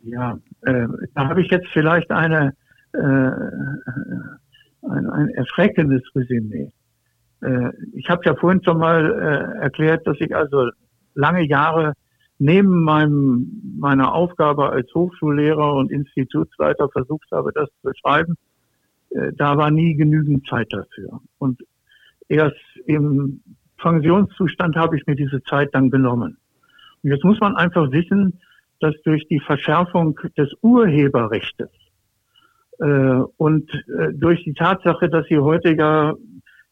Ja, 0.03 0.39
äh, 0.67 0.87
da 1.15 1.29
habe 1.29 1.41
ich 1.41 1.51
jetzt 1.51 1.69
vielleicht 1.73 2.11
eine, 2.11 2.53
äh, 2.93 3.31
ein, 4.89 5.07
ein 5.09 5.29
erschreckendes 5.31 6.03
Resümee. 6.15 6.71
Äh, 7.41 7.71
ich 7.95 8.09
habe 8.09 8.23
ja 8.25 8.35
vorhin 8.35 8.63
schon 8.65 8.79
mal 8.79 9.05
äh, 9.05 9.63
erklärt, 9.63 10.07
dass 10.07 10.17
ich 10.21 10.35
also 10.35 10.71
lange 11.15 11.47
Jahre 11.47 11.95
neben 12.39 12.83
meinem, 12.83 13.77
meiner 13.79 14.15
Aufgabe 14.15 14.71
als 14.71 14.93
Hochschullehrer 14.95 15.75
und 15.75 15.91
Institutsleiter 15.91 16.89
versucht 16.89 17.29
habe, 17.33 17.53
das 17.53 17.69
zu 17.83 17.91
schreiben. 18.01 18.37
Äh, 19.11 19.33
da 19.37 19.57
war 19.57 19.71
nie 19.71 19.95
genügend 19.95 20.47
Zeit 20.47 20.73
dafür. 20.73 21.21
Und 21.39 21.63
erst 22.29 22.57
im 22.87 23.41
Pensionszustand 23.79 24.77
habe 24.77 24.97
ich 24.97 25.07
mir 25.07 25.17
diese 25.17 25.43
Zeit 25.45 25.71
dann 25.73 25.91
genommen. 25.91 26.39
Und 27.03 27.11
jetzt 27.11 27.25
muss 27.25 27.41
man 27.41 27.57
einfach 27.57 27.91
wissen, 27.93 28.41
dass 28.81 28.95
durch 29.05 29.27
die 29.29 29.41
Verschärfung 29.41 30.19
des 30.37 30.53
Urheberrechts 30.63 31.65
und 33.37 33.71
äh, 33.75 34.13
durch 34.15 34.45
die 34.45 34.55
Tatsache, 34.55 35.09
dass 35.09 35.27
Sie 35.27 35.39
heute 35.39 35.75
ja 35.75 36.15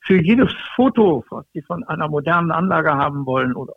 für 0.00 0.22
jedes 0.22 0.52
Foto, 0.74 1.24
was 1.30 1.44
Sie 1.52 1.62
von 1.62 1.82
einer 1.84 2.08
modernen 2.08 2.52
Anlage 2.52 2.92
haben 2.92 3.26
wollen 3.26 3.54
oder 3.54 3.74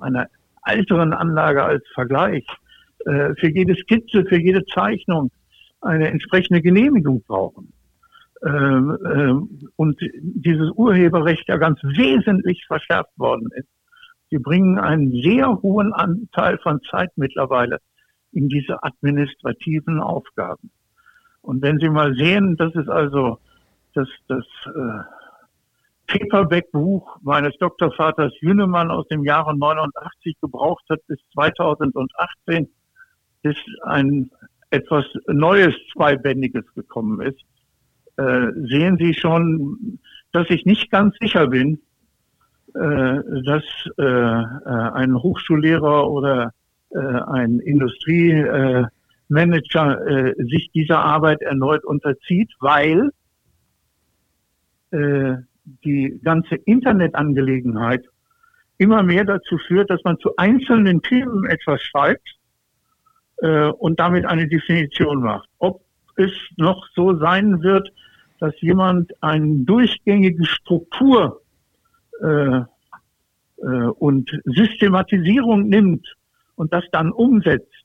einer 0.00 0.28
älteren 0.64 1.12
Anlage 1.12 1.64
als 1.64 1.84
Vergleich, 1.94 2.46
äh, 3.06 3.34
für 3.34 3.50
jede 3.50 3.74
Skizze, 3.74 4.24
für 4.24 4.40
jede 4.40 4.64
Zeichnung 4.66 5.30
eine 5.80 6.08
entsprechende 6.08 6.60
Genehmigung 6.60 7.22
brauchen. 7.22 7.72
Und 8.40 10.00
dieses 10.22 10.70
Urheberrecht 10.72 11.48
ja 11.48 11.56
ganz 11.56 11.80
wesentlich 11.82 12.64
verschärft 12.66 13.10
worden 13.16 13.48
ist 13.52 13.68
Sie 14.30 14.38
bringen 14.38 14.78
einen 14.78 15.10
sehr 15.22 15.62
hohen 15.62 15.92
Anteil 15.92 16.58
von 16.58 16.80
Zeit 16.82 17.10
mittlerweile 17.16 17.78
in 18.32 18.48
diese 18.48 18.82
administrativen 18.82 20.00
Aufgaben. 20.00 20.70
Und 21.42 21.62
wenn 21.62 21.78
Sie 21.78 21.88
mal 21.88 22.14
sehen, 22.14 22.56
das 22.56 22.74
ist 22.74 22.88
also 22.88 23.38
das, 23.94 24.08
das 24.28 24.44
äh, 24.66 25.02
Paperback-Buch 26.06 27.18
meines 27.22 27.56
Doktorvaters 27.58 28.32
Jünemann 28.40 28.90
aus 28.90 29.06
dem 29.08 29.24
Jahre 29.24 29.56
89 29.56 30.40
gebraucht 30.40 30.84
hat 30.90 31.00
bis 31.06 31.18
2018, 31.34 32.68
bis 33.42 33.56
ein 33.82 34.30
etwas 34.70 35.04
Neues, 35.26 35.74
Zweibändiges 35.92 36.64
gekommen 36.74 37.20
ist, 37.20 37.40
äh, 38.16 38.48
sehen 38.68 38.98
Sie 38.98 39.14
schon, 39.14 39.98
dass 40.32 40.50
ich 40.50 40.66
nicht 40.66 40.90
ganz 40.90 41.16
sicher 41.20 41.46
bin, 41.46 41.80
äh, 42.74 43.20
dass 43.44 43.64
äh, 43.96 44.02
äh, 44.02 44.44
ein 44.92 45.14
Hochschullehrer 45.16 46.10
oder 46.10 46.52
ein 46.90 47.60
Industriemanager 49.28 50.34
sich 50.38 50.70
dieser 50.72 51.04
Arbeit 51.04 51.42
erneut 51.42 51.84
unterzieht, 51.84 52.50
weil 52.60 53.10
die 54.90 56.20
ganze 56.24 56.54
Internetangelegenheit 56.54 58.04
immer 58.78 59.02
mehr 59.02 59.24
dazu 59.24 59.58
führt, 59.58 59.90
dass 59.90 60.02
man 60.04 60.18
zu 60.18 60.34
einzelnen 60.36 61.02
Themen 61.02 61.44
etwas 61.46 61.82
schreibt 61.82 62.36
äh, 63.38 63.66
und 63.66 64.00
damit 64.00 64.24
eine 64.24 64.48
Definition 64.48 65.20
macht. 65.20 65.48
Ob 65.58 65.82
es 66.16 66.32
noch 66.56 66.86
so 66.94 67.16
sein 67.18 67.62
wird, 67.62 67.92
dass 68.38 68.58
jemand 68.60 69.12
eine 69.20 69.64
durchgängige 69.64 70.44
Struktur 70.44 71.42
äh, 72.22 72.60
äh, 73.62 73.88
und 73.98 74.30
Systematisierung 74.44 75.68
nimmt 75.68 76.06
und 76.54 76.72
das 76.72 76.84
dann 76.92 77.10
umsetzt, 77.10 77.77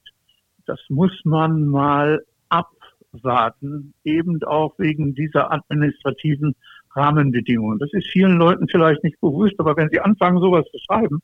das 0.66 0.80
muss 0.90 1.12
man 1.24 1.68
mal 1.68 2.24
abwarten, 2.50 3.94
eben 4.04 4.44
auch 4.44 4.74
wegen 4.78 5.16
dieser 5.16 5.52
administrativen 5.52 6.56
Rahmenbedingungen. 6.96 7.80
Das 7.80 7.92
ist 7.94 8.08
vielen 8.08 8.38
Leuten 8.38 8.68
vielleicht 8.68 9.04
nicht 9.04 9.20
bewusst, 9.20 9.56
aber 9.60 9.76
wenn 9.78 9.90
sie 9.90 10.00
anfangen, 10.00 10.40
sowas 10.40 10.66
zu 10.72 10.78
schreiben, 10.80 11.22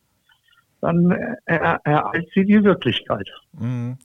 dann 0.82 1.12
ereilt 1.46 2.30
sie 2.34 2.46
die 2.46 2.64
Wirklichkeit. 2.64 3.30
Mhm. 3.54 3.98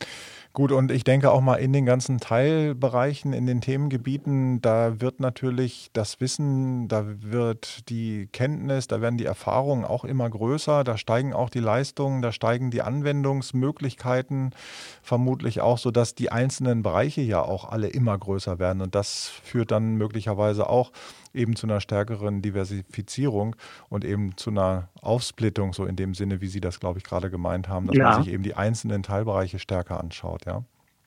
Gut, 0.56 0.70
und 0.70 0.92
ich 0.92 1.02
denke 1.02 1.32
auch 1.32 1.40
mal 1.40 1.56
in 1.56 1.72
den 1.72 1.84
ganzen 1.84 2.20
Teilbereichen, 2.20 3.32
in 3.32 3.44
den 3.44 3.60
Themengebieten, 3.60 4.62
da 4.62 5.00
wird 5.00 5.18
natürlich 5.18 5.90
das 5.94 6.20
Wissen, 6.20 6.86
da 6.86 7.04
wird 7.06 7.88
die 7.88 8.28
Kenntnis, 8.30 8.86
da 8.86 9.00
werden 9.00 9.18
die 9.18 9.24
Erfahrungen 9.24 9.84
auch 9.84 10.04
immer 10.04 10.30
größer, 10.30 10.84
da 10.84 10.96
steigen 10.96 11.32
auch 11.32 11.50
die 11.50 11.58
Leistungen, 11.58 12.22
da 12.22 12.30
steigen 12.30 12.70
die 12.70 12.82
Anwendungsmöglichkeiten 12.82 14.54
vermutlich 15.02 15.60
auch, 15.60 15.78
sodass 15.78 16.14
die 16.14 16.30
einzelnen 16.30 16.84
Bereiche 16.84 17.22
ja 17.22 17.42
auch 17.42 17.68
alle 17.68 17.88
immer 17.88 18.16
größer 18.16 18.60
werden. 18.60 18.80
Und 18.80 18.94
das 18.94 19.26
führt 19.42 19.72
dann 19.72 19.96
möglicherweise 19.96 20.70
auch 20.70 20.92
eben 21.34 21.56
zu 21.56 21.66
einer 21.66 21.80
stärkeren 21.80 22.42
Diversifizierung 22.42 23.56
und 23.88 24.04
eben 24.04 24.36
zu 24.36 24.50
einer 24.50 24.88
Aufsplittung, 25.02 25.72
so 25.72 25.84
in 25.84 25.96
dem 25.96 26.14
Sinne, 26.14 26.40
wie 26.40 26.46
Sie 26.46 26.60
das, 26.60 26.80
glaube 26.80 26.98
ich, 26.98 27.04
gerade 27.04 27.30
gemeint 27.30 27.68
haben, 27.68 27.86
dass 27.86 27.96
ja. 27.96 28.10
man 28.10 28.22
sich 28.22 28.32
eben 28.32 28.42
die 28.42 28.54
einzelnen 28.54 29.02
Teilbereiche 29.02 29.58
stärker 29.58 30.00
anschaut, 30.00 30.46
ja? 30.46 30.62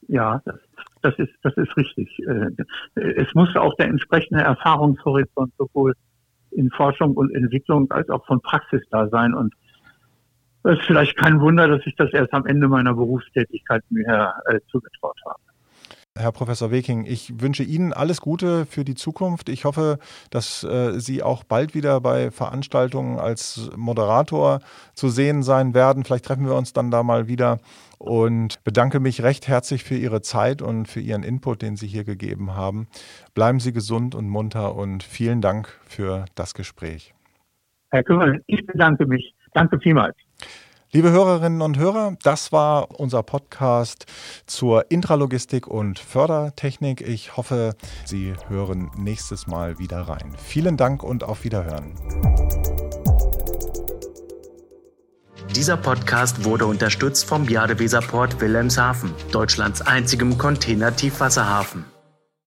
Ja, 0.08 0.42
das, 0.46 0.56
das 1.02 1.20
ist, 1.20 1.34
das 1.44 1.56
ist 1.58 1.76
richtig. 1.76 2.20
Äh, 2.20 2.52
es 2.96 3.34
muss 3.34 3.56
auch 3.56 3.76
der 3.76 3.88
entsprechende 3.88 4.42
Erfahrungshorizont 4.42 5.54
sowohl 5.58 5.94
in 6.52 6.70
Forschung 6.72 7.16
und 7.16 7.34
Entwicklung 7.36 7.92
als 7.92 8.10
auch 8.10 8.26
von 8.26 8.42
Praxis 8.42 8.82
da 8.90 9.08
sein. 9.10 9.34
Und 9.34 9.54
es 10.64 10.80
ist 10.80 10.86
vielleicht 10.86 11.18
kein 11.18 11.42
Wunder, 11.42 11.68
dass 11.68 11.86
ich 11.86 11.96
das 11.96 12.12
erst 12.14 12.34
am 12.34 12.46
Ende 12.46 12.68
meiner 12.68 12.94
Berufstätigkeit 12.94 13.84
mir 13.90 14.34
äh, 14.46 14.60
zugetraut 14.70 15.20
habe. 15.26 15.40
Herr 16.18 16.32
Professor 16.32 16.72
Weking, 16.72 17.06
ich 17.06 17.42
wünsche 17.42 17.64
Ihnen 17.64 17.94
alles 17.94 18.22
Gute 18.22 18.66
für 18.66 18.84
die 18.84 18.96
Zukunft. 18.96 19.50
Ich 19.50 19.66
hoffe, 19.66 20.00
dass 20.30 20.64
äh, 20.64 21.00
Sie 21.00 21.24
auch 21.24 21.44
bald 21.44 21.76
wieder 21.76 22.02
bei 22.02 22.32
Veranstaltungen 22.32 23.20
als 23.20 23.70
Moderator 23.76 24.60
zu 24.94 25.10
sehen 25.10 25.44
sein 25.44 25.74
werden. 25.74 26.04
Vielleicht 26.04 26.26
treffen 26.26 26.46
wir 26.46 26.56
uns 26.56 26.74
dann 26.74 26.92
da 26.92 27.04
mal 27.04 27.28
wieder 27.28 27.60
und 27.98 28.64
bedanke 28.64 29.00
mich 29.00 29.24
recht 29.24 29.48
herzlich 29.48 29.84
für 29.84 29.96
Ihre 29.96 30.22
Zeit 30.22 30.62
und 30.62 30.88
für 30.88 31.00
Ihren 31.00 31.24
Input, 31.24 31.62
den 31.62 31.76
Sie 31.76 31.88
hier 31.88 32.04
gegeben 32.04 32.56
haben. 32.56 32.88
Bleiben 33.34 33.60
Sie 33.60 33.74
gesund 33.74 34.16
und 34.16 34.30
munter 34.30 34.76
und 34.76 35.04
vielen 35.04 35.42
Dank 35.42 35.70
für 35.86 36.26
das 36.36 36.54
Gespräch. 36.54 37.14
Herr 37.90 38.04
Kümmel, 38.04 38.44
ich 38.48 38.66
bedanke 38.66 39.06
mich. 39.06 39.34
Danke 39.54 39.80
vielmals. 39.80 40.16
Liebe 40.94 41.12
Hörerinnen 41.12 41.62
und 41.62 41.78
Hörer, 41.78 42.16
das 42.24 42.54
war 42.54 42.98
unser 42.98 43.22
Podcast 43.22 44.06
zur 44.46 44.90
Intralogistik 44.90 45.68
und 45.68 46.00
Fördertechnik. 46.00 47.02
Ich 47.02 47.36
hoffe, 47.36 47.76
Sie 48.06 48.34
hören 48.48 48.90
nächstes 48.96 49.48
Mal 49.48 49.80
wieder 49.80 50.02
rein. 50.08 50.34
Vielen 50.42 50.78
Dank 50.78 51.04
und 51.04 51.26
auf 51.26 51.44
Wiederhören. 51.44 51.94
Dieser 55.54 55.76
Podcast 55.76 56.46
wurde 56.46 56.66
unterstützt 56.66 57.26
vom 57.26 57.50
Jadeweserport 57.50 58.40
Wilhelmshaven, 58.40 59.14
Deutschlands 59.34 59.82
einzigem 59.82 60.38
Container-Tiefwasserhafen. 60.38 61.84